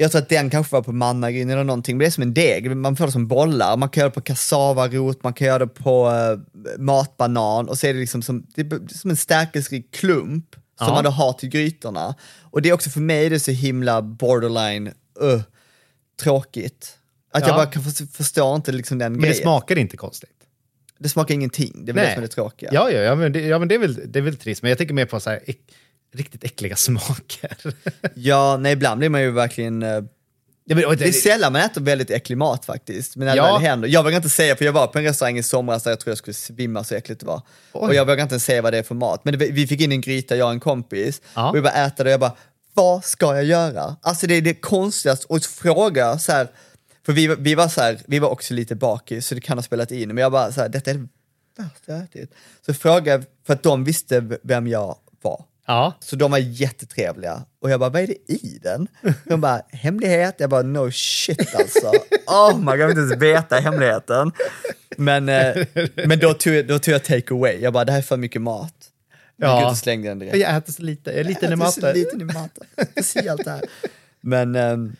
jag 0.00 0.10
tror 0.12 0.22
att 0.22 0.28
den 0.28 0.50
kanske 0.50 0.72
var 0.72 0.82
på 0.82 0.92
mannagryn 0.92 1.50
eller 1.50 1.64
någonting, 1.64 1.96
men 1.96 2.04
det 2.04 2.06
är 2.06 2.10
som 2.10 2.22
en 2.22 2.34
deg, 2.34 2.76
man 2.76 2.96
får 2.96 3.06
det 3.06 3.12
som 3.12 3.28
bollar, 3.28 3.76
man 3.76 3.88
kan 3.88 4.00
göra 4.00 4.08
det 4.10 4.14
på 4.14 4.20
kassavarot, 4.20 5.22
man 5.22 5.32
kan 5.32 5.46
göra 5.46 5.58
det 5.58 5.66
på 5.66 6.08
uh, 6.10 6.38
matbanan 6.78 7.68
och 7.68 7.78
så 7.78 7.86
är 7.86 7.94
det 7.94 8.00
liksom 8.00 8.22
som, 8.22 8.46
det 8.54 8.60
är 8.60 8.94
som 8.98 9.10
en 9.10 9.16
stärkelserik 9.16 9.94
klump 9.94 10.54
som 10.78 10.86
Ja. 10.86 10.94
man 10.94 11.04
då 11.04 11.10
har 11.10 11.32
till 11.32 11.48
grytorna. 11.48 12.14
Och 12.42 12.62
det 12.62 12.68
är 12.68 12.72
också 12.72 12.90
för 12.90 13.00
mig 13.00 13.28
det 13.28 13.34
är 13.36 13.38
så 13.38 13.50
himla 13.50 14.02
borderline, 14.02 14.86
uh, 15.22 15.40
tråkigt. 16.22 16.94
Att 17.32 17.40
jag 17.42 17.50
Ja. 17.50 17.54
bara 17.56 17.66
kan 17.66 17.82
för, 17.82 18.06
förstår 18.16 18.56
inte 18.56 18.72
liksom 18.72 18.98
den 18.98 19.12
Men 19.12 19.20
det 19.20 19.26
grejen. 19.28 19.42
smakar 19.42 19.78
inte 19.78 19.96
konstigt. 19.96 20.30
det 20.98 21.08
smakar 21.08 21.34
ingenting, 21.34 21.84
det 21.84 21.92
är 21.92 21.94
väl 21.94 22.04
det 22.04 22.12
som 22.14 22.22
är 22.22 22.26
det 22.26 22.32
tråkiga. 22.34 22.70
Ja, 22.72 22.90
ja, 22.90 23.00
ja, 23.00 23.14
men 23.14 23.32
det, 23.32 23.40
ja, 23.40 23.58
men 23.58 23.68
det 23.68 23.74
är 23.74 23.78
väl, 23.78 24.00
det 24.12 24.18
är 24.18 24.22
väl 24.22 24.36
trist. 24.36 24.62
Men 24.62 24.68
jag 24.68 24.78
tänker 24.78 24.94
mer 24.94 25.06
på 25.06 25.20
så 25.20 25.30
här, 25.30 25.40
riktigt 26.14 26.44
äckliga 26.44 26.76
smaker. 26.76 27.56
Ja, 28.14 28.56
nej 28.56 28.72
ibland 28.72 28.98
blir 28.98 29.08
man 29.08 29.20
ju 29.22 29.30
verkligen 29.30 29.82
eh, 29.82 29.88
ja, 30.64 30.74
men, 30.74 30.84
och 30.84 30.96
Det 30.96 31.08
är 31.08 31.12
sällan 31.12 31.52
man 31.52 31.62
äter 31.62 31.80
väldigt 31.80 32.10
äcklig 32.10 32.36
mat 32.38 32.64
faktiskt, 32.64 33.16
men 33.16 33.26
när 33.26 33.32
det 33.32 33.36
Ja. 33.42 33.52
väl 33.52 33.62
händer. 33.62 33.88
Jag 33.88 34.04
vågar 34.04 34.16
inte 34.16 34.28
säga, 34.28 34.56
för 34.56 34.64
jag 34.64 34.72
var 34.72 34.86
på 34.86 34.98
en 34.98 35.04
restaurang 35.04 35.38
i 35.38 35.42
somras 35.42 35.82
där 35.82 35.90
jag 35.90 36.00
tror 36.00 36.10
jag 36.10 36.18
skulle 36.18 36.34
svimma 36.34 36.84
så 36.84 36.94
äckligt 36.94 37.20
det 37.20 37.26
var. 37.26 37.42
Oj. 37.72 37.88
Och 37.88 37.94
jag 37.94 38.06
vågar 38.06 38.22
inte 38.22 38.40
säga 38.40 38.62
vad 38.62 38.72
det 38.72 38.78
är 38.78 38.82
för 38.82 38.94
mat. 38.94 39.24
Men 39.24 39.38
det, 39.38 39.46
vi 39.50 39.66
fick 39.66 39.80
in 39.80 39.92
en 39.92 40.00
gryta, 40.00 40.36
jag 40.36 40.46
och 40.46 40.52
en 40.52 40.60
kompis, 40.60 41.20
Ja. 41.34 41.48
och 41.50 41.56
vi 41.56 41.60
bara 41.60 41.72
äta 41.86 42.04
det 42.04 42.08
och 42.10 42.12
jag 42.12 42.20
bara, 42.20 42.36
vad 42.74 43.04
ska 43.04 43.34
jag 43.34 43.44
göra? 43.44 43.96
Alltså 44.02 44.26
det 44.26 44.34
är 44.34 44.42
det 44.42 44.54
konstigaste, 44.54 45.26
och 45.28 45.42
fråga 45.42 46.18
så 46.18 46.32
här, 46.32 46.48
för 47.06 47.12
vi, 47.12 47.26
vi 47.38 47.54
var 47.54 47.68
så 47.68 47.80
här, 47.80 47.98
vi 48.06 48.18
var 48.18 48.28
också 48.28 48.54
lite 48.54 48.74
bakis 48.74 49.26
så 49.26 49.34
det 49.34 49.40
kan 49.40 49.58
ha 49.58 49.62
spelat 49.62 49.90
in, 49.90 50.08
men 50.08 50.18
jag 50.18 50.32
bara 50.32 50.52
så 50.52 50.60
här, 50.60 50.68
detta 50.68 50.90
är 50.90 50.94
det 50.94 51.08
värsta 51.58 51.92
jag 51.92 52.02
ätit. 52.02 52.34
Så 52.66 52.74
frågade 52.74 53.24
för 53.46 53.54
att 53.54 53.62
de 53.62 53.84
visste 53.84 54.38
vem 54.42 54.66
jag 54.66 54.96
var. 55.22 55.44
Ja. 55.68 55.94
Så 56.00 56.16
de 56.16 56.30
var 56.30 56.38
jättetrevliga. 56.38 57.42
Och 57.60 57.70
jag 57.70 57.80
bara, 57.80 57.90
vad 57.90 58.02
är 58.02 58.06
det 58.06 58.32
i 58.32 58.58
den? 58.62 58.88
De 59.24 59.40
bara, 59.40 59.62
hemlighet? 59.72 60.34
Jag 60.38 60.50
bara, 60.50 60.62
no 60.62 60.90
shit 60.92 61.54
alltså. 61.54 61.92
Oh 62.26 62.62
jag 62.64 62.76
vill 62.76 62.98
inte 62.98 63.00
ens 63.00 63.22
veta 63.22 63.56
hemligheten. 63.56 64.32
Men, 64.96 65.28
eh, 65.28 65.66
men 66.06 66.18
då, 66.18 66.34
tog 66.34 66.54
jag, 66.54 66.66
då 66.66 66.78
tog 66.78 66.94
jag 66.94 67.04
take 67.04 67.34
away. 67.34 67.58
Jag 67.60 67.72
bara, 67.72 67.84
det 67.84 67.92
här 67.92 67.98
är 67.98 68.02
för 68.02 68.16
mycket 68.16 68.42
mat. 68.42 68.74
Jag 69.36 69.50
Ja. 69.50 69.70
och 69.70 69.76
slängde 69.76 70.08
den 70.08 70.18
direkt. 70.18 70.36
Jag 70.36 70.56
äter 70.56 70.72
så 70.72 70.82
lite, 70.82 71.10
jag 71.10 71.20
är 71.20 71.24
liten 71.24 71.48
i 71.48 71.52
Jag 71.52 71.60
äter 71.60 71.70
så 71.70 71.80
maten. 71.80 71.94
liten 71.98 72.20
i 72.20 72.24
maten. 72.24 72.64
Speciellt 72.92 73.44
det 73.44 73.50
här. 73.50 73.62
Men, 74.20 74.56
ehm, 74.56 74.96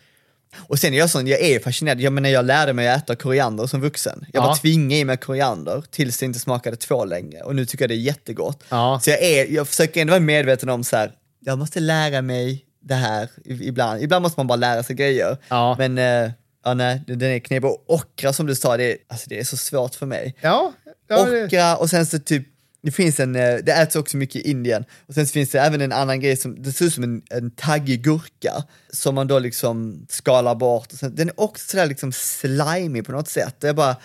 Och 0.57 0.79
sen 0.79 0.93
är 0.93 0.97
jag 0.97 1.09
sån, 1.09 1.27
jag 1.27 1.41
är 1.41 1.59
fascinerad, 1.59 2.01
jag 2.01 2.13
menar 2.13 2.29
jag 2.29 2.45
lärde 2.45 2.73
mig 2.73 2.89
att 2.89 3.03
äta 3.03 3.15
koriander 3.15 3.67
som 3.67 3.81
vuxen. 3.81 4.25
Jag 4.33 4.43
Ja. 4.43 4.47
var 4.47 4.55
tvingad 4.55 4.97
i 4.99 5.05
mig 5.05 5.17
koriander 5.17 5.83
tills 5.91 6.17
det 6.17 6.25
inte 6.25 6.39
smakade 6.39 6.77
två 6.77 7.05
längre 7.05 7.41
och 7.41 7.55
nu 7.55 7.65
tycker 7.65 7.83
jag 7.83 7.89
det 7.89 7.95
är 7.95 7.97
jättegott. 7.97 8.63
Ja. 8.69 8.99
Så 9.03 9.09
jag, 9.09 9.21
är, 9.23 9.45
jag 9.53 9.67
försöker 9.67 10.01
ändå 10.01 10.11
vara 10.11 10.19
medveten 10.19 10.69
om 10.69 10.83
så 10.83 10.95
här, 10.97 11.11
jag 11.45 11.57
måste 11.57 11.79
lära 11.79 12.21
mig 12.21 12.65
det 12.81 12.95
här 12.95 13.29
ibland. 13.45 14.01
Ibland 14.03 14.23
måste 14.23 14.39
man 14.39 14.47
bara 14.47 14.55
lära 14.55 14.83
sig 14.83 14.95
grejer. 14.95 15.37
Ja. 15.49 15.75
Men 15.77 15.97
eh, 15.97 16.31
ja, 16.65 16.73
nej, 16.73 17.01
den 17.07 17.21
är 17.23 17.39
knepig. 17.39 17.69
Och 17.69 17.83
ockra 17.87 18.33
som 18.33 18.45
du 18.45 18.55
sa, 18.55 18.77
det 18.77 18.91
är, 18.91 18.97
alltså, 19.07 19.25
det 19.29 19.39
är 19.39 19.43
så 19.43 19.57
svårt 19.57 19.95
för 19.95 20.05
mig. 20.05 20.35
Ja, 20.41 20.73
ja 21.07 21.45
Ockra 21.45 21.77
och 21.77 21.89
sen 21.89 22.05
så 22.05 22.19
typ, 22.19 22.47
det 22.81 22.91
finns 22.91 23.19
en, 23.19 23.35
eh, 23.35 23.55
det 23.55 23.71
äts 23.71 23.95
också 23.95 24.17
mycket 24.17 24.35
i 24.35 24.51
Indien. 24.51 24.85
Och 25.07 25.13
sen 25.13 25.27
så 25.27 25.31
finns 25.33 25.49
det 25.49 25.59
även 25.59 25.81
en 25.81 25.91
annan 25.91 26.19
grej 26.19 26.37
som, 26.37 26.63
det 26.63 26.71
ser 26.71 26.85
ut 26.85 26.93
som 26.93 27.03
en, 27.03 27.21
en 27.29 27.51
taggig 27.51 28.03
gurka 28.03 28.53
som 28.89 29.15
man 29.15 29.27
då 29.27 29.39
liksom 29.39 30.05
skalar 30.09 30.55
bort. 30.55 30.93
Och 30.93 30.99
sen, 30.99 31.15
den 31.15 31.29
är 31.29 31.39
också 31.39 31.69
sådär 31.69 31.85
liksom 31.87 32.11
slimy 32.11 33.03
på 33.03 33.11
något 33.11 33.27
sätt. 33.27 33.55
Det 33.59 33.69
är 33.69 33.73
bara, 33.73 33.95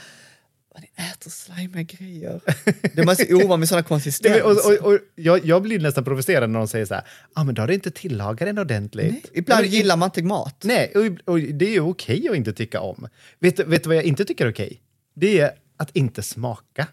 ni 0.81 0.91
äter 1.12 1.31
slimiga 1.31 1.83
grejer. 1.83 2.41
Det 2.95 3.05
måste 3.05 3.35
oroa 3.35 3.57
med 3.57 3.68
sådana 3.68 3.83
konsistenser. 3.83 4.43
och, 4.43 4.51
och, 4.51 4.93
och, 4.93 4.99
jag, 5.14 5.47
jag 5.47 5.62
blir 5.62 5.79
nästan 5.81 6.05
provocerad 6.05 6.51
när 6.51 6.59
de 6.59 6.68
säger 6.68 6.87
så 6.87 6.95
här, 6.95 7.05
ah, 7.35 7.45
men 7.45 7.55
då 7.55 7.62
har 7.62 7.66
du 7.68 7.75
inte 7.75 7.91
tillagat 7.91 8.47
den 8.49 8.59
ordentligt. 8.59 9.12
Nej, 9.12 9.22
Ibland 9.33 9.62
men- 9.62 9.70
gillar 9.70 9.97
man 9.97 10.07
inte 10.07 10.22
mat. 10.22 10.57
Nej, 10.64 10.93
och, 10.95 11.33
och 11.35 11.41
det 11.41 11.66
är 11.66 11.72
ju 11.72 11.81
okej 11.81 12.29
att 12.31 12.37
inte 12.37 12.53
tycka 12.53 12.81
om. 12.81 13.09
Vet, 13.39 13.59
vet 13.61 13.83
du 13.83 13.89
vad 13.89 13.97
jag 13.97 14.05
inte 14.05 14.25
tycker 14.25 14.47
är 14.47 14.51
okej? 14.53 14.81
Det 15.14 15.41
är 15.41 15.51
att 15.77 15.97
inte 15.97 16.22
smaka. 16.22 16.87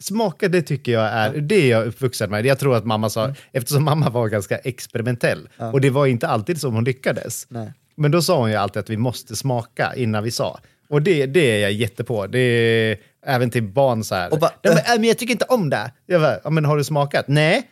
Smaka, 0.00 0.48
det 0.48 0.62
tycker 0.62 0.92
jag 0.92 1.04
är, 1.04 1.32
det 1.40 1.54
är 1.54 1.70
jag 1.70 1.86
uppvuxen 1.86 2.30
med. 2.30 2.46
Jag 2.46 2.58
tror 2.58 2.76
att 2.76 2.84
mamma 2.84 3.10
sa, 3.10 3.34
eftersom 3.52 3.84
mamma 3.84 4.10
var 4.10 4.28
ganska 4.28 4.58
experimentell, 4.58 5.48
och 5.72 5.80
det 5.80 5.90
var 5.90 6.06
inte 6.06 6.28
alltid 6.28 6.60
som 6.60 6.74
hon 6.74 6.84
lyckades. 6.84 7.46
Nej. 7.48 7.72
Men 7.96 8.10
då 8.10 8.22
sa 8.22 8.38
hon 8.38 8.50
ju 8.50 8.56
alltid 8.56 8.80
att 8.80 8.90
vi 8.90 8.96
måste 8.96 9.36
smaka 9.36 9.94
innan 9.96 10.22
vi 10.24 10.30
sa. 10.30 10.60
Och 10.90 11.02
det, 11.02 11.26
det 11.26 11.40
är 11.50 11.58
jag 11.58 11.72
jättepå. 11.72 12.26
Det 12.26 12.38
är 12.38 12.96
även 13.26 13.50
till 13.50 13.62
barn 13.62 14.04
så 14.04 14.14
här. 14.14 14.30
"Nej, 14.30 14.40
men, 14.62 14.72
äh, 14.72 14.82
men 14.94 15.04
jag 15.04 15.18
tycker 15.18 15.32
inte 15.32 15.44
om 15.44 15.70
det. 15.70 15.92
Jag 16.06 16.20
bara, 16.20 16.50
men 16.50 16.64
har 16.64 16.76
du 16.76 16.84
smakat? 16.84 17.24
Nej. 17.28 17.62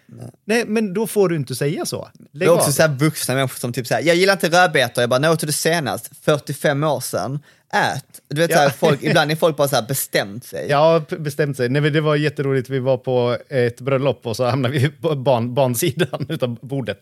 Nej. 0.44 0.64
men 0.66 0.94
då 0.94 1.06
får 1.06 1.28
du 1.28 1.36
inte 1.36 1.54
säga 1.54 1.84
så. 1.86 2.08
Det 2.14 2.38
Lägg 2.38 2.48
är 2.48 2.52
också 2.52 2.68
av. 2.68 2.72
så 2.72 2.82
här 2.82 2.88
vuxna 2.88 3.34
människor 3.34 3.58
som 3.58 3.72
typ 3.72 3.86
säger 3.86 4.06
jag 4.08 4.16
gillar 4.16 4.32
inte 4.32 4.48
rödbetor, 4.48 5.02
jag 5.02 5.10
bara, 5.10 5.18
när 5.20 5.32
åt 5.32 5.40
du 5.40 5.46
det 5.46 5.52
senast? 5.52 6.10
45 6.22 6.84
år 6.84 7.00
sedan. 7.00 7.38
Ät. 7.72 8.20
Du 8.28 8.40
vet, 8.40 8.50
Ja. 8.50 8.70
folk, 8.70 9.02
ibland 9.02 9.30
är 9.30 9.36
folk 9.36 9.56
bara 9.56 9.68
så 9.68 9.76
här 9.76 9.82
bestämt 9.88 10.44
sig. 10.44 10.66
Ja, 10.70 11.02
bestämt 11.18 11.56
sig. 11.56 11.68
Nej, 11.68 11.90
det 11.90 12.00
var 12.00 12.16
jätteroligt. 12.16 12.68
Vi 12.70 12.78
var 12.78 12.96
på 12.96 13.36
ett 13.48 13.80
bröllop 13.80 14.26
och 14.26 14.36
så 14.36 14.44
hamnade 14.44 14.78
vi 14.78 14.88
på 14.88 15.14
barn, 15.14 15.54
barnsidan 15.54 16.26
utav 16.28 16.58
bordet. 16.62 16.98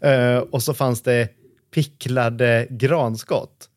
Eh, 0.00 0.36
och 0.38 0.62
så 0.62 0.74
fanns 0.74 1.02
det 1.02 1.28
picklade 1.74 2.66
granskott. 2.70 3.68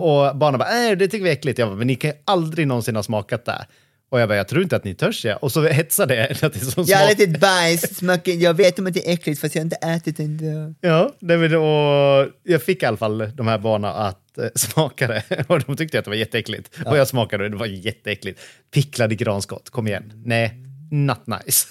Och 0.00 0.36
barnen 0.36 0.58
bara, 0.58 0.90
äh, 0.90 0.96
det 0.98 1.08
tycker 1.08 1.24
vi 1.24 1.30
är 1.30 1.34
äckligt. 1.34 1.58
Jag 1.58 1.68
bara, 1.68 1.76
men 1.76 1.86
ni 1.86 1.94
kan 1.94 2.10
ju 2.10 2.16
aldrig 2.24 2.66
någonsin 2.66 2.96
ha 2.96 3.02
smakat 3.02 3.44
det. 3.44 3.66
Och 4.10 4.20
jag 4.20 4.28
bara, 4.28 4.36
jag 4.36 4.48
tror 4.48 4.62
inte 4.62 4.76
att 4.76 4.84
ni 4.84 4.94
törs 4.94 5.24
ja. 5.24 5.36
Och 5.36 5.52
så 5.52 5.62
hetsade 5.62 6.14
jag 6.14 6.30
att 6.30 6.40
det 6.40 6.56
är 6.56 6.64
som 6.64 6.84
Jag 6.86 6.98
har 6.98 7.08
lite 7.08 7.38
bajs, 7.38 7.96
smakar, 7.96 8.32
jag 8.32 8.54
vet 8.54 8.78
om 8.78 8.86
att 8.86 8.94
det 8.94 9.08
är 9.08 9.12
äckligt 9.12 9.40
fast 9.40 9.54
jag 9.54 9.60
har 9.60 9.64
inte 9.64 9.76
ätit 9.76 10.16
det 10.16 10.22
ändå. 10.22 10.74
Ja, 10.80 11.14
nej, 11.18 11.56
och 11.56 12.28
jag 12.42 12.62
fick 12.62 12.82
i 12.82 12.86
alla 12.86 12.96
fall 12.96 13.30
de 13.34 13.46
här 13.46 13.58
barnen 13.58 13.90
att 13.90 14.38
eh, 14.38 14.46
smaka 14.54 15.06
det. 15.06 15.22
Och 15.48 15.60
de 15.60 15.76
tyckte 15.76 15.98
att 15.98 16.04
det 16.04 16.10
var 16.10 16.16
jätteäckligt. 16.16 16.70
Och 16.86 16.98
jag 16.98 17.08
smakade 17.08 17.44
och 17.44 17.50
det 17.50 17.56
var 17.56 17.66
jätteäckligt. 17.66 18.40
Picklade 18.70 19.14
granskott, 19.14 19.70
kom 19.70 19.86
igen. 19.86 20.12
Nej, 20.24 20.54
not 20.90 21.26
nice. 21.26 21.66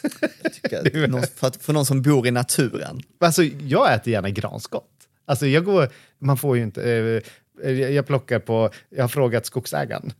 Någon, 1.08 1.24
för, 1.36 1.48
att, 1.48 1.64
för 1.64 1.74
någon 1.74 1.86
som 1.86 2.02
bor 2.02 2.28
i 2.28 2.32
naturen. 2.32 3.02
Alltså, 3.20 3.44
jag 3.44 3.94
äter 3.94 4.14
gärna 4.14 4.30
granskott. 4.30 4.92
Alltså, 5.26 5.48
jag 5.48 5.64
går, 5.64 5.90
man 6.20 6.38
får 6.38 6.58
ju 6.58 6.64
inte... 6.64 6.92
Eh, 6.92 7.22
jag 7.66 8.08
plockar 8.08 8.40
på, 8.40 8.70
jag 8.90 9.04
har 9.04 9.08
frågat 9.08 9.46
skogsägaren. 9.46 10.14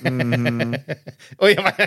och 1.36 1.50
jag 1.50 1.56
bara, 1.64 1.86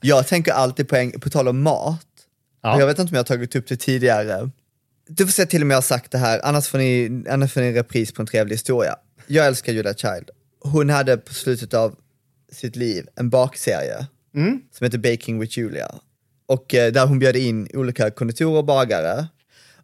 Jag 0.00 0.26
tänker 0.26 0.52
alltid 0.52 0.88
på, 0.88 0.96
en, 0.96 1.20
på 1.20 1.30
tal 1.30 1.48
om 1.48 1.62
mat, 1.62 2.06
Ja. 2.62 2.78
jag 2.80 2.86
vet 2.86 2.98
inte 2.98 3.10
om 3.10 3.14
jag 3.14 3.18
har 3.20 3.24
tagit 3.24 3.56
upp 3.56 3.68
det 3.68 3.76
tidigare. 3.76 4.50
Du 5.08 5.24
får 5.26 5.32
se 5.32 5.46
till 5.46 5.64
med 5.64 5.74
jag 5.74 5.76
har 5.76 5.82
sagt 5.82 6.12
det 6.12 6.18
här, 6.18 6.40
annars 6.44 6.68
får 6.68 6.78
ni, 6.78 7.24
annars 7.30 7.52
får 7.52 7.60
ni 7.60 7.66
en 7.66 7.74
repris 7.74 8.12
på 8.12 8.22
en 8.22 8.26
trevlig 8.26 8.54
historia. 8.54 8.96
Jag 9.26 9.46
älskar 9.46 9.72
Julia 9.72 9.94
Child. 9.94 10.30
Hon 10.60 10.90
hade 10.90 11.16
på 11.16 11.34
slutet 11.34 11.74
av 11.74 11.96
sitt 12.52 12.76
liv 12.76 13.06
en 13.16 13.30
bakserie 13.30 14.06
Mm. 14.36 14.60
som 14.72 14.84
heter 14.84 14.98
Baking 14.98 15.38
with 15.40 15.58
Julia. 15.58 15.94
Och 16.46 16.74
eh, 16.74 16.92
där 16.92 17.06
hon 17.06 17.18
bjöd 17.18 17.36
in 17.36 17.68
olika 17.74 18.10
konditorer 18.10 18.58
och 18.58 18.64
bagare. 18.64 19.26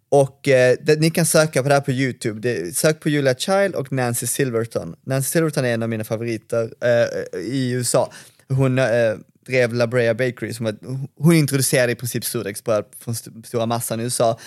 Och 0.09 0.49
eh, 0.49 0.77
det, 0.83 1.01
ni 1.01 1.11
kan 1.11 1.27
söka 1.27 1.63
på 1.63 1.69
det 1.69 1.75
här 1.75 1.81
på 1.83 1.91
YouTube. 1.93 2.41
Det, 2.41 2.77
sök 2.77 3.01
på 3.01 3.09
Julia 3.09 3.35
Child 3.35 3.75
och 3.75 3.93
Nancy 3.93 4.27
Silverton. 4.27 4.95
Nancy 5.07 5.29
Silverton 5.31 5.65
är 5.65 5.75
en 5.75 5.83
av 5.83 5.89
mina 5.89 6.05
favoriter 6.05 6.73
eh, 6.85 7.41
i 7.41 7.71
USA. 7.71 8.13
Hon 8.49 8.79
eh, 8.79 9.15
drev 9.47 9.75
La 9.75 9.87
Brea 9.87 10.15
Bakery, 10.15 10.53
som 10.55 10.65
var, 10.65 10.75
hon 11.17 11.35
introducerade 11.35 11.93
i 11.93 11.95
princip 11.95 12.25
surdegsbröd 12.25 12.85
från 12.99 13.13
st- 13.15 13.31
stora 13.45 13.67
massan 13.67 14.01
i 14.01 14.03
USA. 14.03 14.39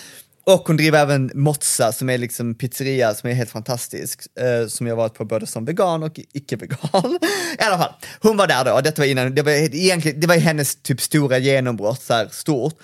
Och 0.50 0.62
hon 0.66 0.76
driver 0.76 0.98
även 0.98 1.30
Mozza 1.34 1.92
som 1.92 2.10
är 2.10 2.18
liksom 2.18 2.54
pizzeria 2.54 3.14
som 3.14 3.30
är 3.30 3.34
helt 3.34 3.50
fantastisk. 3.50 4.20
Eh, 4.40 4.68
som 4.68 4.86
jag 4.86 4.96
varit 4.96 5.14
på 5.14 5.24
både 5.24 5.46
som 5.46 5.64
vegan 5.64 6.02
och 6.02 6.20
icke-vegan. 6.32 6.78
I 7.58 7.62
alla 7.62 7.78
fall, 7.78 7.92
hon 8.20 8.36
var 8.36 8.46
där 8.46 8.64
då, 8.64 8.80
detta 8.80 9.02
var 9.02 9.06
innan, 9.06 9.34
det 9.34 9.42
var 9.42 9.52
egentligen, 9.52 10.20
det 10.20 10.26
var 10.26 10.36
hennes 10.36 10.76
typ 10.82 11.00
stora 11.00 11.38
genombrott, 11.38 12.02
så 12.02 12.14
här 12.14 12.28
stort. 12.32 12.74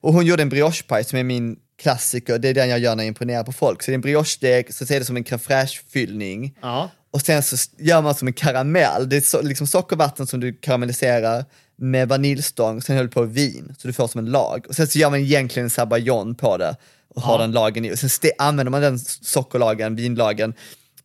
Och 0.00 0.12
hon 0.12 0.26
gjorde 0.26 0.42
en 0.42 0.48
briochepaj 0.48 1.04
som 1.04 1.18
är 1.18 1.24
min 1.24 1.56
klassiker, 1.82 2.38
det 2.38 2.48
är 2.48 2.54
den 2.54 2.68
jag 2.68 2.78
gör 2.78 2.96
när 2.96 3.04
jag 3.04 3.08
imponerar 3.08 3.44
på 3.44 3.52
folk. 3.52 3.82
Så 3.82 3.90
det 3.90 3.92
är 3.92 3.94
en 3.94 4.00
briochedeg, 4.00 4.74
så 4.74 4.86
ser 4.86 4.98
det 4.98 5.04
som 5.04 5.16
en 5.16 5.24
crème 5.24 5.38
fraîche-fyllning. 5.38 6.58
Ja. 6.62 6.90
Och 7.10 7.20
sen 7.20 7.42
så 7.42 7.56
gör 7.78 8.02
man 8.02 8.14
som 8.14 8.28
en 8.28 8.34
karamell, 8.34 9.08
det 9.08 9.16
är 9.16 9.20
så, 9.20 9.42
liksom 9.42 9.66
sockervatten 9.66 10.26
som 10.26 10.40
du 10.40 10.52
karamelliserar 10.52 11.44
med 11.76 12.08
vaniljstång, 12.08 12.82
sen 12.82 12.96
höll 12.96 13.08
på 13.08 13.22
vin, 13.22 13.74
så 13.78 13.88
du 13.88 13.92
får 13.92 14.08
som 14.08 14.18
en 14.18 14.30
lag. 14.30 14.66
Och 14.68 14.74
sen 14.74 14.86
så 14.86 14.98
gör 14.98 15.10
man 15.10 15.20
egentligen 15.20 15.66
en 15.66 15.70
sabayon 15.70 16.34
på 16.34 16.56
det 16.56 16.76
och 17.14 17.22
har 17.22 17.38
den 17.38 17.52
lagen 17.52 17.84
i. 17.84 17.92
Och 17.92 17.98
sen 17.98 18.30
använder 18.38 18.70
man 18.70 18.82
den 18.82 18.98
sockerlagen, 18.98 19.96
vinlagen, 19.96 20.54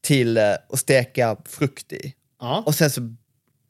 till 0.01 0.37
eh, 0.37 0.43
att 0.69 0.79
steka 0.79 1.37
frukt 1.45 1.93
i. 1.93 2.13
Ja. 2.41 2.63
Och 2.65 2.75
sen 2.75 2.89
så 2.89 3.15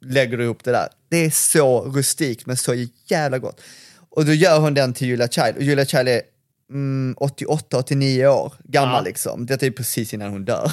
lägger 0.05 0.37
du 0.37 0.43
ihop 0.43 0.63
det 0.63 0.71
där. 0.71 0.87
Det 1.09 1.17
är 1.17 1.29
så 1.29 1.81
rustikt 1.81 2.45
men 2.45 2.57
så 2.57 2.85
jävla 3.07 3.39
gott. 3.39 3.61
Och 4.09 4.25
då 4.25 4.33
gör 4.33 4.59
hon 4.59 4.73
den 4.73 4.93
till 4.93 5.07
Julia 5.07 5.27
Child 5.27 5.55
och 5.55 5.63
Julia 5.63 5.85
Child 5.85 6.07
är 6.07 6.21
mm, 6.71 7.15
88-89 7.19 8.25
år 8.25 8.53
gammal 8.63 8.95
Ja. 8.95 9.01
liksom. 9.01 9.45
Detta 9.45 9.65
är 9.65 9.71
precis 9.71 10.13
innan 10.13 10.31
hon 10.31 10.45
dör. 10.45 10.71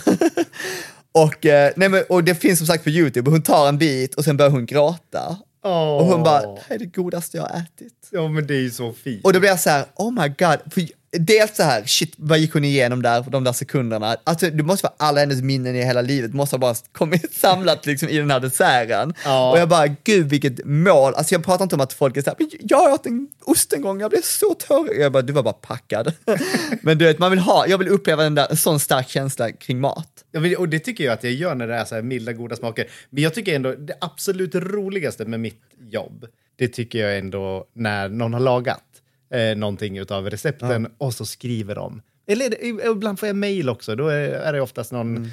och, 1.12 1.46
eh, 1.46 1.72
nej 1.76 1.88
men, 1.88 2.04
och 2.08 2.24
det 2.24 2.34
finns 2.34 2.58
som 2.58 2.66
sagt 2.66 2.84
på 2.84 2.90
YouTube, 2.90 3.30
hon 3.30 3.42
tar 3.42 3.68
en 3.68 3.78
bit 3.78 4.14
och 4.14 4.24
sen 4.24 4.36
börjar 4.36 4.50
hon 4.50 4.66
gråta. 4.66 5.36
Och 5.64 6.04
hon 6.06 6.22
bara, 6.22 6.40
det 6.40 6.60
här 6.68 6.74
är 6.74 6.78
det 6.78 6.86
godaste 6.86 7.36
jag 7.36 7.44
har 7.44 7.56
ätit. 7.56 8.08
Ja, 8.10 8.28
men 8.28 8.46
det 8.46 8.54
är 8.54 8.60
ju 8.60 8.70
så 8.70 8.92
fint. 8.92 9.24
Och 9.24 9.32
då 9.32 9.40
blir 9.40 9.50
jag 9.50 9.60
så 9.60 9.70
här, 9.70 9.84
oh 9.94 10.12
my 10.12 10.28
god. 10.28 10.72
För 10.72 10.86
dels 11.18 11.56
så 11.56 11.62
här, 11.62 11.84
shit, 11.84 12.14
vad 12.16 12.38
gick 12.38 12.52
hon 12.52 12.64
igenom 12.64 13.02
där, 13.02 13.24
de 13.30 13.44
där 13.44 13.52
sekunderna? 13.52 14.16
Alltså 14.24 14.50
det 14.50 14.62
måste 14.62 14.86
vara 14.86 14.94
alla 14.96 15.20
hennes 15.20 15.42
minnen 15.42 15.76
i 15.76 15.84
hela 15.84 16.02
livet, 16.02 16.34
måste 16.34 16.56
ha 16.56 16.58
bara 16.58 16.74
kommit 16.92 17.32
samlat 17.34 17.86
liksom 17.86 18.08
i 18.08 18.18
den 18.18 18.30
här 18.30 18.40
desserten. 18.40 19.14
Ja. 19.24 19.50
Och 19.52 19.58
jag 19.58 19.68
bara, 19.68 19.86
gud 20.04 20.26
vilket 20.26 20.64
mål. 20.64 21.14
Alltså 21.14 21.34
jag 21.34 21.44
pratar 21.44 21.62
inte 21.62 21.74
om 21.74 21.80
att 21.80 21.92
folk 21.92 22.16
är 22.16 22.22
så 22.22 22.30
här, 22.30 22.36
"Men 22.38 22.50
jag 22.60 22.92
åt 22.92 23.06
en 23.06 23.28
ost 23.44 23.72
en 23.72 23.82
gång, 23.82 24.00
jag 24.00 24.10
blev 24.10 24.22
så 24.22 24.54
torr. 24.54 24.94
Jag 25.00 25.12
bara, 25.12 25.22
du 25.22 25.32
var 25.32 25.42
bara 25.42 25.52
packad. 25.52 26.12
Men 26.82 26.98
du 26.98 27.04
vet, 27.04 27.18
man 27.18 27.30
vill 27.30 27.40
ha, 27.40 27.66
jag 27.66 27.78
vill 27.78 27.88
uppleva 27.88 28.22
den 28.22 28.34
där, 28.34 28.46
en 28.50 28.56
sån 28.56 28.80
stark 28.80 29.08
känsla 29.08 29.52
kring 29.52 29.80
mat. 29.80 30.24
Ja, 30.30 30.58
och 30.58 30.68
det 30.68 30.78
tycker 30.78 31.04
jag 31.04 31.12
att 31.12 31.24
jag 31.24 31.32
gör 31.32 31.54
när 31.54 31.66
det 31.66 31.74
är 31.74 31.84
så 31.84 31.94
här 31.94 32.02
milda, 32.02 32.32
goda 32.32 32.56
smaker. 32.56 32.86
Men 33.10 33.22
jag 33.22 33.34
tycker 33.34 33.56
ändå 33.56 33.72
det 33.72 33.94
absolut 34.00 34.54
roligaste 34.54 35.24
med 35.24 35.40
mitt 35.40 35.62
jobb, 35.90 36.26
det 36.58 36.68
tycker 36.68 36.98
jag 36.98 37.18
ändå 37.18 37.64
när 37.74 38.08
någon 38.08 38.32
har 38.32 38.40
lagat 38.40 38.82
eh, 39.32 39.56
någonting 39.56 39.98
utav 39.98 40.30
recepten 40.30 40.88
och 40.98 41.14
så 41.14 41.26
skriver 41.26 41.74
de. 41.74 42.02
Eller 42.26 42.50
det- 42.50 42.86
ibland 42.90 43.18
får 43.18 43.26
jag 43.26 43.36
mejl 43.36 43.68
också, 43.68 43.94
då 43.96 44.08
är, 44.08 44.52
det 44.52 44.60
oftast 44.60 44.92
någon... 44.92 45.30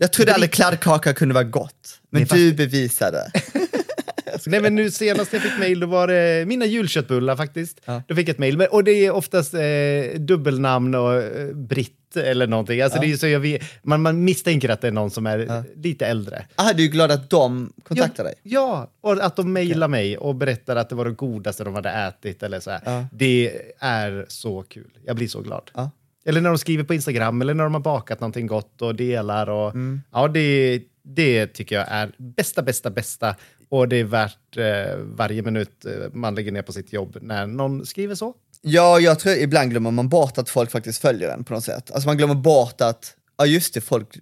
Jag 0.00 0.12
trodde 0.12 0.34
aldrig 0.34 0.52
kladdkaka 0.52 1.14
kunde 1.14 1.34
vara 1.34 1.44
gott, 1.44 2.00
men 2.10 2.24
du 2.24 2.52
bevisade. 2.52 3.32
Nej, 4.46 4.60
men 4.60 4.74
nu 4.74 4.90
senast 4.90 5.32
jag 5.32 5.42
fick 5.42 5.58
mejl, 5.58 5.80
då 5.80 5.86
var 5.86 6.06
det 6.08 6.48
mina 6.48 6.66
julköttbullar 6.66 7.36
faktiskt. 7.36 7.80
Ja. 7.84 8.02
Då 8.08 8.14
fick 8.14 8.28
jag 8.28 8.32
ett 8.32 8.38
mejl. 8.38 8.62
Och 8.70 8.84
det 8.84 8.92
är 9.06 9.10
oftast 9.10 9.54
eh, 9.54 9.60
dubbelnamn 10.18 10.94
och 10.94 11.14
eh, 11.14 11.54
britt 11.54 11.94
eller 12.16 12.46
någonting. 12.46 12.80
Alltså, 12.80 13.00
det 13.00 13.12
är 13.12 13.16
så 13.16 13.26
jag 13.26 13.40
vet, 13.40 13.62
man, 13.82 14.02
man 14.02 14.24
misstänker 14.24 14.68
att 14.68 14.80
det 14.80 14.88
är 14.88 14.92
någon 14.92 15.10
som 15.10 15.26
är 15.26 15.64
lite 15.76 16.06
äldre. 16.06 16.46
Ah, 16.54 16.72
du 16.72 16.84
är 16.84 16.88
glad 16.88 17.10
att 17.10 17.30
de 17.30 17.72
kontaktar 17.82 18.24
dig? 18.24 18.34
Ja, 18.42 18.90
och 19.00 19.12
att 19.12 19.36
de 19.36 19.52
mejlar 19.52 19.88
mig 19.88 20.18
och 20.18 20.34
berättar 20.34 20.76
att 20.76 20.88
det 20.88 20.94
var 20.94 21.04
det 21.04 21.10
godaste 21.10 21.64
de 21.64 21.74
hade 21.74 21.90
ätit. 21.90 22.42
Eller 22.42 22.60
så. 22.60 22.70
Ja. 22.84 23.06
Det 23.12 23.52
är 23.78 24.26
så 24.28 24.62
kul. 24.62 24.90
Jag 25.06 25.16
blir 25.16 25.28
så 25.28 25.40
glad. 25.40 25.70
Ja. 25.74 25.90
Eller 26.26 26.40
när 26.40 26.48
de 26.48 26.58
skriver 26.58 26.84
på 26.84 26.94
Instagram 26.94 27.42
eller 27.42 27.54
när 27.54 27.64
de 27.64 27.74
har 27.74 27.80
bakat 27.80 28.20
någonting 28.20 28.46
gott 28.46 28.82
och 28.82 28.94
delar. 28.94 29.48
Och, 29.48 29.70
Mm. 29.74 30.02
Ja, 30.12 30.28
det, 30.28 30.82
Det 31.02 31.46
tycker 31.46 31.76
jag 31.76 31.86
är 31.88 32.10
bästa, 32.18 32.62
bästa, 32.62 32.90
bästa. 32.90 33.34
Och 33.68 33.88
det 33.88 33.96
är 33.96 34.04
värt 34.04 34.56
eh, 34.56 34.96
varje 34.96 35.42
minut 35.42 35.84
eh, 35.84 35.92
man 36.12 36.34
lägger 36.34 36.52
ner 36.52 36.62
på 36.62 36.72
sitt 36.72 36.92
jobb 36.92 37.18
när 37.20 37.46
någon 37.46 37.86
skriver 37.86 38.14
så. 38.14 38.34
Ja, 38.62 39.00
jag 39.00 39.18
tror 39.18 39.34
ibland 39.34 39.70
glömmer 39.70 39.90
man 39.90 40.08
bort 40.08 40.38
att 40.38 40.50
folk 40.50 40.70
faktiskt 40.70 41.00
följer 41.00 41.28
en 41.30 41.44
på 41.44 41.54
något 41.54 41.64
sätt. 41.64 41.90
Alltså 41.90 42.08
man 42.08 42.16
glömmer 42.16 42.34
bort 42.34 42.80
att, 42.80 43.14
ja 43.36 43.46
just 43.46 43.74
det, 43.74 43.80
folk 43.80 44.18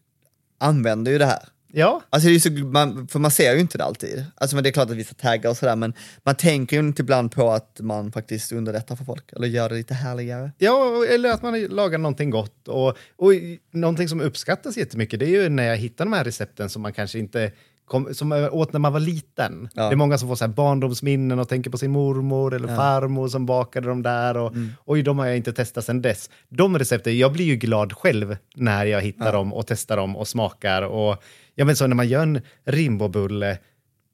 använder 0.59 1.13
ju 1.13 1.19
det 1.19 1.27
här. 1.27 1.49
Ja, 1.73 2.03
Alltså 2.11 2.29
det 2.29 2.35
är 2.35 2.39
så, 2.39 2.51
man, 2.51 3.09
för 3.09 3.19
man 3.19 3.31
ser 3.31 3.55
ju 3.55 3.61
inte 3.61 3.79
det 3.79 3.85
alltid. 3.85 4.25
Alltså 4.35 4.57
men 4.57 4.65
det 4.65 4.71
är 4.71 4.73
klart 4.73 4.91
att 4.91 4.97
vissa 4.97 5.15
taggar 5.15 5.51
och 5.51 5.57
sådär, 5.57 5.77
men 5.77 5.95
man 6.23 6.35
tänker 6.35 6.77
ju 6.77 6.81
inte 6.83 7.03
ibland 7.03 7.33
på 7.33 7.51
att 7.51 7.81
man 7.81 8.13
faktiskt 8.13 8.53
underlättar 8.53 8.97
för 8.97 9.05
folk, 9.05 9.33
eller 9.33 9.49
gör 9.49 9.69
det 9.69 9.75
lite 9.75 9.95
härligare. 9.95 10.53
Ja, 10.59 11.05
eller 11.05 11.31
att 11.31 11.43
man 11.43 11.61
lagar 11.63 11.99
någonting 11.99 12.31
gott. 12.31 12.69
Och, 12.69 12.89
och 13.17 13.33
någonting 13.71 14.09
som 14.09 14.21
uppskattas 14.21 14.77
jättemycket, 14.77 15.21
det 15.21 15.27
är 15.27 15.43
ju 15.43 15.49
när 15.49 15.65
jag 15.65 15.77
hittar 15.77 16.05
de 16.05 16.13
här 16.13 16.25
recepten 16.25 16.71
som 16.71 16.83
man 16.83 16.93
kanske 16.93 17.19
inte 17.19 17.53
kom, 17.87 18.14
som 18.14 18.30
jag 18.30 18.55
åt 18.55 18.72
när 18.72 18.80
man 18.80 18.93
var 18.93 19.01
liten. 19.01 19.68
Ja. 19.74 19.82
Det 19.82 19.95
är 19.95 19.97
många 19.97 20.18
som 20.18 20.28
får 20.28 20.37
så 20.37 20.45
här 20.45 20.53
barndomsminnen 20.53 21.39
och 21.39 21.49
tänker 21.49 21.70
på 21.70 21.78
sin 21.78 21.91
mormor 21.91 22.55
eller 22.55 22.68
farmor 22.68 23.28
som 23.28 23.47
bakade 23.47 23.89
de 23.89 24.03
där. 24.03 24.37
Och, 24.37 24.53
Oj, 24.84 25.03
de 25.03 25.18
har 25.18 25.26
jag 25.26 25.37
inte 25.37 25.53
testat 25.53 25.84
sedan 25.84 26.03
dess. 26.03 26.30
De 26.49 26.78
recepten, 26.78 27.18
jag 27.18 27.32
blir 27.32 27.45
ju 27.45 27.57
glad 27.57 27.93
själv 27.93 28.37
när 28.57 28.84
jag 28.84 29.01
hittar 29.01 29.32
dem 29.32 29.53
och 29.53 29.66
testar 29.66 29.97
dem 29.97 30.16
och 30.16 30.28
smakar. 30.28 30.82
Och, 30.82 31.22
ja, 31.55 31.64
men 31.64 31.76
så 31.76 31.87
när 31.87 31.97
man 31.97 32.09
gör 32.09 32.22
en 32.22 32.41
rimbobulle 32.64 33.59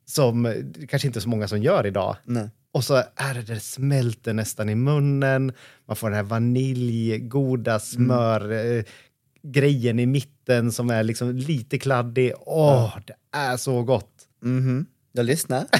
som 0.07 0.55
kanske 0.89 1.09
inte 1.09 1.21
så 1.21 1.29
många 1.29 1.49
som 1.49 1.63
gör 1.63 1.87
idag. 1.87 2.17
Nej. 2.25 2.49
Och 2.73 2.85
så 2.85 2.95
är 3.17 3.35
det, 3.35 3.43
det 3.43 3.61
smälter 3.61 4.33
nästan 4.33 4.69
i 4.69 4.75
munnen. 4.75 5.53
Man 5.87 5.97
får 5.97 6.09
den 6.09 6.17
här 6.17 6.23
vaniljgoda 6.23 7.79
smör 7.81 8.53
eh, 8.77 8.85
grejen 9.43 9.99
i 9.99 10.07
mitten 10.07 10.73
som 10.73 10.91
är 10.91 11.03
liksom 11.03 11.37
lite 11.37 11.79
kladdig. 11.79 12.33
Åh, 12.41 12.97
det 13.07 13.15
är 13.39 13.57
så 13.57 13.83
gott. 13.83 14.13
Mhm, 14.43 14.87
jag 15.13 15.27
lyssnar. 15.27 15.67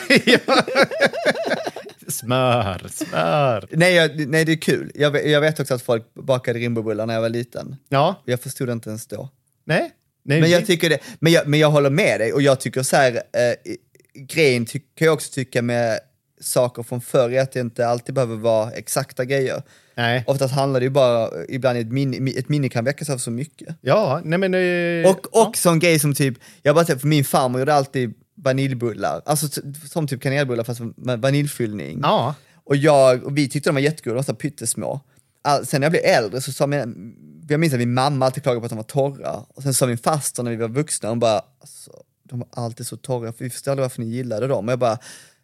Smör, 2.09 2.87
smör. 2.91 3.69
nej, 3.71 3.95
jag, 3.95 4.29
nej, 4.29 4.45
det 4.45 4.53
är 4.53 4.57
kul. 4.57 4.91
Jag, 4.95 5.11
vet- 5.11 5.31
jag 5.31 5.41
vet 5.41 5.61
också 5.61 5.75
att 5.75 5.83
folk 5.83 6.15
bakade 6.15 6.59
rimbobullar 6.59 7.07
när 7.07 7.15
jag 7.15 7.21
var 7.21 7.29
liten. 7.29 7.77
Ja, 7.89 8.23
Jag 8.25 8.41
förstod 8.41 8.69
det 8.69 8.73
inte 8.73 8.89
ens 8.89 9.07
då. 9.07 9.29
nej. 9.65 9.91
nej 10.25 10.41
Men 10.41 10.51
jag, 10.51 10.67
tycker 10.67 10.91
det, 10.91 10.99
men, 11.21 11.33
jag, 11.33 11.49
men 11.49 11.61
jag 11.61 11.71
håller 11.71 11.91
med 11.91 12.21
dig 12.21 12.33
och 12.33 12.43
jag 12.43 12.61
tycker 12.61 12.83
så 12.83 12.97
här, 12.97 13.13
eh, 13.15 13.21
grejen 14.15 14.67
ty, 14.67 14.79
kan 14.95 15.07
jag 15.07 15.15
också 15.15 15.33
tycka 15.33 15.63
med 15.63 16.01
saker 16.43 16.83
från 16.83 17.01
förr 17.01 17.31
är 17.33 17.41
att 17.43 17.53
det 17.53 17.61
inte 17.61 17.87
alltid 17.87 18.15
behöver 18.15 18.37
vara 18.37 18.71
exakta 18.71 19.25
grejer. 19.25 19.63
nej. 19.95 20.25
Oftast 20.27 20.55
handlar 20.55 20.81
det 20.81 20.85
ju 20.85 20.91
bara, 20.91 21.29
ibland 21.49 21.79
ett 21.79 21.93
minne, 21.93 22.31
ett 22.31 22.49
minne 22.49 22.69
kan 22.69 22.85
väckas 22.85 23.11
av 23.11 23.19
så 23.19 23.31
mycket. 23.31 23.77
Ja, 23.81 24.21
nej 24.25 24.39
men... 24.39 24.55
eh, 24.55 25.11
Och, 25.11 25.47
och 25.47 25.57
sån 25.57 25.79
grej 25.79 25.99
som 25.99 26.15
typ, 26.15 26.35
jag 26.63 26.75
bara 26.75 26.85
säger, 26.85 26.99
för 27.01 27.09
min 27.09 27.25
farmor 27.25 27.61
gjorde 27.61 27.75
alltid 27.75 28.15
vaniljbullar, 28.35 29.23
alltså 29.27 29.63
som 29.91 30.07
typ 30.09 30.23
kanelbullar 30.23 30.65
fast 30.65 30.81
med 30.97 31.21
vaniljfyllning. 31.21 31.99
Ja, 32.03 32.35
Och, 32.65 32.77
jag, 32.77 33.25
och 33.25 33.39
vi 33.39 33.49
tyckte 33.49 33.69
de 33.71 33.75
var 33.75 33.81
jättegoda, 33.81 34.15
de 34.15 34.17
var 34.17 34.23
så 34.23 34.35
pyttesmå. 34.35 35.01
All, 35.45 35.67
sen 35.67 35.81
när 35.81 35.85
jag 35.85 35.93
blev 35.93 36.05
äldre 36.05 36.41
så 36.41 36.53
sa 36.53 36.67
min, 36.67 37.15
jag 37.49 37.61
minns 37.61 37.73
att 37.73 37.79
min 37.79 37.95
mamma 37.95 38.27
alltid 38.27 38.43
klagade 38.43 38.61
på 38.61 38.65
att 38.65 38.71
de 38.71 38.77
var 38.77 38.83
torra. 39.17 39.45
Och 39.55 39.63
sen 39.63 39.75
sa 39.75 39.87
min 39.87 39.99
faster 39.99 40.43
när 40.43 40.51
vi 40.51 40.57
var 40.57 40.69
vuxna, 40.69 41.09
hon 41.09 41.19
bara, 41.19 41.41
alltså, 41.61 41.91
de 42.29 42.39
var 42.39 42.49
alltid 42.53 42.87
så 42.87 42.97
torra, 42.97 43.33
för 43.33 43.45
vi 43.45 43.51
förstod 43.51 43.71
aldrig 43.73 43.85
varför 43.85 44.01
ni 44.01 44.07
gillade 44.07 44.47
dem. 44.47 44.67
Och 44.67 44.73
jag 44.73 44.79
bara, 44.79 44.99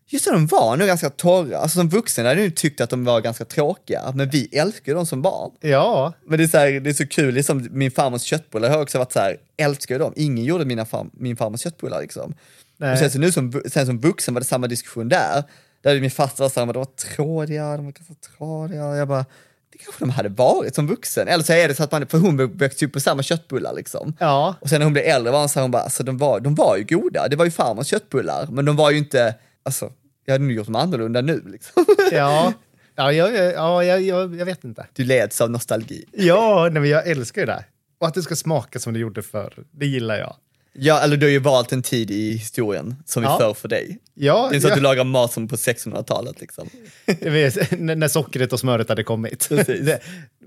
just 0.08 0.24
det, 0.24 0.30
de 0.30 0.46
var 0.46 0.76
nog 0.76 0.86
ganska 0.86 1.10
torra. 1.10 1.58
Alltså 1.58 1.78
som 1.78 1.88
vuxen 1.88 2.26
hade 2.26 2.42
jag 2.42 2.56
tyckt 2.56 2.80
att 2.80 2.90
de 2.90 3.04
var 3.04 3.20
ganska 3.20 3.44
tråkiga, 3.44 4.12
men 4.14 4.30
vi 4.30 4.48
älskade 4.52 4.94
dem 4.96 5.06
som 5.06 5.22
barn. 5.22 5.50
ja. 5.60 6.12
Men 6.26 6.38
det 6.38 6.44
är, 6.44 6.48
så 6.48 6.58
här, 6.58 6.80
det 6.80 6.90
är 6.90 6.94
så 6.94 7.06
kul, 7.06 7.34
liksom, 7.34 7.68
min 7.70 7.90
farmors 7.90 8.22
köttbullar 8.22 8.70
har 8.70 8.82
också 8.82 8.98
varit 8.98 9.12
så 9.12 9.18
här, 9.18 9.36
älskar 9.56 9.94
ju 9.94 9.98
dem. 9.98 10.12
Ingen 10.16 10.44
gjorde 10.44 10.64
mina 10.64 10.84
far, 10.84 11.06
min 11.12 11.36
farmors 11.36 11.60
köttbullar 11.60 12.00
liksom. 12.00 12.34
Nej. 12.76 12.92
Och 12.92 12.98
sen, 12.98 13.10
så 13.10 13.18
nu 13.18 13.32
som, 13.32 13.62
sen 13.66 13.86
som 13.86 14.00
vuxen 14.00 14.34
var 14.34 14.40
det 14.40 14.46
samma 14.46 14.66
diskussion 14.66 15.08
där. 15.08 15.44
Där 15.82 16.00
min 16.00 16.10
faster 16.10 16.42
var 16.42 16.50
så 16.50 16.60
här, 16.60 16.66
men 16.66 16.72
de 16.72 16.78
var 16.78 17.14
trådiga, 17.14 17.76
de 17.76 17.84
var 17.84 17.92
ganska 17.92 18.14
trådiga. 18.36 18.96
Jag 18.96 19.08
bara, 19.08 19.24
det 19.72 19.78
kanske 19.78 20.04
de 20.04 20.10
hade 20.10 20.28
varit 20.28 20.74
som 20.74 20.86
vuxen. 20.86 21.28
Eller 21.28 21.44
så 21.44 21.52
är 21.52 21.68
det 21.68 21.74
så 21.74 21.82
att 21.82 21.92
man, 21.92 22.06
för 22.06 22.18
hon 22.18 22.56
växte 22.56 22.86
upp 22.86 22.92
på 22.92 23.00
samma 23.00 23.22
köttbullar 23.22 23.72
liksom. 23.74 24.16
Ja. 24.18 24.54
Och 24.60 24.68
sen 24.68 24.78
när 24.78 24.84
hon 24.84 24.92
blev 24.92 25.04
äldre 25.04 25.32
var 25.32 25.38
hon 25.38 25.48
så 25.48 25.58
här, 25.58 25.62
hon 25.62 25.70
bara, 25.70 25.82
alltså 25.82 26.02
de 26.02 26.18
var, 26.18 26.40
de 26.40 26.54
var 26.54 26.76
ju 26.76 26.84
goda. 26.84 27.28
Det 27.28 27.36
var 27.36 27.44
ju 27.44 27.50
farmors 27.50 27.86
köttbullar, 27.86 28.46
men 28.50 28.64
de 28.64 28.76
var 28.76 28.90
ju 28.90 28.98
inte, 28.98 29.34
alltså, 29.68 29.92
jag 30.24 30.34
hade 30.34 30.44
nog 30.44 30.52
gjort 30.52 30.66
dem 30.66 30.76
annorlunda 30.76 31.20
nu 31.20 31.42
liksom. 31.46 31.84
Ja, 32.12 32.52
ja, 32.94 33.12
ja, 33.12 33.28
ja 33.32 33.84
jag, 33.84 34.02
jag, 34.02 34.36
jag 34.36 34.46
vet 34.46 34.64
inte. 34.64 34.86
Du 34.92 35.04
leds 35.04 35.40
av 35.40 35.50
nostalgi. 35.50 36.04
Ja, 36.12 36.68
nej, 36.72 36.80
men 36.80 36.90
jag 36.90 37.06
älskar 37.06 37.42
ju 37.42 37.46
det. 37.46 37.64
Och 37.98 38.06
att 38.06 38.14
det 38.14 38.22
ska 38.22 38.36
smaka 38.36 38.78
som 38.78 38.92
det 38.92 38.98
gjorde 38.98 39.22
förr, 39.22 39.64
det 39.70 39.86
gillar 39.86 40.16
jag. 40.16 40.36
Ja, 40.80 41.00
eller 41.00 41.16
du 41.16 41.26
har 41.26 41.30
ju 41.30 41.38
valt 41.38 41.72
en 41.72 41.82
tid 41.82 42.10
i 42.10 42.32
historien 42.32 42.96
som 43.06 43.22
är 43.22 43.26
Ja. 43.26 43.38
för 43.38 43.54
för 43.54 43.68
dig. 43.68 43.98
Ja, 44.14 44.48
Det 44.50 44.56
är 44.56 44.60
så 44.60 44.66
ja. 44.68 44.72
att 44.72 44.76
du 44.78 44.82
lagar 44.82 45.04
mat 45.04 45.32
som 45.32 45.48
på 45.48 45.56
1600-talet 45.56 46.40
liksom. 46.40 46.68
Vet, 47.20 47.78
när 47.80 48.08
sockret 48.08 48.52
och 48.52 48.60
smöret 48.60 48.88
hade 48.88 49.04
kommit. 49.04 49.48
Det, 49.66 50.02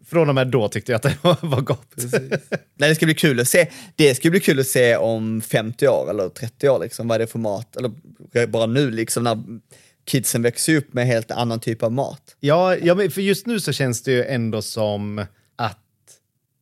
från 0.09 0.29
och 0.29 0.35
med 0.35 0.47
då 0.47 0.69
tyckte 0.69 0.91
jag 0.91 0.97
att 0.97 1.03
det 1.03 1.17
var, 1.47 1.61
gott. 1.61 1.95
Nej, 2.77 2.89
det 2.89 2.95
ska 2.95 3.05
bli 3.05 3.15
kul 3.15 3.39
att 3.39 3.47
se. 3.47 3.67
Det 3.95 4.15
ska 4.15 4.29
bli 4.29 4.39
kul 4.39 4.59
att 4.59 4.67
se 4.67 4.95
om 4.95 5.41
50 5.41 5.87
år 5.87 6.09
eller 6.09 6.29
30 6.29 6.69
år, 6.69 6.79
liksom, 6.79 7.07
vad 7.07 7.15
är 7.15 7.19
det 7.19 7.27
för 7.27 7.39
mat? 7.39 7.75
Eller 7.75 8.47
bara 8.47 8.65
nu, 8.65 8.91
liksom, 8.91 9.23
när 9.23 9.37
kidsen 10.05 10.41
växer 10.41 10.75
upp 10.75 10.93
med 10.93 11.07
helt 11.07 11.31
annan 11.31 11.59
typ 11.59 11.83
av 11.83 11.91
mat. 11.91 12.35
Ja, 12.39 12.75
ja, 12.77 12.95
men 12.95 13.11
för 13.11 13.21
just 13.21 13.45
nu 13.45 13.59
så 13.59 13.71
känns 13.71 14.03
det 14.03 14.11
ju 14.11 14.23
ändå 14.23 14.61
som 14.61 15.25
att 15.55 15.77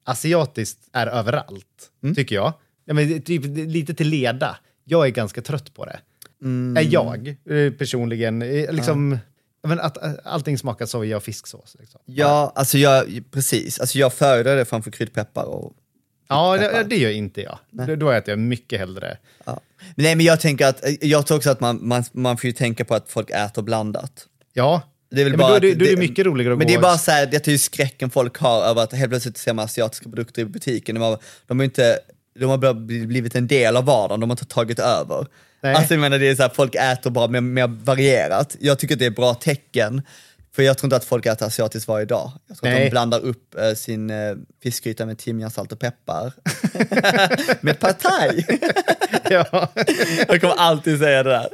asiatiskt 0.06 0.80
är 0.94 1.08
överallt, 1.08 1.66
tycker 2.16 2.36
jag. 2.36 2.54
Ja, 2.90 2.94
men 2.94 3.10
det- 3.10 3.20
typ, 3.20 3.44
det 3.56 3.62
är 3.62 3.66
lite 3.66 3.94
till 3.94 4.08
leda. 4.10 4.58
Jag 4.84 5.06
är 5.06 5.10
ganska 5.10 5.42
trött 5.42 5.74
på 5.74 5.86
det. 5.86 6.00
Är 6.80 6.88
jag 6.94 7.28
eh, 7.50 7.72
personligen. 7.74 8.42
eh, 8.42 8.72
Liksom, 8.72 9.20
ja. 9.62 9.70
men 9.70 9.80
att 9.80 10.04
eh, 10.04 10.12
allting 10.24 10.58
smakar 10.58 10.86
soja 10.86 11.18
och 11.18 11.24
fisksås. 11.24 11.76
Liksom. 11.80 12.02
Ja, 12.06 12.52
alltså 12.56 12.78
jag, 12.78 13.24
precis. 13.32 13.80
Alltså 13.80 13.98
jag 13.98 14.14
föredrar 14.14 14.56
det 14.56 14.66
framför 14.66 14.92
kryddpeppar 14.92 15.44
och 15.44 15.74
Ja, 16.30 16.58
det, 16.58 16.84
det 16.90 16.98
gör 16.98 17.10
inte 17.12 17.42
jag. 17.42 17.60
Då- 17.72 17.96
Då 17.96 18.10
äter 18.12 18.30
jag 18.32 18.40
mycket 18.40 18.80
hellre. 18.80 19.18
ja. 19.46 19.60
Men 19.96 20.04
Nej, 20.04 20.16
men 20.16 20.26
jag 20.26 20.40
tänker 20.40 20.68
att, 20.68 20.84
jag 21.02 21.28
tror 21.28 21.38
också 21.38 21.50
att 21.50 21.60
man, 21.60 21.88
man, 21.88 22.04
man 22.12 22.38
får 22.38 22.48
ju 22.48 22.52
tänka 22.54 22.86
på 22.86 22.96
att 22.96 23.12
folk 23.12 23.30
äter 23.30 23.62
blandat. 23.62 24.28
Ja, 24.54 24.82
Det 25.12 25.22
är 25.22 25.24
väl 25.26 25.34
ja, 25.34 25.38
bara 25.40 25.50
då, 25.50 25.56
är 25.56 25.60
det, 25.60 25.74
då 25.76 25.86
är 25.86 25.90
det 25.90 25.98
mycket 25.98 26.26
roligare 26.26 26.54
att 26.54 26.58
Men 26.58 26.68
gå 26.68 26.74
det 26.74 26.78
är 26.78 26.82
bara 26.82 26.98
så 26.98 27.12
här, 27.12 27.26
det 27.26 27.48
är 27.48 27.52
ju 27.52 27.58
skräcken 27.58 28.10
folk 28.10 28.38
har 28.38 28.62
över 28.64 28.82
att 28.84 28.94
helt 28.94 29.10
plötsligt 29.12 29.38
ser 29.38 29.54
man 29.54 29.66
asiatiska 29.66 30.10
produkter 30.10 30.42
i 30.42 30.46
butiken. 30.46 30.96
De 30.96 31.02
har, 31.02 31.20
de 31.48 31.60
har 31.60 31.64
inte, 31.64 32.00
de 32.40 32.46
har 32.46 32.58
bara 32.58 32.74
blivit 32.74 33.36
en 33.36 33.48
del 33.48 33.78
av 33.78 33.86
vardagen, 33.86 34.20
de 34.20 34.30
har 34.30 34.34
inte 34.34 34.46
tagit 34.46 34.80
över. 34.80 35.28
Nej. 35.62 35.76
Alltså 35.76 35.94
jag 35.94 36.02
menar 36.02 36.20
det 36.20 36.30
är 36.30 36.36
så 36.36 36.42
här, 36.42 36.50
folk 36.50 36.76
äter 36.76 37.10
bara 37.10 37.28
mer, 37.28 37.42
mer 37.42 37.68
varierat. 37.68 38.56
Jag 38.60 38.80
tycker 38.80 38.96
att 38.96 39.00
det 39.00 39.06
är 39.06 39.10
ett 39.10 39.16
bra 39.16 39.34
tecken. 39.34 40.02
För 40.56 40.64
jag 40.64 40.78
tror 40.78 40.88
inte 40.88 40.96
att 40.96 41.06
folk 41.06 41.26
äter 41.26 41.48
asiatiskt 41.48 41.88
varje 41.88 42.06
dag. 42.06 42.32
Jag 42.48 42.58
tror 42.58 42.70
att 42.70 42.76
Nej. 42.76 42.84
de 42.84 42.90
blandar 42.90 43.20
upp 43.20 43.56
eh, 43.56 43.74
sin 43.74 44.10
eh, 44.10 44.36
fiskgryta 44.64 45.06
med 45.06 45.18
timjan, 45.18 45.52
salt 45.52 45.72
och 45.72 45.80
peppar. 45.80 46.34
med 47.66 47.80
pad 47.80 48.00
thai. 48.00 48.46
ja. 49.30 49.70
jag 50.28 50.42
kommer 50.42 50.56
alltid 50.58 51.00
säga 51.00 51.24
det 51.24 51.30
där. 51.30 51.50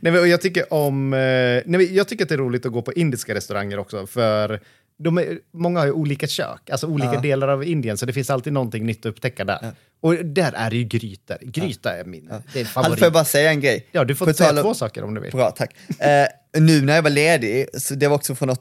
nej, 0.00 0.12
men 0.12 0.30
jag, 0.30 0.40
tycker 0.40 0.72
om, 0.72 1.14
eh, 1.14 1.62
nej, 1.66 1.94
jag 1.96 2.08
tycker 2.08 2.24
att 2.24 2.28
det 2.28 2.34
är 2.34 2.38
roligt 2.38 2.66
att 2.66 2.72
gå 2.72 2.82
på 2.82 2.92
indiska 2.92 3.34
restauranger 3.34 3.78
också. 3.78 4.06
För 4.06 4.60
de 5.04 5.18
är, 5.18 5.38
många 5.52 5.78
har 5.80 5.86
ju 5.86 5.92
olika 5.92 6.26
kök, 6.26 6.70
alltså 6.70 6.86
olika 6.86 7.20
delar 7.20 7.48
av 7.48 7.64
Indien, 7.64 7.98
så 7.98 8.06
det 8.06 8.12
finns 8.12 8.30
alltid 8.30 8.52
någonting 8.52 8.86
nytt 8.86 8.98
att 9.00 9.06
upptäcka 9.10 9.44
där. 9.44 9.72
Och 10.00 10.14
där 10.24 10.52
är 10.52 10.70
det 10.70 10.76
ju 10.76 10.84
grytor. 10.84 11.36
Gryta 11.40 11.96
är 11.96 12.04
min 12.04 12.26
det 12.26 12.32
är 12.32 12.36
en 12.36 12.40
Alltså, 12.60 12.64
favorit. 12.64 12.98
får 12.98 13.06
jag 13.06 13.12
bara 13.12 13.24
säga 13.24 13.50
en 13.50 13.60
grej? 13.60 13.86
Ja, 13.92 14.04
du 14.04 14.14
får 14.14 14.26
På 14.26 14.32
säga 14.34 14.48
tal 14.52 14.62
två 14.62 14.74
saker 14.74 15.04
om 15.04 15.14
du 15.14 15.20
vill. 15.20 15.30
Bra, 15.30 15.50
tack. 15.50 15.74
Eh, 15.98 16.60
nu 16.60 16.80
när 16.80 16.94
jag 16.94 17.02
var 17.02 17.10
ledig, 17.10 17.66
så 17.80 17.94
det 17.94 18.08
var 18.08 18.16
också 18.16 18.34
från 18.34 18.50
eh, 18.50 18.54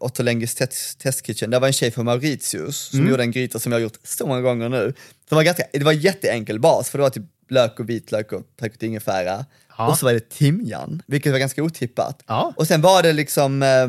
Otto 0.00 0.22
Lenghis 0.22 0.54
test, 0.54 1.00
Testkitchen, 1.00 1.50
där 1.50 1.60
var 1.60 1.66
en 1.66 1.72
tjej 1.72 1.90
från 1.90 2.04
Mauritius 2.04 2.76
som 2.76 3.08
gjorde 3.08 3.22
en 3.22 3.30
gryta 3.30 3.58
som 3.58 3.72
jag 3.72 3.78
har 3.78 3.82
gjort 3.82 3.98
så 4.04 4.26
många 4.26 4.40
gånger 4.40 4.68
nu. 4.68 4.94
Det 5.28 5.34
var, 5.34 5.42
ganska, 5.42 5.62
det 5.72 5.84
var 5.84 5.92
jätteenkel 5.92 6.60
bas, 6.60 6.90
för 6.90 6.98
det 6.98 7.02
var 7.02 7.10
typ 7.10 7.24
lök 7.48 7.80
och 7.80 7.88
vitlök 7.90 8.32
och 8.32 8.42
täckt 8.60 8.82
ingefära. 8.82 9.44
Ja. 9.78 9.88
Och 9.88 9.98
så 9.98 10.06
var 10.06 10.12
det 10.12 10.28
timjan, 10.28 11.02
vilket 11.06 11.32
var 11.32 11.38
ganska 11.38 11.62
otippat. 11.62 12.22
Ja. 12.26 12.52
Och 12.56 12.66
sen 12.66 12.80
var 12.80 13.02
det 13.02 13.12
liksom, 13.12 13.62
eh, 13.62 13.88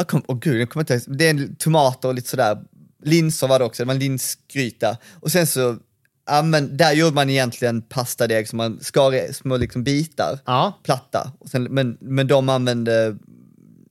jag 0.00 0.08
kom, 0.08 0.22
åh 0.28 0.38
gud, 0.38 0.60
jag 0.60 0.70
kommer 0.70 0.92
inte 0.92 1.10
det 1.12 1.26
är 1.26 1.30
en 1.30 1.56
tomater 1.56 2.08
och 2.08 2.14
lite 2.14 2.28
sådär, 2.28 2.58
linser 3.04 3.48
var 3.48 3.58
det 3.58 3.64
också, 3.64 3.82
det 3.82 3.86
var 3.86 3.94
en 3.94 4.00
linsgryta. 4.00 4.96
Och 5.20 5.32
sen 5.32 5.46
så, 5.46 5.76
ja 6.26 6.42
men 6.42 6.76
där 6.76 6.92
gjorde 6.92 7.14
man 7.14 7.30
egentligen 7.30 7.82
pastadeg 7.82 8.48
som 8.48 8.56
man 8.56 8.78
skar 8.80 9.14
i 9.14 9.32
små 9.32 9.56
liksom 9.56 9.84
bitar 9.84 10.38
Ja. 10.46 10.80
platta. 10.84 11.32
Och 11.38 11.48
sen, 11.48 11.62
men, 11.64 11.96
men 12.00 12.26
de 12.26 12.48
använde 12.48 13.16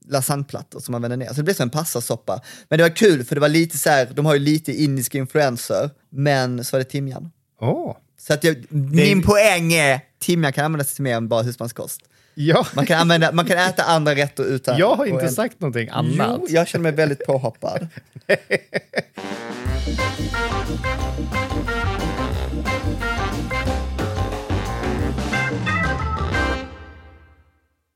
lasagneplattor 0.08 0.80
som 0.80 0.92
man 0.92 1.02
vände 1.02 1.16
ner. 1.16 1.28
Så 1.28 1.34
det 1.34 1.42
blev 1.42 1.54
som 1.54 1.62
en 1.62 1.70
pastasoppa. 1.70 2.40
Men 2.68 2.76
det 2.78 2.82
var 2.82 2.96
kul 2.96 3.24
för 3.24 3.34
det 3.34 3.40
var 3.40 3.48
lite 3.48 3.78
så 3.78 3.90
här, 3.90 4.08
de 4.14 4.26
har 4.26 4.34
ju 4.34 4.40
lite 4.40 4.82
indiska 4.82 5.18
influenser, 5.18 5.90
men 6.10 6.64
så 6.64 6.76
var 6.76 6.78
det 6.78 6.84
timjan. 6.90 7.30
Åh. 7.60 7.96
Så 8.20 8.34
att 8.34 8.44
jag, 8.44 8.64
min 8.70 9.22
poäng 9.22 9.72
är, 9.72 10.00
timjan 10.18 10.52
kan 10.52 10.64
användas 10.64 10.94
till 10.94 11.02
mer 11.02 11.16
än 11.16 11.28
bara 11.28 11.42
husmanskost. 11.42 12.00
Ja. 12.40 12.66
Man, 12.74 12.86
kan 12.86 13.00
använda, 13.00 13.32
man 13.32 13.46
kan 13.46 13.58
äta 13.58 13.82
andra 13.82 14.14
rätter 14.14 14.44
utan... 14.44 14.78
Jag 14.78 14.94
har 14.94 15.06
inte 15.06 15.24
en... 15.24 15.32
sagt 15.32 15.60
någonting 15.60 15.88
annat. 15.88 16.40
Jo, 16.40 16.46
jag 16.48 16.68
känner 16.68 16.82
mig 16.82 16.92
väldigt 16.92 17.26
påhoppad. 17.26 17.88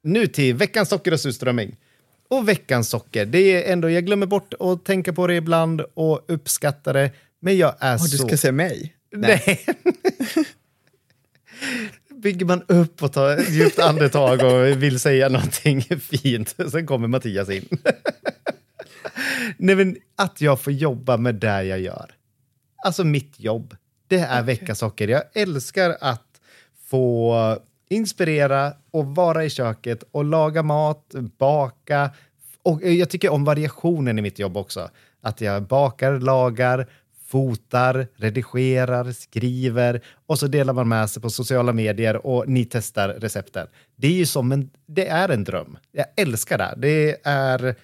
nu 0.03 0.27
till 0.27 0.55
veckans 0.55 0.89
socker 0.89 1.13
och 1.13 1.21
surströmming. 1.21 1.77
Och 2.29 2.49
veckans 2.49 2.89
socker, 2.89 3.27
det 3.27 3.39
är 3.39 3.73
ändå, 3.73 3.91
jag 3.91 4.07
glömmer 4.07 4.27
bort 4.27 4.55
att 4.61 4.85
tänka 4.85 5.13
på 5.13 5.27
det 5.27 5.35
ibland 5.35 5.81
och 5.95 6.25
uppskatta 6.29 6.93
det, 6.93 7.11
men 7.41 7.57
jag 7.57 7.75
är 7.81 7.97
oh, 7.97 7.99
så... 7.99 8.17
Du 8.17 8.29
ska 8.29 8.37
se 8.37 8.53
mig? 8.53 8.95
Nej. 9.13 9.67
Bygger 12.25 12.47
man 12.47 12.63
upp 12.69 13.03
och 13.03 13.13
tar 13.13 13.31
ett 13.31 13.51
djupt 13.51 13.79
andetag 13.79 14.43
och 14.43 14.83
vill 14.83 15.01
säga 15.01 15.29
någonting 15.29 15.83
fint, 15.83 16.57
sen 16.71 16.87
kommer 16.87 17.09
Mattias 17.09 17.51
in. 17.51 17.69
Nej, 19.57 19.77
men 19.77 19.97
att 20.17 20.41
jag 20.41 20.61
får 20.61 20.73
jobba 20.73 21.17
med 21.17 21.35
det 21.35 21.63
jag 21.65 21.81
gör. 21.81 22.11
Alltså 22.85 23.05
mitt 23.05 23.41
jobb. 23.41 23.77
Det 24.09 24.19
är 24.19 24.43
veckans 24.43 24.79
socker. 24.79 25.09
Jag 25.09 25.23
älskar 25.35 25.97
att 26.01 26.41
få 26.87 27.59
inspirera 27.89 28.73
och 28.91 29.07
vara 29.07 29.45
i 29.45 29.51
köket 29.51 30.05
och 30.11 30.25
laga 30.25 30.63
mat, 30.63 31.15
baka. 31.39 32.11
Och 32.63 32.83
jag 32.83 33.11
tycker 33.11 33.33
om 33.33 33.45
variationen 33.45 34.19
i 34.19 34.23
mitt 34.23 34.39
jobb 34.39 34.57
också. 34.57 34.91
Att 35.23 35.41
jag 35.41 35.63
bakar, 35.63 36.21
lagar, 36.21 36.87
fotar, 37.35 38.07
redigerar, 38.17 39.13
skriver 39.13 40.01
och 40.27 40.39
så 40.39 40.47
delar 40.47 40.73
man 40.73 40.89
med 40.89 41.11
sig 41.11 41.23
på 41.23 41.31
sociala 41.31 41.73
medier 41.73 42.27
och 42.27 42.49
ni 42.49 42.65
testar 42.65 43.09
recepten. 43.09 43.67
Det 43.97 44.07
är 44.07 44.13
ju 44.13 44.27
som 44.27 44.53
en, 44.53 44.71
det 44.87 45.09
är 45.09 45.29
en 45.29 45.45
dröm. 45.45 45.79
Jag 45.93 46.07
älskar 46.17 46.59
det. 46.59 46.75
Det 46.77 47.17
är 47.25 47.75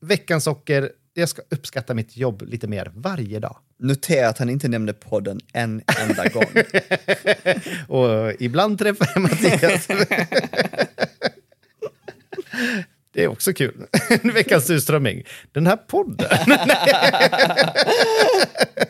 veckans 0.00 0.44
socker. 0.44 0.90
Jag 1.14 1.28
ska 1.28 1.42
uppskatta 1.50 1.94
mitt 1.94 2.16
jobb 2.16 2.42
lite 2.42 2.68
mer 2.68 2.92
varje 2.94 3.38
dag. 3.38 3.56
Notera 3.78 4.28
att 4.28 4.38
han 4.38 4.50
inte 4.50 4.68
nämnde 4.68 4.92
podden 4.92 5.40
en 5.52 5.82
enda 6.00 6.28
gång. 6.28 6.52
Och 7.98 8.32
ibland 8.38 8.78
träffar 8.78 9.08
jag 9.14 9.22
Mattias. 9.22 9.88
Det 13.12 13.24
är 13.24 13.28
också 13.28 13.52
kul. 13.52 13.86
Veckans 14.22 14.66
surströmming. 14.66 15.22
Den 15.52 15.66
här 15.66 15.76
podden. 15.76 16.28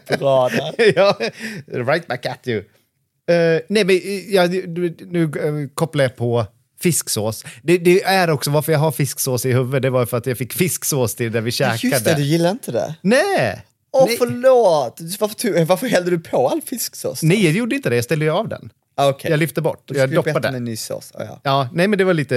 Bra 0.18 0.48
där. 0.48 0.92
ja, 0.96 1.18
right 1.66 2.06
back 2.06 2.26
at 2.26 2.48
you. 2.48 2.58
Eh, 2.58 3.60
nej, 3.68 3.84
men 3.84 3.90
uh, 3.90 4.34
ja, 4.34 4.46
nu, 4.46 5.24
uh, 5.24 5.68
kopplar 5.74 6.04
jag 6.04 6.16
på 6.16 6.46
fisksås. 6.80 7.44
Det, 7.62 7.78
det 7.78 8.02
är 8.02 8.30
också 8.30 8.50
varför 8.50 8.72
jag 8.72 8.78
har 8.78 8.92
fisksås 8.92 9.46
i 9.46 9.52
huvudet. 9.52 9.82
Det 9.82 9.90
var 9.90 10.06
för 10.06 10.16
att 10.16 10.26
jag 10.26 10.38
fick 10.38 10.52
fisksås 10.52 11.14
till 11.14 11.32
där 11.32 11.40
vi 11.40 11.50
käkade. 11.50 11.88
Just 11.88 12.04
det, 12.04 12.14
du 12.14 12.22
gillar 12.22 12.50
inte 12.50 12.72
det? 12.72 12.94
Nej! 13.00 13.64
Åh, 13.92 14.06
nej. 14.06 14.16
förlåt! 14.18 15.00
Varför, 15.20 15.64
varför 15.64 15.86
hällde 15.86 16.10
du 16.10 16.18
på 16.18 16.48
all 16.48 16.62
fisksås? 16.62 17.20
då? 17.20 17.26
nej, 17.26 17.44
jag 17.44 17.52
gjorde 17.52 17.76
inte 17.76 17.90
det. 17.90 17.96
Jag 17.96 18.04
ställde 18.04 18.24
ju 18.24 18.30
av 18.30 18.48
den. 18.48 18.70
Ah, 18.94 19.08
okej. 19.08 19.30
Jag 19.30 19.38
lyfte 19.38 19.60
bort. 19.60 19.90
Jag 19.94 20.10
doppade. 20.14 20.52
med 20.52 20.62
ny 20.62 20.76
sås. 20.76 21.12
Ah, 21.14 21.24
ja. 21.24 21.40
Ja, 21.42 21.68
nej 21.72 21.88
men 21.88 21.98
det 21.98 22.04
var 22.04 22.14
lite... 22.14 22.36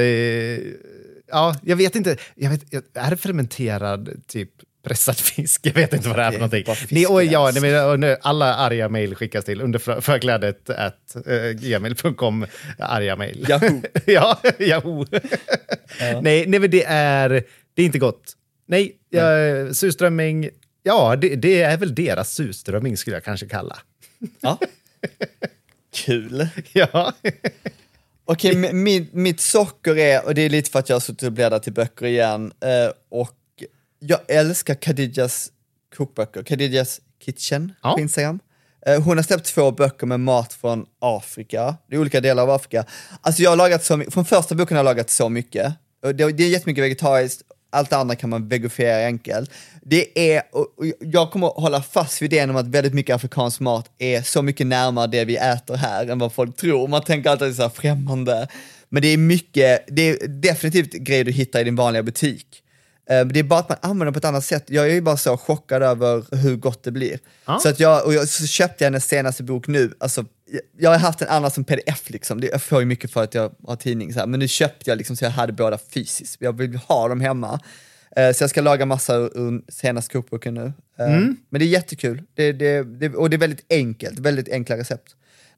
eh, 1.27 1.31
Ja, 1.31 1.55
jag 1.63 1.75
vet 1.75 1.95
inte. 1.95 2.17
Jag 2.35 2.49
vet, 2.49 2.73
är 2.97 3.09
det 3.09 3.17
fermenterad 3.17 4.21
typ 4.27 4.49
pressad 4.83 5.17
fisk? 5.17 5.65
Jag 5.65 5.73
vet 5.73 5.93
inte 5.93 6.07
vad 6.09 6.17
det 6.17 6.23
är 6.23 6.31
för 6.31 6.39
någonting. 6.39 6.65
Nej, 6.89 7.05
och, 7.07 7.23
ja, 7.23 7.51
nej, 7.61 7.97
nu, 7.97 8.17
alla 8.21 8.55
arga 8.55 8.89
mejl 8.89 9.15
skickas 9.15 9.45
till 9.45 9.61
under 9.61 9.79
för- 9.79 10.01
förklädet 10.01 10.69
at 10.69 11.15
uh, 11.27 11.51
gmail.com. 11.51 12.45
Arga 12.79 13.15
mejl. 13.15 13.45
Yahoo. 13.49 13.81
ja, 14.05 14.41
Yahoo. 14.59 15.05
nej, 16.21 16.45
nej, 16.47 16.59
men 16.59 16.71
det 16.71 16.83
är, 16.87 17.29
det 17.73 17.81
är 17.81 17.85
inte 17.85 17.99
gott. 17.99 18.33
Nej, 18.67 18.95
jag, 19.09 19.75
surströmming, 19.75 20.49
ja, 20.83 21.15
det, 21.15 21.35
det 21.35 21.61
är 21.61 21.77
väl 21.77 21.95
deras 21.95 22.33
surströmming 22.33 22.97
skulle 22.97 23.15
jag 23.15 23.23
kanske 23.23 23.47
kalla. 23.47 23.77
Ja. 24.41 24.59
Kul. 25.95 26.47
ja. 26.73 27.13
Okej, 28.25 28.55
mi- 28.55 28.73
mitt, 28.73 29.13
mitt 29.13 29.39
socker 29.39 29.97
är, 29.97 30.25
och 30.25 30.33
det 30.35 30.41
är 30.41 30.49
lite 30.49 30.71
för 30.71 30.79
att 30.79 30.89
jag 30.89 30.95
har 30.95 30.99
suttit 31.01 31.23
och 31.23 31.31
bläddrat 31.31 31.63
till 31.63 31.73
böcker 31.73 32.05
igen, 32.05 32.51
eh, 32.63 32.91
och 33.11 33.35
jag 33.99 34.19
älskar 34.27 34.75
Khadijas 34.75 35.49
kokböcker, 35.97 36.43
Khadijas 36.43 37.01
Kitchen 37.25 37.73
Ja. 37.83 37.93
på 37.93 37.99
Instagram. 37.99 38.39
Eh, 38.85 39.01
hon 39.01 39.17
har 39.17 39.23
släppt 39.23 39.45
två 39.45 39.71
böcker 39.71 40.07
med 40.07 40.19
mat 40.19 40.53
från 40.53 40.85
Afrika, 40.99 41.77
det 41.89 41.95
är 41.95 41.99
olika 41.99 42.21
delar 42.21 42.43
av 42.43 42.49
Afrika. 42.49 42.85
Alltså 43.21 43.41
jag 43.41 43.49
har 43.49 43.57
lagat 43.57 43.83
så 43.83 43.97
mycket, 43.97 44.13
från 44.13 44.25
första 44.25 44.55
boken 44.55 44.77
har 44.77 44.83
jag 44.83 44.91
lagat 44.95 45.09
så 45.09 45.29
mycket. 45.29 45.73
Det 46.15 46.23
är 46.23 46.39
jättemycket 46.41 46.83
vegetariskt, 46.83 47.41
allt 47.75 47.89
det 47.89 47.97
andra 47.97 48.15
kan 48.15 48.29
man 48.29 48.47
vegofiera 48.47 49.05
enkelt. 49.05 49.51
Det 49.81 50.33
är, 50.35 50.41
och 50.51 50.67
jag 50.99 51.31
kommer 51.31 51.47
hålla 51.47 51.81
fast 51.81 52.21
vid 52.21 52.33
idén 52.33 52.49
om 52.49 52.55
att 52.55 52.67
väldigt 52.67 52.93
mycket 52.93 53.15
afrikansk 53.15 53.59
mat 53.59 53.91
är 53.97 54.21
så 54.21 54.41
mycket 54.41 54.67
närmare 54.67 55.07
det 55.07 55.25
vi 55.25 55.35
äter 55.37 55.75
här 55.75 56.07
än 56.07 56.19
vad 56.19 56.33
folk 56.33 56.55
tror. 56.55 56.87
Man 56.87 57.03
tänker 57.03 57.29
alltid 57.29 57.47
att 57.47 57.51
det 57.51 57.53
är 57.53 57.55
så 57.55 57.61
här 57.61 57.69
främmande. 57.69 58.47
Men 58.89 59.01
det 59.01 59.07
är 59.07 59.17
mycket, 59.17 59.85
det 59.87 60.09
är 60.09 60.27
definitivt 60.27 60.91
grejer 60.91 61.23
du 61.23 61.31
hittar 61.31 61.59
i 61.59 61.63
din 61.63 61.75
vanliga 61.75 62.03
butik. 62.03 62.61
Eh, 63.09 63.25
Det 63.25 63.39
är 63.39 63.43
bara 63.43 63.59
att 63.59 63.69
man 63.69 63.77
använder 63.81 64.05
det 64.05 64.11
på 64.11 64.17
ett 64.17 64.25
annat 64.25 64.45
sätt. 64.45 64.63
Jag 64.67 64.85
är 64.89 64.93
ju 64.93 65.01
bara 65.01 65.17
så 65.17 65.37
chockad 65.37 65.83
över 65.83 66.35
hur 66.35 66.55
gott 66.55 66.83
det 66.83 66.91
blir. 66.91 67.19
Ja. 67.45 67.59
Så, 67.59 67.69
att 67.69 67.79
jag, 67.79 68.05
och 68.05 68.13
jag, 68.13 68.27
så 68.27 68.45
köpte 68.47 68.83
jag 68.83 68.91
hennes 68.91 69.05
senaste 69.07 69.43
bok 69.43 69.67
nu. 69.67 69.93
Alltså, 69.99 70.25
jag- 70.77 70.89
har 70.89 70.97
haft 70.97 71.21
en 71.21 71.27
annan 71.27 71.51
som 71.51 71.63
pdf, 71.63 72.09
liksom. 72.09 72.41
Det- 72.41 72.47
jag 72.51 72.61
får 72.61 72.79
ju 72.79 72.85
mycket 72.85 73.11
för 73.11 73.23
att 73.23 73.33
jag 73.33 73.51
har 73.67 73.75
tidning, 73.75 74.13
så 74.13 74.19
här. 74.19 74.27
men 74.27 74.39
nu 74.39 74.47
köpte 74.47 74.89
jag 74.91 74.97
liksom, 74.97 75.15
så 75.15 75.25
jag 75.25 75.31
hade 75.31 75.53
båda 75.53 75.77
fysiskt. 75.77 76.35
Jag 76.39 76.57
vill 76.57 76.75
ha 76.75 77.07
dem 77.07 77.21
hemma. 77.21 77.59
Eh, 78.15 78.31
Så 78.33 78.43
jag 78.43 78.49
ska 78.49 78.61
laga 78.61 78.85
massa 78.85 79.15
ur, 79.15 79.37
ur 79.37 79.71
senaste 79.71 80.13
kokboken 80.13 80.53
nu. 80.53 80.73
Eh, 80.99 81.13
Mm. 81.15 81.37
Men 81.49 81.59
det 81.59 81.65
är 81.65 81.67
jättekul, 81.67 82.21
det, 82.33 82.51
det, 82.51 82.83
det, 82.83 83.09
och 83.15 83.29
det 83.29 83.35
är 83.35 83.37
väldigt 83.37 83.65
enkelt, 83.69 84.19
väldigt 84.19 84.49
enkla 84.49 84.77
recept. 84.77 85.15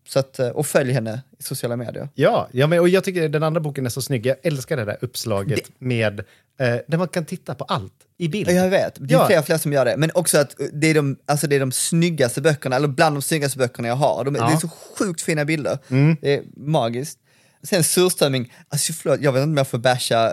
Så 0.07 0.19
att, 0.19 0.39
eh, 0.39 0.47
och 0.49 0.65
följ 0.67 0.91
henne 0.91 1.21
i 1.39 1.43
sociala 1.43 1.75
medier. 1.75 2.09
Ja, 2.13 2.47
ja 2.51 2.67
men, 2.67 2.79
och 2.79 2.89
jag 2.89 3.03
tycker 3.03 3.29
den 3.29 3.43
andra 3.43 3.61
boken 3.61 3.85
är 3.85 3.89
så 3.89 4.01
snygg. 4.01 4.25
Jag 4.25 4.37
älskar 4.43 4.77
det 4.77 4.85
där 4.85 4.97
uppslaget 5.01 5.71
med 5.79 6.19
eh, 6.59 6.75
där 6.87 6.97
man 6.97 7.07
kan 7.07 7.25
titta 7.25 7.55
på 7.55 7.63
allt 7.63 7.93
i 8.17 8.27
bild. 8.27 8.49
Ja, 8.49 8.53
Jag 8.53 8.69
vet, 8.69 8.95
det 8.99 9.13
är 9.13 9.17
Ja. 9.19 9.27
fler 9.27 9.39
och 9.39 9.45
fler 9.45 9.57
som 9.57 9.73
gör 9.73 9.85
det. 9.85 9.97
Men 9.97 10.11
också 10.13 10.37
att 10.37 10.55
det 10.73 10.87
är 10.87 10.93
de, 10.93 11.17
alltså 11.25 11.47
det 11.47 11.55
är 11.55 11.59
de 11.59 11.71
snyggaste 11.71 12.41
böckerna, 12.41 12.75
eller 12.75 12.87
bland 12.87 13.15
de 13.15 13.21
snyggaste 13.21 13.57
böckerna 13.57 13.87
jag 13.87 13.95
har. 13.95 14.23
De, 14.23 14.35
Ja. 14.35 14.41
Mm. 14.41 14.51
Det 14.51 14.57
är 14.57 14.59
så 14.59 14.69
sjukt 15.05 15.21
fina 15.21 15.45
bilder. 15.45 15.77
Det 16.21 16.33
är 16.33 16.43
magiskt. 16.57 17.19
Sen 17.63 17.83
surströmming, 17.83 18.53
alltså 18.69 18.93
förlåt, 18.93 19.21
jag 19.21 19.31
vet 19.31 19.41
inte 19.43 19.51
om 19.51 19.57
jag 19.57 19.67
får 19.67 19.77
basha 19.77 20.27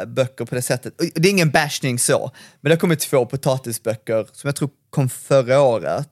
eh, 0.00 0.04
böcker 0.06 0.44
på 0.44 0.54
det 0.54 0.62
sättet. 0.62 0.94
Det 1.14 1.28
är 1.28 1.30
ingen 1.30 1.50
bashning 1.50 1.98
så, 1.98 2.30
men 2.60 2.70
det 2.70 2.74
har 2.74 2.80
kommit 2.80 3.00
två 3.00 3.26
potatisböcker 3.26 4.26
som 4.32 4.48
jag 4.48 4.56
tror 4.56 4.70
kom 4.90 5.08
förra 5.08 5.60
året. 5.60 6.08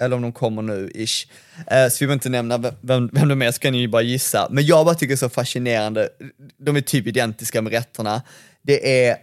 Eller 0.00 0.16
om 0.16 0.22
de 0.22 0.32
kommer 0.32 0.62
nu, 0.62 0.90
ish. 0.94 1.26
Eh, 1.70 1.88
så 1.88 1.96
vi 2.00 2.06
behöver 2.06 2.12
inte 2.14 2.28
nämna 2.28 2.58
vem- 2.58 2.74
vem, 2.80 3.10
vem 3.12 3.28
de 3.28 3.42
är, 3.42 3.52
så 3.52 3.58
kan 3.60 3.72
ni 3.72 3.78
ju 3.78 3.88
bara 3.88 4.02
gissa. 4.02 4.48
Men 4.50 4.66
jag 4.66 4.86
bara 4.86 4.94
tycker 4.94 5.08
det 5.08 5.14
är 5.14 5.16
så 5.16 5.28
fascinerande. 5.28 6.08
De 6.58 6.76
är 6.76 6.80
typ 6.80 7.06
identiska 7.06 7.62
med 7.62 7.72
rätterna. 7.72 8.22
Det 8.62 9.06
är 9.06 9.16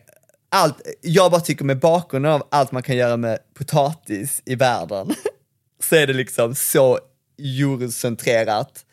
allt, 0.49 0.81
jag 1.01 1.31
bara 1.31 1.41
tycker 1.41 1.65
med 1.65 1.79
bakgrunden 1.79 2.31
av 2.31 2.47
allt 2.51 2.71
man 2.71 2.83
kan 2.83 2.95
göra 2.97 3.17
med 3.17 3.39
potatis 3.53 4.41
i 4.45 4.55
världen, 4.55 5.09
så 5.83 5.95
är 5.95 6.07
det 6.07 6.13
liksom 6.13 6.55
så 6.55 6.99
eurocentrerat. 7.39 8.85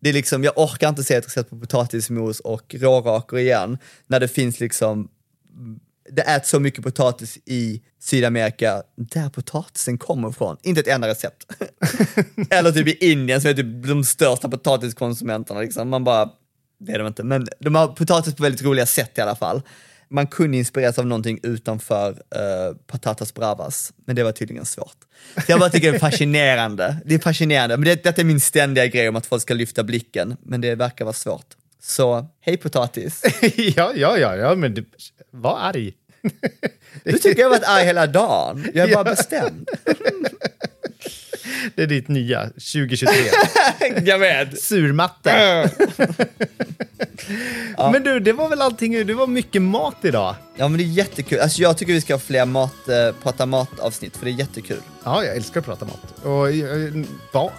Det 0.00 0.08
är 0.08 0.12
liksom, 0.12 0.44
jag 0.44 0.58
orkar 0.58 0.88
inte 0.88 1.04
se 1.04 1.14
ett 1.14 1.26
recept 1.26 1.50
på 1.50 1.58
potatismos 1.58 2.40
och 2.40 2.74
rårakor 2.78 3.38
igen, 3.38 3.78
när 4.06 4.20
det 4.20 4.28
finns 4.28 4.60
liksom, 4.60 5.08
det 6.12 6.22
äts 6.22 6.50
så 6.50 6.60
mycket 6.60 6.84
potatis 6.84 7.38
i 7.44 7.82
Sydamerika, 8.00 8.82
där 8.96 9.28
potatisen 9.28 9.98
kommer 9.98 10.30
ifrån. 10.30 10.56
Inte 10.62 10.80
ett 10.80 10.88
enda 10.88 11.08
recept. 11.08 11.52
Eller 12.50 12.72
typ 12.72 12.88
i 12.88 13.10
Indien 13.12 13.40
som 13.40 13.50
är 13.50 13.54
typ 13.54 13.86
de 13.86 14.04
största 14.04 14.48
potatiskonsumenterna. 14.48 15.60
Liksom. 15.60 15.88
Man 15.88 16.04
bara, 16.04 16.30
det 16.80 16.92
är 16.92 16.98
de 16.98 17.06
inte, 17.06 17.22
men 17.22 17.46
de 17.60 17.74
har 17.74 17.88
potatis 17.88 18.34
på 18.34 18.42
väldigt 18.42 18.62
roliga 18.62 18.86
sätt 18.86 19.18
i 19.18 19.20
alla 19.20 19.36
fall. 19.36 19.62
Man 20.08 20.26
kunde 20.26 20.56
inspireras 20.56 20.98
av 20.98 21.06
någonting 21.06 21.40
utanför 21.42 22.10
uh, 22.10 22.76
patatas 22.86 23.34
bravas, 23.34 23.92
men 24.06 24.16
det 24.16 24.22
var 24.22 24.32
tydligen 24.32 24.64
svårt. 24.64 24.96
Så 25.34 25.52
jag 25.52 25.60
bara 25.60 25.70
tycker 25.70 25.92
det 25.92 25.96
är 25.96 26.00
fascinerande. 26.00 26.96
Det 27.04 27.14
är 27.14 27.18
fascinerande, 27.18 27.76
men 27.76 27.84
det, 27.84 28.04
detta 28.04 28.20
är 28.20 28.24
min 28.24 28.40
ständiga 28.40 28.86
grej 28.86 29.08
om 29.08 29.16
att 29.16 29.26
folk 29.26 29.42
ska 29.42 29.54
lyfta 29.54 29.84
blicken, 29.84 30.36
men 30.42 30.60
det 30.60 30.74
verkar 30.74 31.04
vara 31.04 31.12
svårt. 31.12 31.46
Så, 31.82 32.26
hej 32.40 32.56
potatis. 32.56 33.22
ja, 33.56 33.92
ja, 33.94 34.18
ja, 34.18 34.36
ja, 34.36 34.54
men 34.54 34.74
du, 34.74 34.84
var 35.36 35.58
arg. 35.58 35.92
Du 37.04 37.18
tycker 37.18 37.40
jag 37.40 37.46
har 37.48 37.50
varit 37.58 37.68
arg 37.68 37.84
hela 37.84 38.06
dagen. 38.06 38.70
Jag 38.74 38.90
är 38.90 38.94
bara 38.94 39.04
Ja. 39.08 39.10
bestämd. 39.14 39.68
Det 41.74 41.82
är 41.82 41.86
ditt 41.86 42.08
nya 42.08 42.44
2023. 42.44 43.10
jag 44.04 44.18
vet. 44.18 44.60
Surmatte. 44.62 45.70
Men 47.92 48.02
du, 48.02 48.20
det 48.20 48.32
var 48.32 48.48
väl 48.48 48.62
allting. 48.62 49.06
Det 49.06 49.14
var 49.14 49.26
mycket 49.26 49.62
mat 49.62 49.96
idag. 50.02 50.34
Ja 50.56 50.68
men 50.68 50.78
det 50.78 50.84
är 50.84 50.86
jättekul. 50.86 51.40
Alltså 51.40 51.62
jag 51.62 51.78
tycker 51.78 51.92
vi 51.92 52.00
ska 52.00 52.14
ha 52.14 52.18
fler 52.20 52.44
mat, 52.44 52.88
eh, 52.88 53.12
prata 53.22 53.46
mat-avsnitt, 53.46 54.16
för 54.16 54.24
det 54.24 54.30
är 54.30 54.34
jättekul. 54.38 54.80
Ja, 55.04 55.24
jag 55.24 55.36
älskar 55.36 55.60
att 55.60 55.66
prata 55.66 55.84
mat. 55.84 56.24
Och 56.24 56.50
eh, 56.50 56.92
bak. 57.32 57.52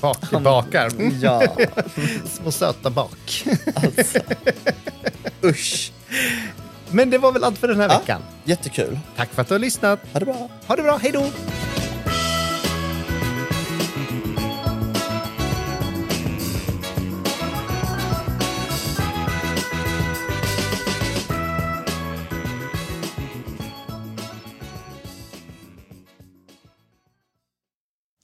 Bak, 0.00 0.30
bakar. 0.30 0.90
Ja, 1.22 1.56
Små 2.32 2.50
söta 2.52 2.90
bak. 2.90 3.44
alltså. 3.74 4.18
Usch. 5.44 5.92
Men 6.92 7.10
det 7.10 7.18
var 7.18 7.32
väl 7.32 7.44
allt 7.44 7.58
för 7.58 7.68
den 7.68 7.80
här 7.80 7.88
ja, 7.88 7.98
veckan. 7.98 8.22
Jättekul. 8.44 8.98
Tack 9.16 9.30
för 9.30 9.42
att 9.42 9.48
du 9.48 9.54
har 9.54 9.58
lyssnat. 9.58 10.00
Ha 10.12 10.20
det 10.20 10.26
bra. 10.26 10.48
Ha 10.66 10.76
det 10.76 10.82
bra. 10.82 10.96
Hej 10.96 11.12
då. 11.12 11.24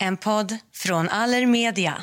En 0.00 0.16
podd 0.16 0.56
från 0.74 1.08
Allermedia. 1.08 2.02